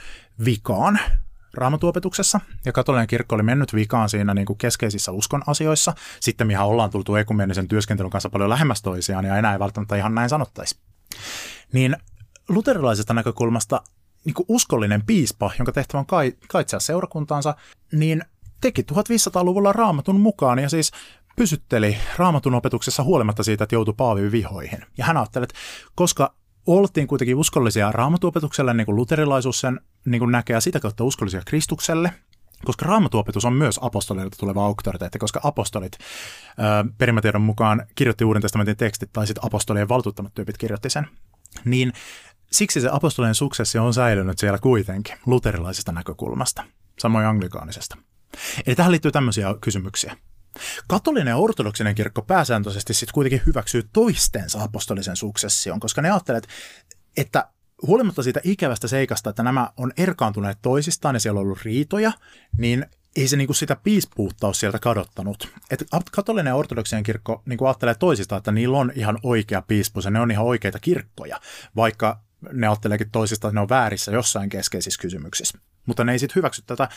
vikaan 0.46 1.00
raamatuopetuksessa, 1.54 2.40
ja 2.66 2.72
katolinen 2.72 3.08
kirkko 3.08 3.36
oli 3.36 3.44
mennyt 3.44 3.74
vikaan 3.74 4.10
siinä 4.10 4.34
niin 4.34 4.46
kuin 4.46 4.58
keskeisissä 4.58 5.12
uskon 5.12 5.44
asioissa. 5.48 5.94
Sitten 6.20 6.48
mihän 6.48 6.68
ollaan 6.68 6.90
tultu 6.90 7.16
ekumenisen 7.16 7.68
työskentelyn 7.68 8.10
kanssa 8.10 8.30
paljon 8.30 8.50
lähemmäs 8.50 8.82
toisiaan, 8.82 9.26
ja 9.26 9.38
enää 9.38 9.54
ei 9.54 9.60
välttämättä 9.60 9.96
ihan 9.96 10.16
näin 10.16 10.30
sanottaisi. 10.30 10.80
Niin 11.74 11.98
luterilaisesta 12.50 13.14
näkökulmasta 13.14 13.82
niin 14.26 14.34
kuin 14.34 14.46
uskollinen 14.48 15.06
piispa, 15.06 15.52
jonka 15.60 15.72
tehtävä 15.72 16.00
on 16.00 16.06
kai, 16.06 16.34
kaitsea 16.48 16.80
seurakuntaansa, 16.80 17.56
niin 17.92 18.24
teki 18.62 18.82
1500-luvulla 18.82 19.74
raamatun 19.74 20.20
mukaan 20.20 20.60
ja 20.60 20.70
siis 20.70 20.92
pysytteli 21.36 21.98
raamatun 22.18 22.56
opetuksessa 22.56 23.04
huolimatta 23.04 23.44
siitä, 23.44 23.64
että 23.64 23.76
joutui 23.76 23.94
Paavi 23.98 24.32
vihoihin. 24.32 24.86
Ja 24.98 25.06
hän 25.06 25.18
ajatteli, 25.18 25.44
että 25.44 25.56
koska 25.96 26.34
oltiin 26.68 27.08
kuitenkin 27.08 27.36
uskollisia 27.36 27.92
raamatuopetukselle, 27.92 28.74
niin 28.74 28.86
kuin 28.86 28.96
luterilaisuus 28.96 29.60
sen 29.60 29.80
niin 30.06 30.20
kuin 30.20 30.32
näkee, 30.32 30.54
ja 30.54 30.62
sitä 30.62 30.80
kautta 30.80 31.04
uskollisia 31.04 31.42
Kristukselle, 31.46 32.14
koska 32.66 32.86
raamatuopetus 32.86 33.46
on 33.46 33.54
myös 33.54 33.80
apostolilta 33.82 34.38
tuleva 34.40 34.66
auktoriteetti, 34.66 35.20
koska 35.20 35.40
apostolit 35.44 35.98
ö, 35.98 36.04
perimätiedon 36.98 37.42
mukaan 37.42 37.86
kirjoitti 37.96 38.26
Uuden 38.26 38.42
testamentin 38.42 38.78
tekstit, 38.78 39.10
tai 39.14 39.28
sitten 39.28 39.46
apostolien 39.46 39.90
valtuuttamat 39.90 40.34
tyypit 40.34 40.58
kirjoitti 40.58 40.90
sen, 40.90 41.08
niin 41.66 41.94
siksi 42.52 42.82
se 42.82 42.90
apostolien 42.92 43.36
suksessio 43.36 43.86
on 43.86 43.94
säilynyt 43.94 44.40
siellä 44.40 44.60
kuitenkin 44.60 45.16
luterilaisesta 45.26 45.92
näkökulmasta, 45.92 46.64
samoin 47.00 47.26
anglikaanisesta. 47.26 47.98
Eli 48.68 48.76
tähän 48.76 48.92
liittyy 48.92 49.12
tämmöisiä 49.12 49.56
kysymyksiä. 49.62 50.18
Katolinen 50.88 51.32
ja 51.32 51.38
ortodoksinen 51.38 51.96
kirkko 51.96 52.22
pääsääntöisesti 52.22 52.94
sitten 52.94 53.14
kuitenkin 53.14 53.42
hyväksyy 53.46 53.84
toistensa 53.94 54.64
apostolisen 54.64 55.16
suksession, 55.16 55.80
koska 55.80 56.02
ne 56.02 56.12
ajattelevat, 56.12 56.48
että 57.18 57.48
huolimatta 57.88 58.24
siitä 58.24 58.40
ikävästä 58.44 58.88
seikasta, 58.88 59.30
että 59.30 59.44
nämä 59.44 59.70
on 59.78 59.92
erkaantuneet 59.98 60.58
toisistaan 60.62 61.16
ja 61.16 61.20
siellä 61.20 61.40
on 61.40 61.46
ollut 61.46 61.62
riitoja, 61.64 62.12
niin 62.58 62.86
ei 63.16 63.28
se 63.28 63.38
niinku 63.38 63.54
sitä 63.54 63.76
piispuutta 63.76 64.48
ole 64.48 64.54
sieltä 64.54 64.80
kadottanut. 64.80 65.50
Et 65.72 65.86
katolinen 66.12 66.52
ja 66.52 66.56
ortodoksinen 66.56 67.04
kirkko 67.04 67.44
niinku 67.46 67.66
ajattelee 67.66 67.96
toisistaan, 67.96 68.38
että 68.38 68.52
niillä 68.52 68.78
on 68.78 68.92
ihan 68.96 69.20
oikea 69.24 69.62
piispu, 69.62 70.00
ja 70.04 70.10
ne 70.10 70.20
on 70.20 70.32
ihan 70.32 70.46
oikeita 70.46 70.80
kirkkoja, 70.80 71.40
vaikka 71.76 72.22
ne 72.52 72.68
ajatteleekin 72.68 73.12
toisistaan, 73.12 73.50
että 73.50 73.58
ne 73.58 73.62
on 73.62 73.70
väärissä 73.70 74.12
jossain 74.12 74.50
keskeisissä 74.50 75.02
kysymyksissä. 75.02 75.58
Mutta 75.86 76.04
ne 76.04 76.12
ei 76.12 76.20
sitten 76.20 76.36
hyväksy 76.36 76.64
tätä 76.68 76.90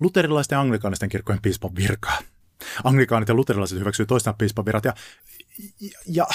luterilaisten 0.00 0.56
ja 0.56 0.60
anglikaanisten 0.60 1.08
kirkkojen 1.08 1.42
piispan 1.42 1.76
virkaa. 1.76 2.18
Anglikaanit 2.84 3.28
ja 3.28 3.34
luterilaiset 3.34 3.78
hyväksyy 3.78 4.06
toistaan 4.06 4.36
piispan 4.36 4.66
virat, 4.66 4.84
ja, 4.84 4.94
ja, 5.80 5.90
ja 6.06 6.26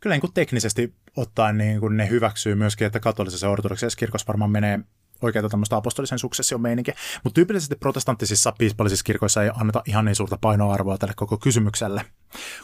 kyllä 0.00 0.14
niin 0.14 0.20
kuin 0.20 0.32
teknisesti 0.32 0.94
ottaen 1.16 1.58
niin 1.58 1.80
kuin 1.80 1.96
ne 1.96 2.08
hyväksyy 2.08 2.54
myöskin, 2.54 2.86
että 2.86 3.00
katolisessa 3.00 3.46
ja 3.46 3.50
ortodoksisessa 3.50 3.98
kirkossa 3.98 4.26
varmaan 4.28 4.50
menee 4.50 4.80
oikeita 5.22 5.48
tämmöistä 5.48 5.76
apostolisen 5.76 6.18
suksession 6.18 6.60
meininkiä. 6.60 6.94
Mutta 7.24 7.34
tyypillisesti 7.34 7.76
protestanttisissa 7.76 8.52
piispallisissa 8.58 9.04
kirkoissa 9.04 9.42
ei 9.42 9.50
anneta 9.54 9.82
ihan 9.86 10.04
niin 10.04 10.16
suurta 10.16 10.38
painoarvoa 10.40 10.98
tälle 10.98 11.14
koko 11.16 11.38
kysymykselle, 11.38 12.04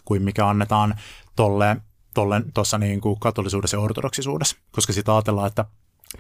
kuin 0.05 0.23
mikä 0.23 0.49
annetaan 0.49 0.95
tolle 1.37 1.77
tuossa 2.55 2.79
niin 2.79 3.01
kuin 3.01 3.21
katolisuudessa 3.21 3.77
ja 3.77 3.81
ortodoksisuudessa, 3.81 4.57
koska 4.71 4.93
sitä 4.93 5.15
ajatellaan, 5.15 5.47
että 5.47 5.65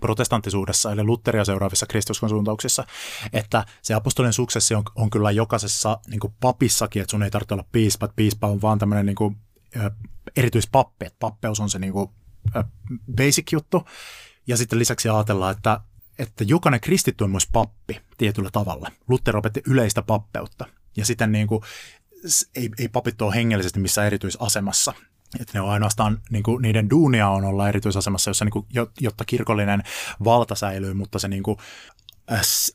protestanttisuudessa 0.01 0.93
eli 0.93 1.05
Lutteria 1.05 1.45
seuraavissa 1.45 1.86
kristuskon 1.86 2.28
suuntauksissa, 2.28 2.84
että 3.32 3.64
se 3.82 3.95
apostolinen 3.95 4.32
suksessi 4.32 4.74
on, 4.74 4.82
on 4.95 5.11
kyllä 5.11 5.30
jokaisessa 5.30 5.99
niin 6.07 6.20
kuin 6.20 6.34
papissakin, 6.40 7.03
että 7.03 7.11
sun 7.11 7.22
ei 7.22 7.30
tarvitse 7.30 7.55
olla 7.55 7.64
piispa, 7.72 8.07
että 8.07 8.16
piispa 8.16 8.47
on 8.47 8.62
vaan 8.62 8.78
tämmöinen 8.78 9.07
niin 9.07 9.16
kuin, 9.16 9.36
erityispappi, 10.36 11.07
että 11.07 11.18
pappeus 11.20 11.61
on 11.61 11.70
se 11.70 11.78
niin 11.78 11.93
kuin, 11.93 12.11
basic 13.16 13.53
juttu, 13.53 13.86
ja 14.47 14.57
sitten 14.57 14.78
lisäksi 14.78 15.09
ajatellaan, 15.09 15.57
että, 15.57 15.80
että 16.18 16.45
jokainen 16.45 16.80
kristitty 16.80 17.24
on 17.24 17.30
myös 17.30 17.49
pappi 17.53 18.01
tietyllä 18.18 18.51
tavalla. 18.53 18.90
Luther 19.09 19.36
opetti 19.36 19.62
yleistä 19.66 20.03
pappeutta, 20.03 20.66
ja 20.97 21.07
sitten 21.07 21.32
niin 21.32 21.47
kuin, 21.47 21.62
ei, 22.55 22.70
ei 22.78 22.88
papit 22.88 23.22
ole 23.22 23.34
hengellisesti 23.34 23.80
missään 23.80 24.07
erityisasemassa, 24.07 24.93
että 25.41 25.59
ne 25.59 25.61
on 25.61 25.70
ainoastaan, 25.70 26.18
niin 26.30 26.43
kuin, 26.43 26.62
niiden 26.62 26.91
duunia 26.91 27.28
on 27.28 27.45
olla 27.45 27.68
erityisasemassa, 27.68 28.30
jossa, 28.30 28.45
niin 28.45 28.53
kuin, 28.53 28.66
jotta 29.01 29.24
kirkollinen 29.24 29.83
valta 30.24 30.55
säilyy, 30.55 30.95
mutta 30.95 31.18
se 31.18 31.28
niin 31.28 31.43
kuin, 31.43 31.57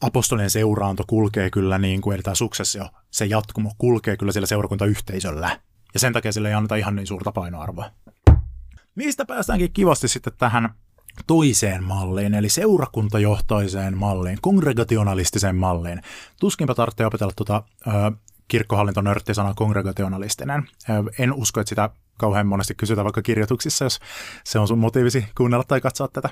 apostolien 0.02 0.50
seuraanto 0.50 1.04
kulkee 1.08 1.50
kyllä, 1.50 1.78
niin 1.78 2.02
kuin, 2.02 2.16
eli 2.16 2.24
tämä 2.24 2.36
suksessio, 2.36 2.90
se 3.12 3.26
jatkumo 3.26 3.72
kulkee 3.78 4.18
kyllä 4.18 4.32
sillä 4.32 4.48
seurakuntayhteisöllä. 4.48 5.60
Ja 5.94 6.00
sen 6.00 6.14
takia 6.14 6.32
sille 6.32 6.48
ei 6.48 6.54
anneta 6.54 6.76
ihan 6.76 6.96
niin 6.96 7.08
suurta 7.08 7.32
painoarvoa. 7.32 7.92
Mistä 8.96 9.26
päästäänkin 9.26 9.74
kivasti 9.74 10.08
sitten 10.08 10.34
tähän 10.38 10.70
toiseen 11.28 11.84
malliin, 11.84 12.34
eli 12.34 12.50
seurakuntajohtoiseen 12.50 13.98
malliin, 13.98 14.38
kongregationalistiseen 14.42 15.56
malliin. 15.56 16.02
Tuskinpä 16.40 16.76
tarvitsee 16.76 17.06
opetella 17.06 17.34
tuota, 17.36 17.64
ö, 17.88 17.92
kirkkohallintonörttisanaa 18.48 19.54
kongregationalistinen. 19.54 20.68
En 21.20 21.34
usko, 21.34 21.60
että 21.60 21.70
sitä 21.70 21.90
kauhean 22.18 22.48
monesti 22.48 22.76
kysytään 22.76 23.06
vaikka 23.06 23.22
kirjoituksissa, 23.22 23.86
jos 23.86 24.00
se 24.44 24.60
on 24.60 24.68
sun 24.68 24.80
motiivisi 24.80 25.28
kuunnella 25.38 25.64
tai 25.68 25.82
katsoa 25.82 26.08
tätä. 26.08 26.30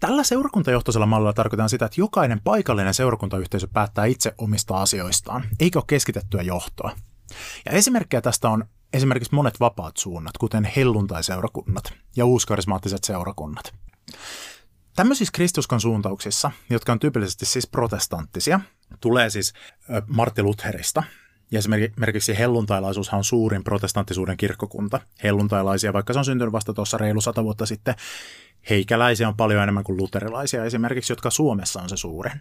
Tällä 0.00 0.24
seurakuntajohtoisella 0.24 1.06
mallilla 1.06 1.32
tarkoitetaan 1.32 1.68
sitä, 1.68 1.84
että 1.84 2.00
jokainen 2.00 2.40
paikallinen 2.44 2.94
seurakuntayhteisö 2.94 3.68
päättää 3.72 4.04
itse 4.04 4.34
omista 4.38 4.74
asioistaan, 4.74 5.44
eikä 5.60 5.78
ole 5.78 5.84
keskitettyä 5.86 6.42
johtoa. 6.42 6.96
Ja 7.66 7.72
esimerkkejä 7.72 8.20
tästä 8.20 8.48
on 8.48 8.64
esimerkiksi 8.92 9.34
monet 9.34 9.60
vapaat 9.60 9.96
suunnat, 9.96 10.38
kuten 10.38 10.72
helluntai-seurakunnat 10.76 11.92
ja 12.16 12.24
uuskarismaattiset 12.24 13.04
seurakunnat. 13.04 13.74
Tämmöisissä 14.96 15.32
kristuskon 15.34 15.80
suuntauksissa, 15.80 16.50
jotka 16.70 16.92
on 16.92 16.98
tyypillisesti 16.98 17.46
siis 17.46 17.66
protestanttisia, 17.66 18.60
tulee 19.00 19.30
siis 19.30 19.52
Martti 20.06 20.42
Lutherista, 20.42 21.02
ja 21.50 21.58
esimerkiksi 21.58 22.38
helluntailaisuushan 22.38 23.18
on 23.18 23.24
suurin 23.24 23.64
protestanttisuuden 23.64 24.36
kirkkokunta. 24.36 25.00
Helluntailaisia, 25.22 25.92
vaikka 25.92 26.12
se 26.12 26.18
on 26.18 26.24
syntynyt 26.24 26.52
vasta 26.52 26.74
tuossa 26.74 26.98
reilu 26.98 27.20
sata 27.20 27.44
vuotta 27.44 27.66
sitten, 27.66 27.94
heikäläisiä 28.70 29.28
on 29.28 29.36
paljon 29.36 29.62
enemmän 29.62 29.84
kuin 29.84 29.96
luterilaisia 29.96 30.64
esimerkiksi, 30.64 31.12
jotka 31.12 31.30
Suomessa 31.30 31.82
on 31.82 31.88
se 31.88 31.96
suurin. 31.96 32.40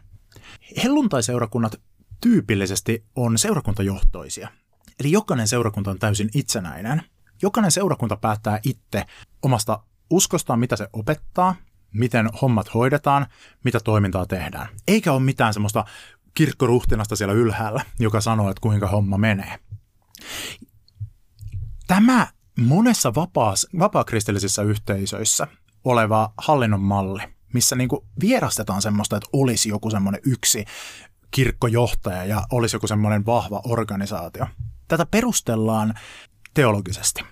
Helluntaiseurakunnat 0.83 1.81
tyypillisesti 2.21 3.05
on 3.15 3.37
seurakuntajohtoisia. 3.37 4.49
Eli 4.99 5.11
jokainen 5.11 5.47
seurakunta 5.47 5.91
on 5.91 5.99
täysin 5.99 6.29
itsenäinen. 6.35 7.01
Jokainen 7.41 7.71
seurakunta 7.71 8.17
päättää 8.17 8.59
itse 8.63 9.05
omasta 9.41 9.83
uskostaan, 10.09 10.59
mitä 10.59 10.75
se 10.75 10.87
opettaa, 10.93 11.55
miten 11.93 12.29
hommat 12.41 12.73
hoidetaan, 12.73 13.25
mitä 13.63 13.79
toimintaa 13.79 14.25
tehdään. 14.25 14.67
Eikä 14.87 15.13
ole 15.13 15.19
mitään 15.19 15.53
semmoista 15.53 15.85
kirkkoruhtinasta 16.33 17.15
siellä 17.15 17.33
ylhäällä, 17.33 17.85
joka 17.99 18.21
sanoo, 18.21 18.49
että 18.49 18.61
kuinka 18.61 18.87
homma 18.87 19.17
menee. 19.17 19.59
Tämä 21.87 22.27
monessa 22.59 23.15
vapaas, 23.15 23.67
yhteisöissä 24.63 25.47
oleva 25.83 26.33
hallinnon 26.37 26.81
malli, 26.81 27.23
missä 27.53 27.75
niin 27.75 27.89
kuin 27.89 28.05
vierastetaan 28.21 28.81
semmoista, 28.81 29.17
että 29.17 29.29
olisi 29.33 29.69
joku 29.69 29.89
semmoinen 29.89 30.21
yksi 30.25 30.65
kirkkojohtaja 31.31 32.25
ja 32.25 32.43
olisi 32.51 32.75
joku 32.75 32.87
semmoinen 32.87 33.25
vahva 33.25 33.61
organisaatio. 33.63 34.47
tätä 34.87 35.05
perustellaan 35.05 35.93
teologisesti. 36.53 37.23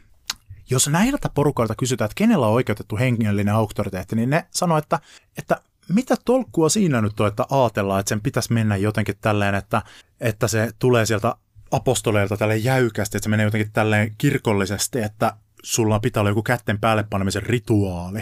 Jos 0.69 0.87
näiltä 0.87 1.29
porukoilta 1.29 1.75
kysytään, 1.75 2.05
että 2.05 2.15
kenellä 2.15 2.47
on 2.47 2.53
oikeutettu 2.53 2.97
hengellinen 2.97 3.53
auktoriteetti, 3.53 4.15
niin 4.15 4.29
ne 4.29 4.47
sanoo, 4.51 4.77
että, 4.77 4.99
että 5.37 5.61
mitä 5.89 6.15
tolkkua 6.25 6.69
siinä 6.69 7.01
nyt 7.01 7.19
on, 7.19 7.27
että 7.27 7.45
ajatellaan, 7.49 7.99
että 7.99 8.09
sen 8.09 8.21
pitäisi 8.21 8.53
mennä 8.53 8.75
jotenkin 8.75 9.15
tälleen, 9.21 9.55
että, 9.55 9.81
että 10.19 10.47
se 10.47 10.71
tulee 10.79 11.05
sieltä 11.05 11.35
apostoleilta 11.71 12.38
tälle 12.38 12.57
jäykästi, 12.57 13.17
että 13.17 13.23
se 13.23 13.29
menee 13.29 13.43
jotenkin 13.43 13.71
tälleen 13.71 14.15
kirkollisesti, 14.17 14.99
että 14.99 15.33
sulla 15.63 15.99
pitää 15.99 16.21
olla 16.21 16.29
joku 16.29 16.43
kätten 16.43 16.79
päälle 16.79 17.03
panemisen 17.09 17.43
rituaali. 17.43 18.19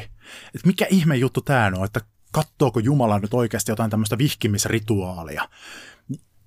Että 0.47 0.67
mikä 0.67 0.85
ihme 0.89 1.15
juttu 1.15 1.41
tämä 1.41 1.71
on, 1.75 1.85
että 1.85 2.01
kattooko 2.31 2.79
Jumala 2.79 3.19
nyt 3.19 3.33
oikeasti 3.33 3.71
jotain 3.71 3.91
tämmöistä 3.91 4.17
vihkimisrituaalia. 4.17 5.49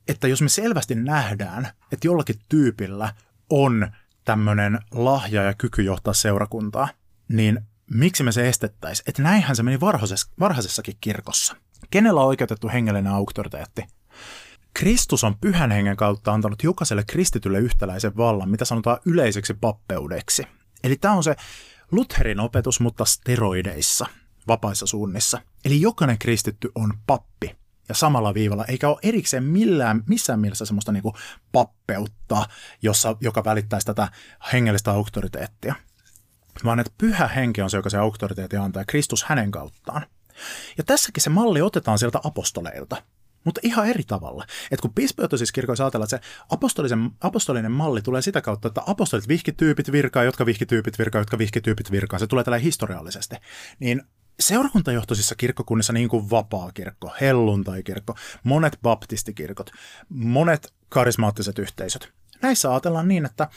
Että 0.09 0.29
jos 0.29 0.43
me 0.43 0.49
selvästi 0.49 0.95
nähdään, 0.95 1.69
että 1.93 2.07
jollakin 2.07 2.37
tyypillä 2.49 3.15
on 3.51 3.93
tämmöinen 4.25 4.79
lahja 4.91 5.43
ja 5.43 5.55
kyky 5.55 5.83
johtaa 5.83 6.15
seurakuntaa, 6.15 6.89
niin 7.29 7.61
miksi 7.95 8.23
me 8.23 8.33
se 8.33 8.49
estettäisiin? 8.49 9.05
Että 9.09 9.23
näinhän 9.23 9.57
se 9.57 9.63
meni 9.63 9.81
varhaisessa, 9.81 10.31
varhaisessakin 10.41 10.95
kirkossa. 11.01 11.57
Kenellä 11.91 12.21
on 12.21 12.27
oikeutettu 12.27 12.69
hengellinen 12.69 13.13
auktoriteetti? 13.13 13.85
Kristus 14.75 15.25
on 15.25 15.39
pyhän 15.39 15.71
hengen 15.71 15.97
kautta 15.97 16.33
antanut 16.33 16.63
jokaiselle 16.63 17.05
kristitylle 17.05 17.59
yhtäläisen 17.59 18.17
vallan, 18.17 18.51
mitä 18.51 18.65
sanotaan 18.65 18.99
yleiseksi 19.05 19.55
pappeudeksi. 19.55 20.43
Eli 20.85 20.97
tämä 20.97 21.15
on 21.15 21.25
se 21.25 21.37
Lutherin 21.93 22.41
opetus, 22.41 22.81
mutta 22.81 23.05
steroideissa, 23.05 24.07
vapaissa 24.49 24.87
suunnissa. 24.87 25.41
Eli 25.65 25.81
jokainen 25.81 26.19
kristitty 26.19 26.71
on 26.75 26.95
pappi 27.07 27.57
ja 27.89 27.95
samalla 27.95 28.35
viivalla, 28.35 28.65
eikä 28.65 28.89
ole 28.89 28.99
erikseen 29.03 29.45
millään, 29.45 30.03
missään 30.07 30.41
mielessä 30.41 30.65
semmoista 30.65 30.93
niin 30.93 31.03
pappeutta, 31.53 32.47
jossa, 32.83 33.17
joka 33.21 33.45
välittäisi 33.45 33.87
tätä 33.87 34.09
hengellistä 34.53 34.91
auktoriteettia. 34.91 35.75
Vaan 36.65 36.81
että 36.81 36.93
pyhä 36.99 37.29
henki 37.29 37.63
on 37.63 37.71
se, 37.71 37.77
joka 37.77 37.91
se 37.91 37.99
auktoriteetti 37.99 38.57
antaa, 38.57 38.85
Kristus 38.85 39.25
hänen 39.25 39.51
kauttaan. 39.51 40.07
Ja 40.79 40.85
tässäkin 40.85 41.23
se 41.23 41.31
malli 41.31 41.63
otetaan 41.63 41.99
sieltä 41.99 42.21
apostoleilta. 42.25 43.03
Mutta 43.45 43.61
ihan 43.65 43.89
eri 43.89 44.05
tavalla. 44.05 44.47
Et 44.71 44.81
kun 44.81 44.95
piispajohtoisissa 44.95 45.53
kirkoissa 45.53 45.85
ajatellaan, 45.85 46.07
että 46.15 46.27
se 46.27 46.45
apostolisen, 46.51 47.11
apostolinen 47.21 47.73
malli 47.73 48.03
tulee 48.03 48.23
sitä 48.23 48.41
kautta, 48.41 48.69
että 48.69 48.83
apostolit 48.87 49.29
vihkityypit 49.29 49.93
virkaa, 49.93 50.25
jotka 50.25 50.47
vihkityypit 50.47 50.99
virkaa, 50.99 51.21
jotka 51.21 51.39
vihkityypit 51.39 51.91
virkaa. 51.91 52.19
Se 52.19 52.27
tulee 52.27 52.45
tällä 52.45 52.59
historiallisesti. 52.59 53.37
Niin 53.79 54.03
seurakuntajohtoisissa 54.41 55.35
kirkkokunnissa, 55.35 55.93
niin 55.93 56.09
kuin 56.09 56.31
vapaa-kirkko, 56.31 57.13
helluntai-kirkko, 57.21 58.15
monet 58.43 58.79
baptistikirkot, 58.83 59.71
monet 60.09 60.75
karismaattiset 60.89 61.59
yhteisöt, 61.59 62.13
näissä 62.43 62.71
ajatellaan 62.71 63.09
niin, 63.09 63.25
että 63.25 63.49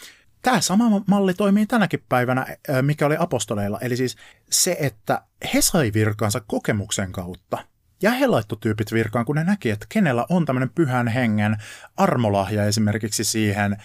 tämä 0.42 0.62
sama 0.62 1.04
malli 1.08 1.34
toimii 1.34 1.66
tänäkin 1.66 2.04
päivänä, 2.10 2.46
mikä 2.82 3.06
oli 3.06 3.16
apostoleilla. 3.20 3.80
Eli 3.80 3.98
siis 3.98 4.16
se, 4.50 4.78
että 4.80 5.22
he 5.54 5.62
sai 5.62 5.92
virkaansa 5.94 6.42
kokemuksen 6.48 7.12
kautta– 7.12 7.58
ja 8.02 8.12
he 8.12 8.28
laittoi 8.28 8.58
tyypit 8.62 8.92
virkaan, 8.92 9.26
kun 9.26 9.36
ne 9.36 9.44
näki, 9.44 9.70
että 9.70 9.86
kenellä 9.90 10.26
on 10.30 10.46
tämmöinen 10.46 10.70
pyhän 10.70 11.08
hengen 11.08 11.58
armolahja 11.98 12.66
esimerkiksi 12.66 13.24
siihen 13.24 13.78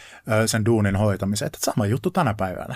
sen 0.47 0.65
duunin 0.65 0.97
hoitamiseen. 0.97 1.47
Että 1.47 1.59
sama 1.63 1.87
juttu 1.87 2.11
tänä 2.11 2.35
päivänä. 2.35 2.75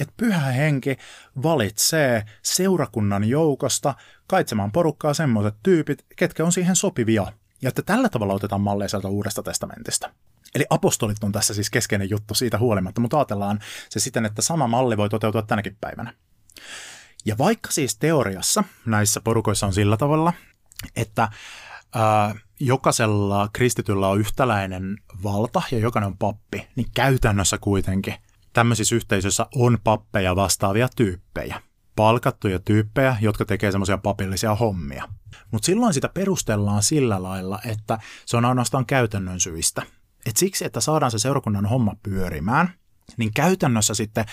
Että 0.00 0.14
pyhä 0.16 0.40
henki 0.40 0.96
valitsee 1.42 2.24
seurakunnan 2.42 3.24
joukosta 3.24 3.94
kaitsemaan 4.26 4.72
porukkaa 4.72 5.14
semmoiset 5.14 5.54
tyypit, 5.62 6.06
ketkä 6.16 6.44
on 6.44 6.52
siihen 6.52 6.76
sopivia. 6.76 7.32
Ja 7.62 7.68
että 7.68 7.82
tällä 7.82 8.08
tavalla 8.08 8.34
otetaan 8.34 8.60
malleja 8.60 8.88
sieltä 8.88 9.08
uudesta 9.08 9.42
testamentista. 9.42 10.10
Eli 10.54 10.66
apostolit 10.70 11.24
on 11.24 11.32
tässä 11.32 11.54
siis 11.54 11.70
keskeinen 11.70 12.10
juttu 12.10 12.34
siitä 12.34 12.58
huolimatta, 12.58 13.00
mutta 13.00 13.16
ajatellaan 13.18 13.60
se 13.90 14.00
siten, 14.00 14.26
että 14.26 14.42
sama 14.42 14.66
malli 14.66 14.96
voi 14.96 15.08
toteutua 15.08 15.42
tänäkin 15.42 15.76
päivänä. 15.80 16.14
Ja 17.24 17.38
vaikka 17.38 17.70
siis 17.70 17.98
teoriassa 17.98 18.64
näissä 18.86 19.20
porukoissa 19.20 19.66
on 19.66 19.72
sillä 19.72 19.96
tavalla, 19.96 20.32
että 20.96 21.28
ää, 21.94 22.34
jokaisella 22.60 23.48
kristityllä 23.52 24.08
on 24.08 24.20
yhtäläinen 24.20 24.98
valta 25.22 25.62
ja 25.70 25.78
jokainen 25.78 26.06
on 26.06 26.18
pappi, 26.18 26.68
niin 26.76 26.88
käytännössä 26.94 27.58
kuitenkin 27.58 28.14
tämmöisissä 28.52 28.94
yhteisöissä 28.94 29.46
on 29.54 29.78
pappeja 29.84 30.36
vastaavia 30.36 30.88
tyyppejä. 30.96 31.62
Palkattuja 31.96 32.58
tyyppejä, 32.58 33.16
jotka 33.20 33.44
tekee 33.44 33.72
semmoisia 33.72 33.98
papillisia 33.98 34.54
hommia. 34.54 35.08
Mutta 35.50 35.66
silloin 35.66 35.94
sitä 35.94 36.08
perustellaan 36.08 36.82
sillä 36.82 37.22
lailla, 37.22 37.58
että 37.64 37.98
se 38.26 38.36
on 38.36 38.44
ainoastaan 38.44 38.86
käytännön 38.86 39.40
syistä. 39.40 39.82
Et 40.26 40.36
siksi, 40.36 40.64
että 40.64 40.80
saadaan 40.80 41.10
se 41.10 41.18
seurakunnan 41.18 41.66
homma 41.66 41.96
pyörimään, 42.02 42.72
niin 43.16 43.34
käytännössä 43.34 43.94
sitten 43.94 44.24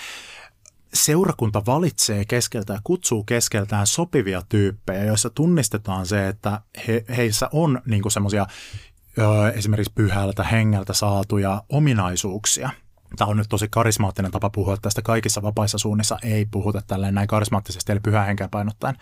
seurakunta 0.93 1.61
valitsee 1.65 2.25
keskeltä 2.25 2.73
ja 2.73 2.79
kutsuu 2.83 3.23
keskeltään 3.23 3.87
sopivia 3.87 4.41
tyyppejä, 4.49 5.03
joissa 5.03 5.29
tunnistetaan 5.29 6.05
se, 6.05 6.27
että 6.27 6.61
he, 6.87 7.05
heissä 7.17 7.49
on 7.51 7.81
niin 7.85 8.11
semmoisia 8.11 8.47
esimerkiksi 9.53 9.93
pyhältä 9.95 10.43
hengeltä 10.43 10.93
saatuja 10.93 11.63
ominaisuuksia. 11.69 12.69
Tämä 13.17 13.29
on 13.31 13.37
nyt 13.37 13.49
tosi 13.49 13.67
karismaattinen 13.71 14.31
tapa 14.31 14.49
puhua 14.49 14.77
tästä 14.77 15.01
kaikissa 15.01 15.41
vapaissa 15.41 15.77
suunnissa, 15.77 16.17
ei 16.23 16.45
puhuta 16.45 16.81
tälleen 16.87 17.15
näin 17.15 17.27
karismaattisesti, 17.27 17.91
eli 17.91 17.99
pyhää 17.99 18.25
henkeä 18.25 18.47
painottaen. 18.47 18.95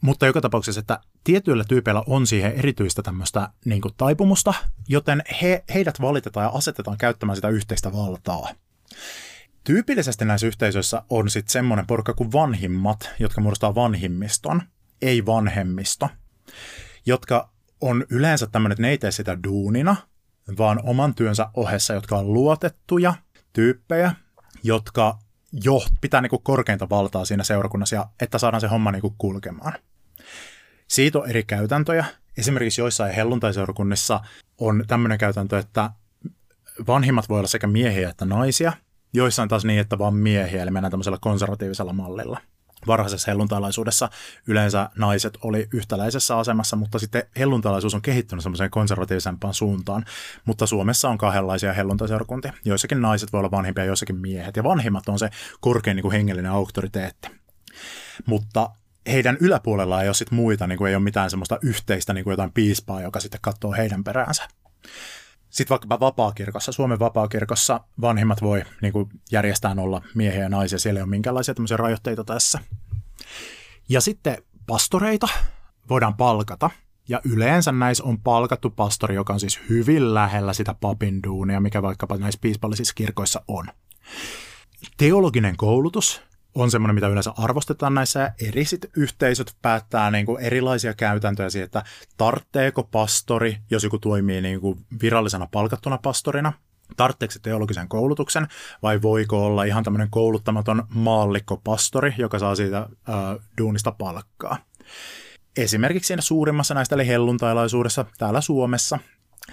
Mutta 0.00 0.26
joka 0.26 0.40
tapauksessa, 0.40 0.80
että 0.80 1.00
tietyillä 1.24 1.64
tyypeillä 1.64 2.02
on 2.06 2.26
siihen 2.26 2.52
erityistä 2.52 3.02
tämmöistä 3.02 3.48
niin 3.64 3.82
taipumusta, 3.96 4.54
joten 4.88 5.22
he, 5.42 5.64
heidät 5.74 6.00
valitetaan 6.00 6.44
ja 6.44 6.50
asetetaan 6.54 6.98
käyttämään 6.98 7.36
sitä 7.36 7.48
yhteistä 7.48 7.92
valtaa. 7.92 8.48
Tyypillisesti 9.64 10.24
näissä 10.24 10.46
yhteisöissä 10.46 11.02
on 11.10 11.30
sitten 11.30 11.52
semmoinen 11.52 11.86
porukka 11.86 12.14
kuin 12.14 12.32
vanhimmat, 12.32 13.10
jotka 13.18 13.40
muodostaa 13.40 13.74
vanhimmiston, 13.74 14.62
ei 15.02 15.26
vanhemmisto, 15.26 16.08
jotka 17.06 17.50
on 17.80 18.04
yleensä 18.10 18.46
tämmöinen, 18.46 18.72
että 18.72 18.82
ne 18.82 18.90
ei 18.90 18.98
tee 18.98 19.10
sitä 19.10 19.38
duunina, 19.44 19.96
vaan 20.58 20.80
oman 20.84 21.14
työnsä 21.14 21.50
ohessa, 21.54 21.94
jotka 21.94 22.16
on 22.16 22.32
luotettuja 22.32 23.14
tyyppejä, 23.52 24.14
jotka 24.62 25.18
jo 25.52 25.82
pitää 26.00 26.20
niin 26.20 26.30
kuin 26.30 26.42
korkeinta 26.42 26.88
valtaa 26.90 27.24
siinä 27.24 27.44
seurakunnassa, 27.44 27.96
ja 27.96 28.06
että 28.20 28.38
saadaan 28.38 28.60
se 28.60 28.66
homma 28.66 28.92
niin 28.92 29.02
kuin 29.02 29.14
kulkemaan. 29.18 29.72
Siitä 30.88 31.18
on 31.18 31.30
eri 31.30 31.44
käytäntöjä. 31.44 32.04
Esimerkiksi 32.38 32.80
joissain 32.80 33.14
helluntaiseurakunnissa 33.14 34.20
on 34.58 34.84
tämmöinen 34.86 35.18
käytäntö, 35.18 35.58
että 35.58 35.90
vanhimmat 36.86 37.28
voi 37.28 37.38
olla 37.38 37.48
sekä 37.48 37.66
miehiä 37.66 38.10
että 38.10 38.24
naisia– 38.24 38.72
Joissain 39.12 39.48
taas 39.48 39.64
niin, 39.64 39.80
että 39.80 39.98
vaan 39.98 40.14
miehiä, 40.14 40.62
eli 40.62 40.70
mennään 40.70 40.90
tämmöisellä 40.90 41.18
konservatiivisella 41.20 41.92
mallilla. 41.92 42.40
Varhaisessa 42.88 43.30
helluntalaisuudessa 43.30 44.10
yleensä 44.46 44.90
naiset 44.96 45.38
oli 45.42 45.68
yhtäläisessä 45.72 46.38
asemassa, 46.38 46.76
mutta 46.76 46.98
sitten 46.98 47.22
helluntalaisuus 47.38 47.94
on 47.94 48.02
kehittynyt 48.02 48.42
semmoiseen 48.42 48.70
konservatiivisempaan 48.70 49.54
suuntaan. 49.54 50.04
Mutta 50.44 50.66
Suomessa 50.66 51.08
on 51.08 51.18
kahdenlaisia 51.18 51.72
helluntaiseurakuntia. 51.72 52.52
Joissakin 52.64 53.02
naiset 53.02 53.32
voi 53.32 53.38
olla 53.38 53.50
vanhimpia, 53.50 53.84
joissakin 53.84 54.16
miehet. 54.16 54.56
Ja 54.56 54.64
vanhimmat 54.64 55.08
on 55.08 55.18
se 55.18 55.30
korkein 55.60 55.94
niin 55.94 56.02
kuin 56.02 56.12
hengellinen 56.12 56.52
auktoriteetti. 56.52 57.28
Mutta 58.26 58.70
heidän 59.12 59.36
yläpuolella 59.40 60.02
ei 60.02 60.08
ole 60.08 60.14
sit 60.14 60.30
muita, 60.30 60.66
niin 60.66 60.78
kuin 60.78 60.88
ei 60.88 60.96
ole 60.96 61.04
mitään 61.04 61.30
semmoista 61.30 61.58
yhteistä 61.62 62.12
niin 62.12 62.24
kuin 62.24 62.32
jotain 62.32 62.52
piispaa, 62.52 63.02
joka 63.02 63.20
sitten 63.20 63.40
katsoo 63.42 63.72
heidän 63.72 64.04
peräänsä. 64.04 64.48
Sitten 65.50 65.74
vaikkapa 65.74 66.00
vapaakirkossa, 66.00 66.72
Suomen 66.72 66.98
vapaakirkossa 66.98 67.80
vanhimmat 68.00 68.42
voi 68.42 68.62
niin 68.82 68.92
kuin 68.92 69.08
järjestää 69.32 69.74
olla 69.78 70.02
miehiä 70.14 70.42
ja 70.42 70.48
naisia, 70.48 70.78
siellä 70.78 70.98
ei 70.98 71.02
ole 71.02 71.10
minkäänlaisia 71.10 71.54
tämmöisiä 71.54 71.76
rajoitteita 71.76 72.24
tässä. 72.24 72.58
Ja 73.88 74.00
sitten 74.00 74.42
pastoreita 74.66 75.28
voidaan 75.88 76.16
palkata, 76.16 76.70
ja 77.08 77.20
yleensä 77.24 77.72
näissä 77.72 78.04
on 78.04 78.20
palkattu 78.20 78.70
pastori, 78.70 79.14
joka 79.14 79.32
on 79.32 79.40
siis 79.40 79.60
hyvin 79.68 80.14
lähellä 80.14 80.52
sitä 80.52 80.74
papin 80.74 81.22
duunia, 81.22 81.60
mikä 81.60 81.82
vaikkapa 81.82 82.16
näissä 82.16 82.40
piispallisissa 82.40 82.94
kirkoissa 82.94 83.42
on. 83.48 83.66
Teologinen 84.96 85.56
koulutus 85.56 86.22
on 86.54 86.70
semmoinen, 86.70 86.94
mitä 86.94 87.08
yleensä 87.08 87.32
arvostetaan 87.36 87.94
näissä 87.94 88.32
eri 88.48 88.64
sit 88.64 88.90
yhteisöt 88.96 89.56
päättää 89.62 90.10
niin 90.10 90.26
kuin 90.26 90.44
erilaisia 90.44 90.94
käytäntöjä 90.94 91.50
siitä, 91.50 91.64
että 91.64 91.82
tartteeko 92.16 92.82
pastori, 92.82 93.56
jos 93.70 93.84
joku 93.84 93.98
toimii 93.98 94.40
niin 94.40 94.60
kuin 94.60 94.86
virallisena 95.02 95.48
palkattuna 95.50 95.98
pastorina, 95.98 96.52
tartteeko 96.96 97.32
se 97.32 97.38
teologisen 97.38 97.88
koulutuksen 97.88 98.48
vai 98.82 99.02
voiko 99.02 99.46
olla 99.46 99.64
ihan 99.64 99.84
tämmöinen 99.84 100.10
kouluttamaton 100.10 100.84
maallikko-pastori, 100.88 102.14
joka 102.18 102.38
saa 102.38 102.54
siitä 102.54 102.76
ää, 102.78 103.36
duunista 103.58 103.92
palkkaa. 103.92 104.56
Esimerkiksi 105.56 106.06
siinä 106.06 106.22
suurimmassa 106.22 106.74
näistä 106.74 106.94
eli 106.94 107.06
helluntailaisuudessa 107.06 108.04
täällä 108.18 108.40
Suomessa 108.40 108.98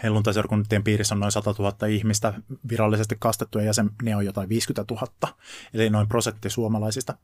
Helluntaiseurakuntien 0.04 0.84
piirissä 0.84 1.16
on 1.16 1.20
noin 1.20 1.32
100 1.32 1.56
000 1.60 1.88
ihmistä, 1.88 2.34
virallisesti 2.70 3.16
kastettuja 3.20 3.66
jäseniä 3.66 4.18
on 4.18 4.26
jotain 4.26 4.50
50 4.50 4.94
000, 4.94 5.36
eli 5.74 5.90
noin 5.90 6.08
prosentti 6.08 6.50
suomalaisista. 6.50 7.18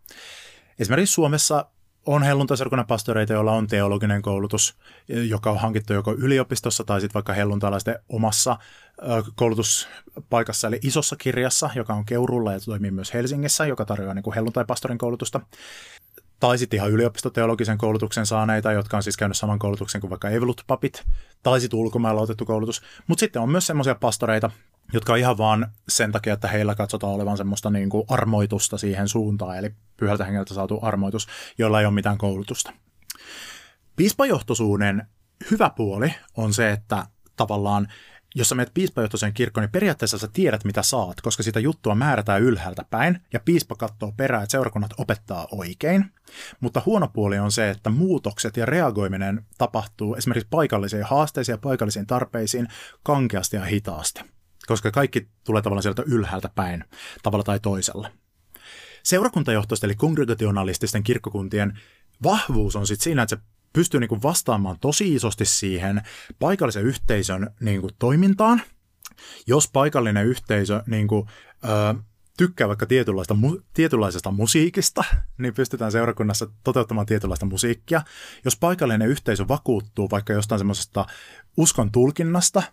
Esimerkiksi 0.80 1.13
Suomessa 1.13 1.65
on 2.05 2.24
helluntaiseurakunnan 2.24 2.88
pastoreita, 2.88 3.34
joilla 3.34 3.51
on 3.51 3.67
teologinen 3.67 4.22
koulutus, 4.22 4.76
joka 5.07 5.51
on 5.51 5.57
hankittu 5.57 5.93
joko 5.93 6.13
yliopistossa 6.13 6.84
tai 6.84 7.01
sitten 7.01 7.13
vaikka 7.13 7.34
helluntalaisten 7.34 7.99
omassa 8.09 8.57
koulutuspaikassa, 9.36 10.67
eli 10.67 10.80
isossa 10.84 11.15
kirjassa, 11.15 11.69
joka 11.76 11.93
on 11.93 12.05
Keurulla 12.05 12.53
ja 12.53 12.59
toimii 12.59 12.91
myös 12.91 13.13
Helsingissä, 13.13 13.65
joka 13.65 13.86
tarjoaa 13.86 14.13
niin 14.13 14.24
kuin 14.24 14.34
helluntaipastorin 14.34 14.97
koulutusta. 14.97 15.41
Tai 16.42 16.58
sitten 16.58 16.78
ihan 16.78 16.92
yliopistoteologisen 16.92 17.78
koulutuksen 17.78 18.26
saaneita, 18.26 18.72
jotka 18.72 18.98
on 18.98 19.04
siis 19.04 19.18
käynyt 19.18 19.38
saman 19.38 19.60
koulutuksen 19.60 20.02
kuin 20.02 20.10
vaikka 20.10 20.30
Evolut-papit, 20.30 21.04
tai 21.44 21.62
sitten 21.62 21.80
ulkomailla 21.80 22.22
otettu 22.22 22.46
koulutus. 22.46 22.82
Mutta 23.08 23.20
sitten 23.20 23.42
on 23.42 23.50
myös 23.50 23.68
semmoisia 23.68 23.96
pastoreita, 23.96 24.52
jotka 24.94 25.14
on 25.14 25.20
ihan 25.20 25.38
vaan 25.38 25.72
sen 25.89 26.12
takia, 26.12 26.34
että 26.34 26.48
heillä 26.48 26.76
katsotaan 26.76 27.14
olevan 27.14 27.38
semmoista 27.38 27.70
niin 27.70 27.89
kuin 27.89 28.04
armoitusta 28.08 28.78
siihen 28.78 29.08
suuntaan, 29.08 29.58
eli 29.58 29.72
pyhältä 29.98 30.26
hengeltä 30.26 30.54
saatu 30.54 30.80
armoitus, 30.82 31.28
jolla 31.58 31.80
ei 31.80 31.86
ole 31.86 31.94
mitään 31.94 32.18
koulutusta. 32.18 32.74
Piispajohtoisuuden 33.96 35.08
hyvä 35.52 35.70
puoli 35.70 36.14
on 36.38 36.54
se, 36.54 36.72
että 36.72 37.06
tavallaan 37.36 37.88
jos 38.36 38.50
sä 38.50 38.56
menet 38.56 38.74
piispajohtoiseen 38.74 39.34
kirkkoon, 39.34 39.64
niin 39.64 39.72
periaatteessa 39.72 40.18
sä 40.18 40.28
tiedät, 40.34 40.66
mitä 40.66 40.84
saat, 40.84 41.22
koska 41.22 41.44
sitä 41.44 41.60
juttua 41.60 41.96
määrätään 41.96 42.42
ylhäältä 42.42 42.86
päin, 42.90 43.20
ja 43.34 43.40
piispa 43.40 43.76
katsoo 43.76 44.14
perään, 44.18 44.44
että 44.44 44.52
seurakunnat 44.52 44.92
opettaa 44.98 45.48
oikein. 45.52 46.06
Mutta 46.60 46.82
huono 46.86 47.08
puoli 47.08 47.40
on 47.40 47.52
se, 47.52 47.70
että 47.70 47.90
muutokset 47.90 48.58
ja 48.58 48.66
reagoiminen 48.66 49.46
tapahtuu 49.58 50.16
esimerkiksi 50.16 50.48
paikallisiin 50.50 51.04
haasteisiin 51.04 51.54
ja 51.54 51.58
paikallisiin 51.58 52.08
tarpeisiin 52.08 52.68
kankeasti 53.04 53.56
ja 53.56 53.66
hitaasti, 53.66 54.22
koska 54.68 54.92
kaikki 54.92 55.28
tulee 55.44 55.62
tavallaan 55.62 55.84
sieltä 55.84 56.04
ylhäältä 56.06 56.50
päin, 56.56 56.84
tavalla 57.24 57.44
tai 57.44 57.60
toisella. 57.60 58.10
Seurakuntajohtoisten 59.04 59.88
eli 59.88 59.96
kongregationalististen 59.96 61.04
kirkkokuntien 61.04 61.80
vahvuus 62.24 62.76
on 62.76 62.88
sitten 62.88 63.04
siinä, 63.04 63.22
että 63.22 63.36
se 63.36 63.42
pystyy 63.74 63.99
niin 63.99 64.09
kuin 64.09 64.24
vastaamaan 64.24 64.80
tosi 64.80 65.15
isosti 65.15 65.45
siihen 65.45 66.01
paikallisen 66.39 66.84
yhteisön 66.84 67.49
niin 67.59 67.82
kuin 67.82 67.93
toimintaan. 67.99 68.61
Jos 69.47 69.69
paikallinen 69.74 70.26
yhteisö 70.26 70.84
niin 70.88 71.07
kuin, 71.07 71.28
ö, 71.63 71.95
tykkää 72.38 72.67
vaikka 72.67 72.86
tietynlaista, 72.86 73.36
tietynlaisesta 73.74 74.32
musiikista, 74.32 75.03
niin 75.38 75.53
pystytään 75.53 75.91
seurakunnassa 75.91 76.47
toteuttamaan 76.63 77.05
tietynlaista 77.05 77.45
musiikkia. 77.45 78.01
Jos 78.45 78.57
paikallinen 78.57 79.09
yhteisö 79.09 79.47
vakuuttuu 79.47 80.09
vaikka 80.09 80.34
jostain 80.34 80.59
semmoisesta 80.59 81.05
uskon 81.57 81.91
tulkinnasta, 81.91 82.63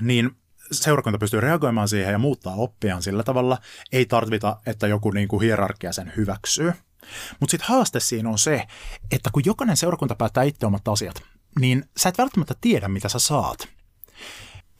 niin 0.00 0.30
seurakunta 0.72 1.18
pystyy 1.18 1.40
reagoimaan 1.40 1.88
siihen 1.88 2.12
ja 2.12 2.18
muuttaa 2.18 2.54
oppiaan 2.54 3.02
sillä 3.02 3.22
tavalla. 3.22 3.58
Ei 3.92 4.06
tarvita, 4.06 4.60
että 4.66 4.86
joku 4.86 5.10
niin 5.10 5.28
kuin 5.28 5.42
hierarkia 5.42 5.92
sen 5.92 6.12
hyväksyy. 6.16 6.72
Mutta 7.40 7.50
sitten 7.50 7.68
haaste 7.68 8.00
siinä 8.00 8.30
on 8.30 8.38
se, 8.38 8.66
että 9.10 9.30
kun 9.32 9.42
jokainen 9.46 9.76
seurakunta 9.76 10.14
päättää 10.14 10.42
itse 10.42 10.66
omat 10.66 10.88
asiat, 10.88 11.22
niin 11.60 11.84
sä 11.96 12.08
et 12.08 12.18
välttämättä 12.18 12.54
tiedä, 12.60 12.88
mitä 12.88 13.08
sä 13.08 13.18
saat. 13.18 13.68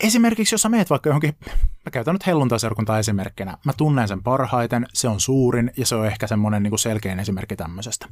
Esimerkiksi 0.00 0.54
jos 0.54 0.62
sä 0.62 0.68
meet 0.68 0.90
vaikka 0.90 1.08
johonkin, 1.08 1.36
mä 1.84 1.90
käytän 1.92 2.14
nyt 2.14 2.26
helluntaiseurakuntaa 2.26 2.98
esimerkkinä, 2.98 3.58
mä 3.64 3.72
tunnen 3.72 4.08
sen 4.08 4.22
parhaiten, 4.22 4.86
se 4.94 5.08
on 5.08 5.20
suurin 5.20 5.72
ja 5.76 5.86
se 5.86 5.94
on 5.94 6.06
ehkä 6.06 6.26
semmoinen 6.26 6.62
niin 6.62 6.78
selkein 6.78 7.20
esimerkki 7.20 7.56
tämmöisestä. 7.56 8.06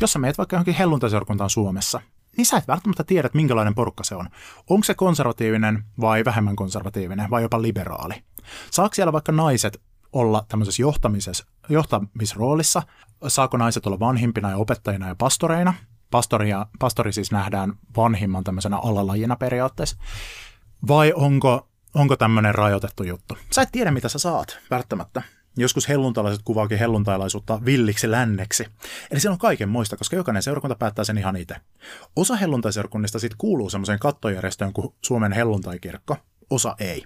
Jos 0.00 0.12
sä 0.12 0.18
meet 0.18 0.38
vaikka 0.38 0.56
johonkin 0.56 0.74
helluntaiseurakuntaan 0.74 1.50
Suomessa, 1.50 2.00
niin 2.36 2.46
sä 2.46 2.56
et 2.56 2.68
välttämättä 2.68 3.04
tiedä, 3.04 3.26
että 3.26 3.36
minkälainen 3.36 3.74
porukka 3.74 4.04
se 4.04 4.14
on. 4.14 4.28
Onko 4.70 4.84
se 4.84 4.94
konservatiivinen 4.94 5.84
vai 6.00 6.24
vähemmän 6.24 6.56
konservatiivinen 6.56 7.30
vai 7.30 7.42
jopa 7.42 7.62
liberaali? 7.62 8.14
Saako 8.70 8.94
siellä 8.94 9.12
vaikka 9.12 9.32
naiset 9.32 9.80
olla 10.12 10.44
tämmöisessä 10.48 10.82
johtamisessa, 10.82 11.46
johtamisroolissa? 11.68 12.82
Saako 13.28 13.56
naiset 13.56 13.86
olla 13.86 14.00
vanhimpina 14.00 14.50
ja 14.50 14.56
opettajina 14.56 15.08
ja 15.08 15.14
pastoreina? 15.14 15.74
Pastori, 16.10 16.50
ja, 16.50 16.66
pastori 16.78 17.12
siis 17.12 17.32
nähdään 17.32 17.72
vanhimman 17.96 18.44
tämmöisenä 18.44 18.78
alalajina 18.78 19.36
periaatteessa. 19.36 19.96
Vai 20.88 21.12
onko, 21.16 21.68
onko 21.94 22.16
tämmöinen 22.16 22.54
rajoitettu 22.54 23.02
juttu? 23.02 23.38
Sä 23.52 23.62
et 23.62 23.68
tiedä, 23.72 23.90
mitä 23.90 24.08
sä 24.08 24.18
saat 24.18 24.58
välttämättä. 24.70 25.22
Joskus 25.58 25.88
helluntalaiset 25.88 26.42
kuvaakin 26.44 26.78
helluntailaisuutta 26.78 27.60
villiksi 27.64 28.10
länneksi. 28.10 28.66
Eli 29.10 29.20
se 29.20 29.30
on 29.30 29.38
kaiken 29.38 29.68
muista, 29.68 29.96
koska 29.96 30.16
jokainen 30.16 30.42
seurakunta 30.42 30.76
päättää 30.76 31.04
sen 31.04 31.18
ihan 31.18 31.36
itse. 31.36 31.56
Osa 32.16 32.36
helluntaiseurakunnista 32.36 33.18
sitten 33.18 33.38
kuuluu 33.38 33.70
semmoiseen 33.70 33.98
kattojärjestöön 33.98 34.72
kuin 34.72 34.94
Suomen 35.02 35.32
helluntaikirkko, 35.32 36.16
osa 36.50 36.76
ei. 36.80 37.04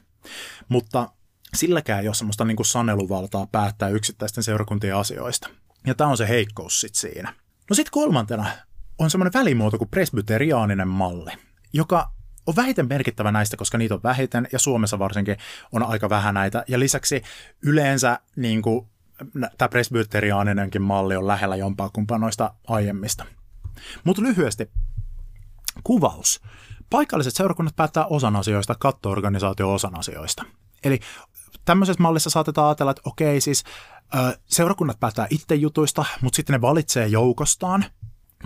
Mutta 0.68 1.08
silläkään 1.56 2.00
ei 2.00 2.08
ole 2.08 2.14
semmoista 2.14 2.44
niin 2.44 2.56
kuin 2.56 2.66
saneluvaltaa 2.66 3.46
päättää 3.46 3.88
yksittäisten 3.88 4.44
seurakuntien 4.44 4.96
asioista. 4.96 5.48
Ja 5.86 5.94
tämä 5.94 6.10
on 6.10 6.16
se 6.16 6.28
heikkous 6.28 6.80
sitten 6.80 7.00
siinä. 7.00 7.34
No 7.70 7.74
sitten 7.74 7.92
kolmantena 7.92 8.50
on 8.98 9.10
semmoinen 9.10 9.32
välimuoto 9.32 9.78
kuin 9.78 9.90
presbyteriaaninen 9.90 10.88
malli, 10.88 11.30
joka 11.72 12.12
on 12.46 12.56
vähiten 12.56 12.88
merkittävä 12.88 13.32
näistä, 13.32 13.56
koska 13.56 13.78
niitä 13.78 13.94
on 13.94 14.02
vähiten 14.02 14.48
ja 14.52 14.58
Suomessa 14.58 14.98
varsinkin 14.98 15.36
on 15.72 15.82
aika 15.82 16.10
vähän 16.10 16.34
näitä. 16.34 16.64
Ja 16.68 16.78
lisäksi 16.78 17.22
yleensä 17.62 18.18
niin 18.36 18.62
kuin, 18.62 18.86
tämä 19.58 19.68
presbyteriaaninenkin 19.68 20.82
malli 20.82 21.16
on 21.16 21.26
lähellä 21.26 21.56
jompaa 21.56 21.90
kumpaa 21.92 22.18
noista 22.18 22.54
aiemmista. 22.68 23.26
Mutta 24.04 24.22
lyhyesti, 24.22 24.70
kuvaus. 25.84 26.40
Paikalliset 26.90 27.34
seurakunnat 27.34 27.76
päättää 27.76 28.06
osan 28.06 28.36
asioista, 28.36 28.74
kattoorganisaatio 28.74 29.74
osan 29.74 29.98
asioista. 29.98 30.44
Eli 30.84 31.00
tämmöisessä 31.70 32.02
mallissa 32.02 32.30
saatetaan 32.30 32.66
ajatella, 32.66 32.90
että 32.90 33.02
okei, 33.04 33.40
siis 33.40 33.64
seurakunnat 34.46 35.00
päättää 35.00 35.26
itse 35.30 35.54
jutuista, 35.54 36.04
mutta 36.22 36.36
sitten 36.36 36.54
ne 36.54 36.60
valitsee 36.60 37.06
joukostaan 37.06 37.84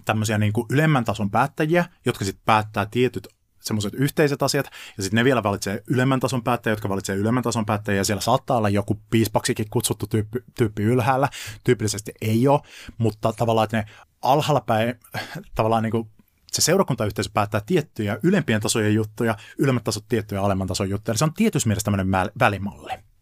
tämmöisiä 0.05 0.39
niin 0.39 0.53
kuin 0.53 0.67
ylemmän 0.71 1.05
tason 1.05 1.31
päättäjiä, 1.31 1.85
jotka 2.07 2.25
sitten 2.25 2.43
päättää 2.45 2.87
tietyt 2.87 3.29
semmoiset 3.61 3.95
yhteiset 3.95 4.43
asiat, 4.43 4.67
ja 4.97 5.03
sitten 5.03 5.17
ne 5.17 5.25
vielä 5.25 5.43
valitsee 5.43 5.83
ylemmän 5.87 6.21
tason 6.21 6.43
päättäjiä, 6.43 6.73
jotka 6.73 6.89
valitsee 6.89 7.17
ylemmän 7.17 7.43
tason 7.43 7.67
päättäjiä, 7.67 8.01
ja 8.01 8.05
siellä 8.05 8.21
saattaa 8.21 8.57
olla 8.57 8.69
joku 8.69 9.01
piispaksikin 9.11 9.71
kutsuttu 9.71 10.07
tyyppi, 10.07 10.39
tyyppi 10.59 10.83
ylhäällä, 10.83 11.29
tyypillisesti 11.65 12.13
ei 12.21 12.49
ole, 12.49 12.61
mutta 12.99 13.33
tavallaan, 13.33 13.65
että 13.65 13.77
ne 13.77 13.85
alhaalla 14.23 14.61
päin, 14.61 14.95
tavallaan 15.57 15.83
niin 15.83 15.91
kuin 15.91 16.11
se 16.53 16.63
seurakuntayhteisö 16.63 17.31
päättää 17.35 17.61
tiettyjä 17.67 18.19
ylempien 18.23 18.61
tasojen 18.61 18.95
juttuja, 18.95 19.37
ylemmät 19.59 19.85
tasot 19.85 20.05
tiettyjä 20.09 20.43
alemman 20.43 20.69
tason 20.69 20.91
juttuja, 20.91 21.13
eli 21.13 21.19
se 21.19 21.25
on 21.25 21.35
tietyssä 21.35 21.69
mielessä 21.69 21.85
tämmöinen 21.85 22.31
välimalli. 22.39 23.14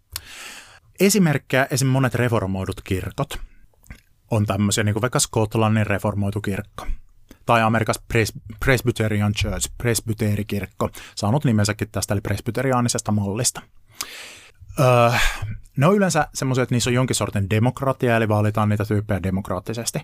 Esimerkkejä 1.03 1.66
esim. 1.70 1.88
monet 1.88 2.14
reformoidut 2.14 2.80
kirkot 2.80 3.38
on 4.30 4.46
tämmöisiä, 4.46 4.84
niin 4.84 4.92
kuin 4.92 5.00
vaikka 5.00 5.18
Skotlannin 5.18 5.86
reformoitu 5.86 6.40
kirkko 6.40 6.86
tai 7.46 7.62
Amerikassa 7.62 8.03
Pres- 8.14 8.57
Presbyterian 8.64 9.32
Church, 9.32 9.72
presbyteerikirkko, 9.78 10.90
saanut 11.14 11.44
nimensäkin 11.44 11.88
tästä 11.92 12.14
eli 12.14 12.20
presbyteriaanisesta 12.20 13.12
mallista. 13.12 13.62
Öö, 14.80 15.18
ne 15.76 15.86
on 15.86 15.96
yleensä 15.96 16.28
semmoisia, 16.34 16.62
että 16.62 16.74
niissä 16.74 16.90
on 16.90 16.94
jonkin 16.94 17.16
sortin 17.16 17.50
demokratia, 17.50 18.16
eli 18.16 18.28
vaalitaan 18.28 18.68
niitä 18.68 18.84
tyyppejä 18.84 19.22
demokraattisesti. 19.22 20.00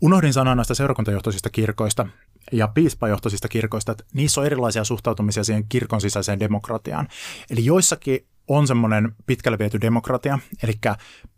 Unohdin 0.00 0.32
sanoa 0.32 0.54
näistä 0.54 0.74
seurakuntajohtoisista 0.74 1.50
kirkoista 1.50 2.06
ja 2.52 2.68
piispajohtoisista 2.68 3.48
kirkoista, 3.48 3.92
että 3.92 4.04
niissä 4.14 4.40
on 4.40 4.46
erilaisia 4.46 4.84
suhtautumisia 4.84 5.44
siihen 5.44 5.64
kirkon 5.68 6.00
sisäiseen 6.00 6.40
demokratiaan. 6.40 7.08
Eli 7.50 7.64
joissakin 7.64 8.26
on 8.48 8.66
semmoinen 8.66 9.14
pitkälle 9.26 9.58
viety 9.58 9.80
demokratia, 9.80 10.38
eli 10.62 10.72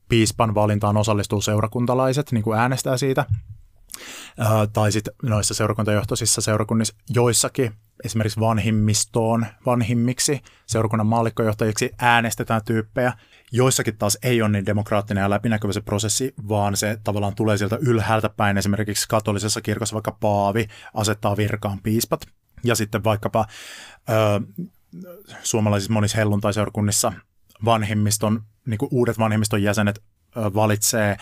piispan 0.09 0.55
valintaan 0.55 0.97
osallistuu 0.97 1.41
seurakuntalaiset, 1.41 2.33
niin 2.33 2.45
kuin 2.45 2.59
äänestää 2.59 2.97
siitä, 2.97 3.27
tai 4.73 4.93
sitten 4.93 5.15
noissa 5.23 5.55
seurakuntajohtoisissa 5.55 6.41
seurakunnissa 6.41 6.95
joissakin 7.11 7.73
esimerkiksi 8.05 8.41
vanhimmistoon, 8.41 9.47
vanhimmiksi 9.67 10.41
seurakunnan 10.67 11.07
maallikkojohtajiksi 11.07 11.91
äänestetään 11.99 12.65
tyyppejä. 12.65 13.13
Joissakin 13.53 13.97
taas 13.97 14.19
ei 14.23 14.43
ole 14.43 14.51
niin 14.51 14.67
demokraattinen 14.67 15.23
ja 15.23 15.31
läpinäkyvä 15.31 15.73
se 15.73 15.81
prosessi, 15.81 16.35
vaan 16.49 16.77
se 16.77 16.99
tavallaan 17.05 17.35
tulee 17.35 17.57
sieltä 17.57 17.79
ylhäältä 17.81 18.29
päin. 18.29 18.59
Esimerkiksi 18.59 19.09
katolisessa 19.09 19.61
kirkossa 19.61 19.95
vaikka 19.95 20.17
paavi 20.21 20.69
asettaa 20.95 21.37
virkaan 21.37 21.81
piispat. 21.83 22.27
Ja 22.65 22.75
sitten 22.75 23.05
vaikkapa 23.05 23.47
ö, 24.09 24.13
suomalaisissa 25.43 25.93
monissa 25.93 26.17
helluntaiseurakunnissa 26.17 27.13
vanhimmiston, 27.65 28.43
niin 28.67 28.79
kuin 28.79 28.89
uudet 28.93 29.19
vanhimmiston 29.19 29.63
jäsenet 29.63 30.03
valitsee 30.37 31.17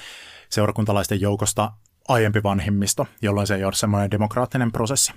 seurakuntalaisten 0.48 1.20
joukosta 1.20 1.72
aiempi 2.08 2.42
vanhimmisto, 2.42 3.06
jolloin 3.22 3.46
se 3.46 3.54
ei 3.54 3.64
ole 3.64 3.72
semmoinen 3.72 4.10
demokraattinen 4.10 4.72
prosessi. 4.72 5.12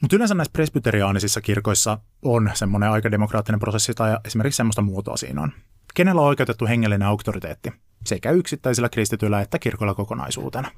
Mutta 0.00 0.16
yleensä 0.16 0.34
näissä 0.34 0.52
presbyteriaanisissa 0.52 1.40
kirkoissa 1.40 1.98
on 2.22 2.50
semmoinen 2.54 2.90
aika 2.90 3.10
demokraattinen 3.10 3.60
prosessi 3.60 3.94
tai 3.94 4.16
esimerkiksi 4.24 4.56
semmoista 4.56 4.82
muotoa 4.82 5.16
siinä 5.16 5.42
on. 5.42 5.52
Kenellä 5.94 6.20
on 6.20 6.26
oikeutettu 6.28 6.66
hengellinen 6.66 7.08
auktoriteetti? 7.08 7.72
Sekä 8.06 8.30
yksittäisillä 8.30 8.88
kristityillä 8.88 9.40
että 9.40 9.58
kirkolla 9.58 9.94
kokonaisuutena. 9.94 10.70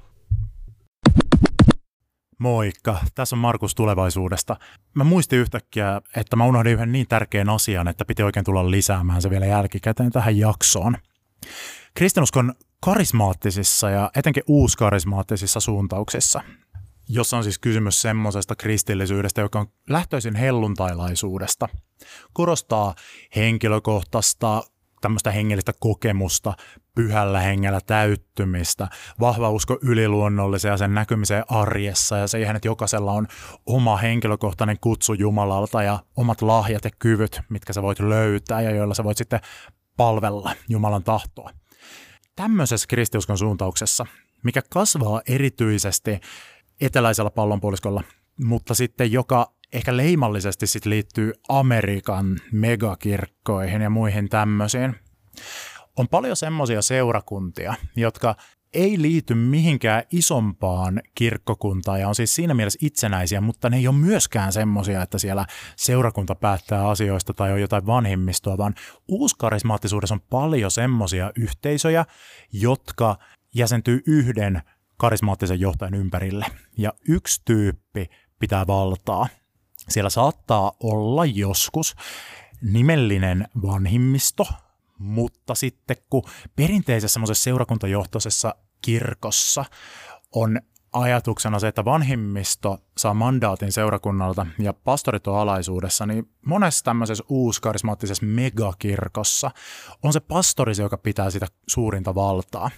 Moikka, 2.37 2.97
tässä 3.15 3.35
on 3.35 3.39
Markus 3.39 3.75
tulevaisuudesta. 3.75 4.55
Mä 4.93 5.03
muistin 5.03 5.39
yhtäkkiä, 5.39 6.01
että 6.15 6.35
mä 6.35 6.45
unohdin 6.45 6.73
yhden 6.73 6.91
niin 6.91 7.07
tärkeän 7.07 7.49
asian, 7.49 7.87
että 7.87 8.05
piti 8.05 8.23
oikein 8.23 8.45
tulla 8.45 8.71
lisäämään 8.71 9.21
se 9.21 9.29
vielä 9.29 9.45
jälkikäteen 9.45 10.11
tähän 10.11 10.37
jaksoon. 10.37 10.97
Kristinuskon 11.93 12.53
karismaattisissa 12.79 13.89
ja 13.89 14.11
etenkin 14.15 14.43
uuskarismaattisissa 14.47 15.59
suuntauksissa, 15.59 16.41
jossa 17.09 17.37
on 17.37 17.43
siis 17.43 17.59
kysymys 17.59 18.01
semmoisesta 18.01 18.55
kristillisyydestä, 18.55 19.41
joka 19.41 19.59
on 19.59 19.67
lähtöisin 19.89 20.35
helluntailaisuudesta. 20.35 21.69
Korostaa 22.33 22.95
henkilökohtaista 23.35 24.63
tämmöistä 25.01 25.31
hengellistä 25.31 25.73
kokemusta, 25.79 26.53
pyhällä 26.95 27.39
hengellä 27.39 27.79
täyttymistä, 27.85 28.87
vahva 29.19 29.49
usko 29.49 29.79
yliluonnolliseen 29.81 30.71
ja 30.71 30.77
sen 30.77 30.93
näkymiseen 30.93 31.43
arjessa 31.47 32.17
ja 32.17 32.27
siihen, 32.27 32.55
että 32.55 32.67
jokaisella 32.67 33.11
on 33.11 33.27
oma 33.65 33.97
henkilökohtainen 33.97 34.77
kutsu 34.81 35.13
Jumalalta 35.13 35.83
ja 35.83 35.99
omat 36.17 36.41
lahjat 36.41 36.85
ja 36.85 36.91
kyvyt, 36.99 37.41
mitkä 37.49 37.73
sä 37.73 37.81
voit 37.81 37.99
löytää 37.99 38.61
ja 38.61 38.71
joilla 38.71 38.93
sä 38.93 39.03
voit 39.03 39.17
sitten 39.17 39.39
palvella 39.97 40.51
Jumalan 40.69 41.03
tahtoa. 41.03 41.49
Tämmöisessä 42.35 42.87
kristiuskon 42.89 43.37
suuntauksessa, 43.37 44.05
mikä 44.43 44.61
kasvaa 44.69 45.21
erityisesti 45.27 46.19
eteläisellä 46.81 47.29
pallonpuoliskolla, 47.29 48.03
mutta 48.43 48.73
sitten 48.73 49.11
joka 49.11 49.51
ehkä 49.75 49.97
leimallisesti 49.97 50.67
sit 50.67 50.85
liittyy 50.85 51.33
Amerikan 51.49 52.39
megakirkkoihin 52.51 53.81
ja 53.81 53.89
muihin 53.89 54.29
tämmöisiin. 54.29 54.95
On 55.97 56.07
paljon 56.07 56.35
semmoisia 56.35 56.81
seurakuntia, 56.81 57.73
jotka 57.95 58.35
ei 58.73 59.01
liity 59.01 59.33
mihinkään 59.33 60.03
isompaan 60.11 61.01
kirkkokuntaan 61.15 61.99
ja 61.99 62.07
on 62.07 62.15
siis 62.15 62.35
siinä 62.35 62.53
mielessä 62.53 62.79
itsenäisiä, 62.81 63.41
mutta 63.41 63.69
ne 63.69 63.77
ei 63.77 63.87
ole 63.87 63.95
myöskään 63.95 64.53
semmoisia, 64.53 65.01
että 65.01 65.17
siellä 65.17 65.45
seurakunta 65.75 66.35
päättää 66.35 66.89
asioista 66.89 67.33
tai 67.33 67.51
on 67.51 67.61
jotain 67.61 67.85
vanhimmistoa, 67.85 68.57
vaan 68.57 68.75
uuskarismaattisuudessa 69.07 70.15
on 70.15 70.21
paljon 70.29 70.71
semmoisia 70.71 71.31
yhteisöjä, 71.35 72.05
jotka 72.53 73.17
jäsentyy 73.55 74.01
yhden 74.07 74.61
karismaattisen 74.97 75.59
johtajan 75.59 75.93
ympärille. 75.93 76.45
Ja 76.77 76.93
yksi 77.07 77.41
tyyppi 77.45 78.09
pitää 78.39 78.67
valtaa. 78.67 79.27
Siellä 79.89 80.09
saattaa 80.09 80.71
olla 80.79 81.25
joskus 81.25 81.95
nimellinen 82.61 83.47
vanhimmisto, 83.61 84.47
mutta 84.97 85.55
sitten 85.55 85.97
kun 86.09 86.23
perinteisessä 86.55 87.13
semmoisessa 87.13 87.43
seurakuntajohtoisessa 87.43 88.55
kirkossa 88.81 89.65
on 90.31 90.59
ajatuksena 90.93 91.59
se, 91.59 91.67
että 91.67 91.85
vanhimmisto 91.85 92.77
saa 92.97 93.13
mandaatin 93.13 93.71
seurakunnalta 93.71 94.45
ja 94.59 94.73
pastorit 94.73 95.27
on 95.27 95.37
alaisuudessa, 95.37 96.05
niin 96.05 96.29
monessa 96.45 96.83
tämmöisessä 96.83 97.23
uuskarismaattisessa 97.29 98.25
megakirkossa 98.25 99.51
on 100.03 100.13
se 100.13 100.19
pastori 100.19 100.73
joka 100.77 100.97
pitää 100.97 101.29
sitä 101.29 101.47
suurinta 101.67 102.15
valtaa. 102.15 102.71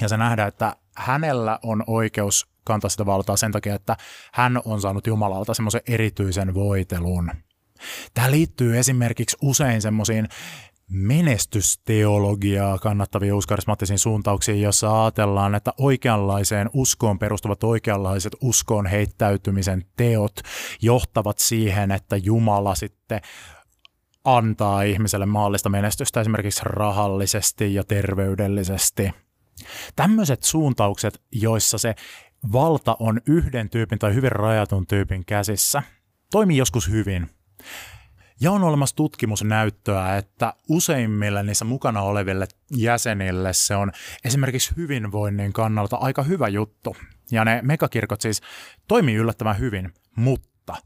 Ja 0.00 0.08
se 0.08 0.16
nähdään, 0.16 0.48
että 0.48 0.76
hänellä 0.96 1.58
on 1.62 1.84
oikeus 1.86 2.48
kantaa 2.68 2.90
sitä 2.90 3.06
valtaa 3.06 3.36
sen 3.36 3.52
takia, 3.52 3.74
että 3.74 3.96
hän 4.32 4.60
on 4.64 4.80
saanut 4.80 5.06
Jumalalta 5.06 5.54
semmoisen 5.54 5.80
erityisen 5.88 6.54
voitelun. 6.54 7.30
Tämä 8.14 8.30
liittyy 8.30 8.78
esimerkiksi 8.78 9.36
usein 9.42 9.82
semmoisiin 9.82 10.28
menestysteologiaa 10.90 12.78
kannattavia 12.78 13.36
uskarismaattisiin 13.36 13.98
suuntauksiin, 13.98 14.62
jossa 14.62 15.04
ajatellaan, 15.04 15.54
että 15.54 15.72
oikeanlaiseen 15.78 16.70
uskoon 16.72 17.18
perustuvat 17.18 17.64
oikeanlaiset 17.64 18.32
uskoon 18.40 18.86
heittäytymisen 18.86 19.84
teot 19.96 20.40
johtavat 20.82 21.38
siihen, 21.38 21.90
että 21.90 22.16
Jumala 22.16 22.74
sitten 22.74 23.20
antaa 24.24 24.82
ihmiselle 24.82 25.26
maallista 25.26 25.68
menestystä 25.68 26.20
esimerkiksi 26.20 26.60
rahallisesti 26.64 27.74
ja 27.74 27.84
terveydellisesti. 27.84 29.10
Tämmöiset 29.96 30.42
suuntaukset, 30.42 31.22
joissa 31.32 31.78
se 31.78 31.94
valta 32.52 32.96
on 33.00 33.20
yhden 33.26 33.70
tyypin 33.70 33.98
tai 33.98 34.14
hyvin 34.14 34.32
rajatun 34.32 34.86
tyypin 34.86 35.24
käsissä, 35.24 35.82
toimii 36.30 36.56
joskus 36.56 36.90
hyvin. 36.90 37.30
Ja 38.40 38.52
on 38.52 38.64
olemassa 38.64 38.96
tutkimusnäyttöä, 38.96 40.16
että 40.16 40.54
useimmille 40.68 41.42
niissä 41.42 41.64
mukana 41.64 42.02
oleville 42.02 42.48
jäsenille 42.76 43.52
se 43.52 43.76
on 43.76 43.92
esimerkiksi 44.24 44.76
hyvinvoinnin 44.76 45.52
kannalta 45.52 45.96
aika 45.96 46.22
hyvä 46.22 46.48
juttu. 46.48 46.96
Ja 47.30 47.44
ne 47.44 47.60
megakirkot 47.62 48.20
siis 48.20 48.40
toimii 48.88 49.14
yllättävän 49.14 49.58
hyvin, 49.58 49.94
mutta 50.16 50.76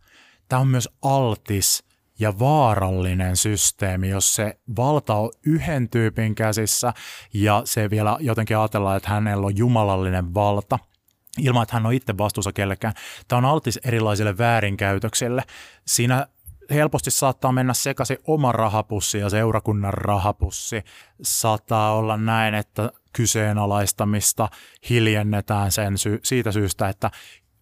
tämä 0.48 0.60
on 0.60 0.68
myös 0.68 0.88
altis 1.02 1.84
ja 2.18 2.38
vaarallinen 2.38 3.36
systeemi, 3.36 4.08
jos 4.08 4.34
se 4.34 4.58
valta 4.76 5.14
on 5.14 5.30
yhden 5.46 5.88
tyypin 5.88 6.34
käsissä 6.34 6.92
ja 7.34 7.62
se 7.64 7.90
vielä 7.90 8.16
jotenkin 8.20 8.58
ajatellaan, 8.58 8.96
että 8.96 9.10
hänellä 9.10 9.46
on 9.46 9.56
jumalallinen 9.56 10.34
valta– 10.34 10.78
ilman, 11.38 11.62
että 11.62 11.76
hän 11.76 11.86
on 11.86 11.92
itse 11.92 12.18
vastuussa 12.18 12.52
kellekään. 12.52 12.94
Tämä 13.28 13.38
on 13.38 13.44
altis 13.44 13.76
erilaisille 13.76 14.38
väärinkäytöksille. 14.38 15.42
Siinä 15.86 16.26
helposti 16.70 17.10
saattaa 17.10 17.52
mennä 17.52 17.74
sekaisin 17.74 18.18
oma 18.26 18.52
rahapussi 18.52 19.18
ja 19.18 19.30
seurakunnan 19.30 19.94
rahapussi. 19.94 20.82
Saattaa 21.22 21.92
olla 21.92 22.16
näin, 22.16 22.54
että 22.54 22.90
kyseenalaistamista 23.12 24.48
hiljennetään 24.90 25.72
sen 25.72 25.98
sy- 25.98 26.20
siitä 26.22 26.52
syystä, 26.52 26.88
että 26.88 27.10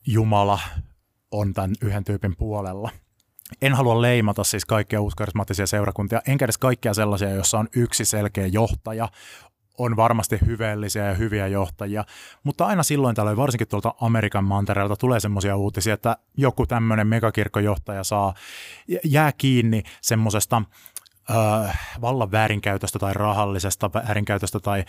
Jumala 0.06 0.60
on 1.30 1.54
tämän 1.54 1.70
yhden 1.82 2.04
tyypin 2.04 2.36
puolella. 2.36 2.90
En 3.62 3.74
halua 3.74 4.02
leimata 4.02 4.44
siis 4.44 4.64
kaikkia 4.64 5.00
uuskarismaattisia 5.00 5.66
seurakuntia, 5.66 6.22
enkä 6.26 6.44
edes 6.44 6.58
kaikkia 6.58 6.94
sellaisia, 6.94 7.30
joissa 7.30 7.58
on 7.58 7.68
yksi 7.76 8.04
selkeä 8.04 8.46
johtaja, 8.46 9.08
on 9.80 9.96
varmasti 9.96 10.38
hyveellisiä 10.46 11.06
ja 11.06 11.14
hyviä 11.14 11.46
johtajia, 11.46 12.04
mutta 12.44 12.66
aina 12.66 12.82
silloin 12.82 13.16
tällöin, 13.16 13.36
varsinkin 13.36 13.68
tuolta 13.68 13.94
Amerikan 14.00 14.44
mantereelta, 14.44 14.96
tulee 14.96 15.20
semmoisia 15.20 15.56
uutisia, 15.56 15.94
että 15.94 16.16
joku 16.36 16.66
tämmöinen 16.66 17.06
megakirkkojohtaja 17.06 18.04
saa, 18.04 18.34
jää 19.04 19.32
kiinni 19.32 19.82
semmoisesta 20.00 20.62
vallan 22.00 22.32
väärinkäytöstä 22.32 22.98
tai 22.98 23.14
rahallisesta 23.14 23.90
väärinkäytöstä 23.94 24.60
tai 24.60 24.84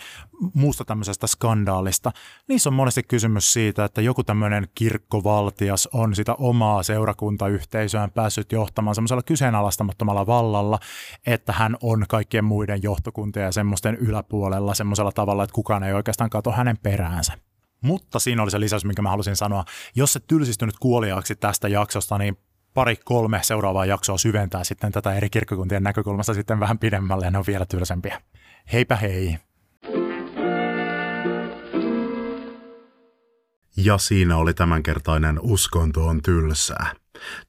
muusta 0.54 0.84
tämmöisestä 0.84 1.26
skandaalista. 1.26 2.12
Niissä 2.48 2.70
on 2.70 2.74
monesti 2.74 3.02
kysymys 3.02 3.52
siitä, 3.52 3.84
että 3.84 4.00
joku 4.00 4.24
tämmöinen 4.24 4.68
kirkkovaltias 4.74 5.88
on 5.92 6.14
sitä 6.14 6.34
omaa 6.34 6.82
seurakuntayhteisöään 6.82 8.10
päässyt 8.10 8.52
johtamaan 8.52 8.94
semmoisella 8.94 9.22
kyseenalaistamattomalla 9.22 10.26
vallalla, 10.26 10.78
että 11.26 11.52
hän 11.52 11.76
on 11.82 12.04
kaikkien 12.08 12.44
muiden 12.44 12.82
johtokuntien 12.82 13.44
ja 13.44 13.52
semmoisten 13.52 13.94
yläpuolella 13.94 14.74
semmoisella 14.74 15.12
tavalla, 15.12 15.44
että 15.44 15.54
kukaan 15.54 15.84
ei 15.84 15.92
oikeastaan 15.92 16.30
kato 16.30 16.52
hänen 16.52 16.78
peräänsä. 16.78 17.32
Mutta 17.80 18.18
siinä 18.18 18.42
oli 18.42 18.50
se 18.50 18.60
lisäys, 18.60 18.84
minkä 18.84 19.02
mä 19.02 19.10
halusin 19.10 19.36
sanoa. 19.36 19.64
Jos 19.94 20.16
et 20.16 20.26
tylsistynyt 20.26 20.78
kuoliaaksi 20.78 21.36
tästä 21.36 21.68
jaksosta, 21.68 22.18
niin 22.18 22.38
pari-kolme 22.74 23.40
seuraavaa 23.42 23.86
jaksoa 23.86 24.18
syventää 24.18 24.64
sitten 24.64 24.92
tätä 24.92 25.14
eri 25.14 25.30
kirkkokuntien 25.30 25.82
näkökulmasta 25.82 26.34
sitten 26.34 26.60
vähän 26.60 26.78
pidemmälle 26.78 27.24
ja 27.24 27.30
ne 27.30 27.38
on 27.38 27.44
vielä 27.46 27.66
tylsempiä. 27.66 28.22
Heipä 28.72 28.96
hei! 28.96 29.38
Ja 33.76 33.98
siinä 33.98 34.36
oli 34.36 34.54
tämänkertainen 34.54 35.38
Uskonto 35.42 36.06
on 36.06 36.22
tylsää. 36.22 36.92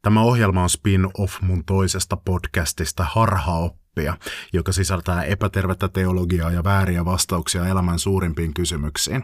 Tämä 0.01 0.21
ohjelma 0.21 0.63
on 0.63 0.69
spin-off 0.69 1.41
mun 1.41 1.65
toisesta 1.65 2.17
podcastista 2.17 3.03
Harhaoppia, 3.03 4.17
joka 4.53 4.71
sisältää 4.71 5.23
epätervettä 5.23 5.87
teologiaa 5.87 6.51
ja 6.51 6.63
vääriä 6.63 7.05
vastauksia 7.05 7.67
elämän 7.67 7.99
suurimpiin 7.99 8.53
kysymyksiin. 8.53 9.23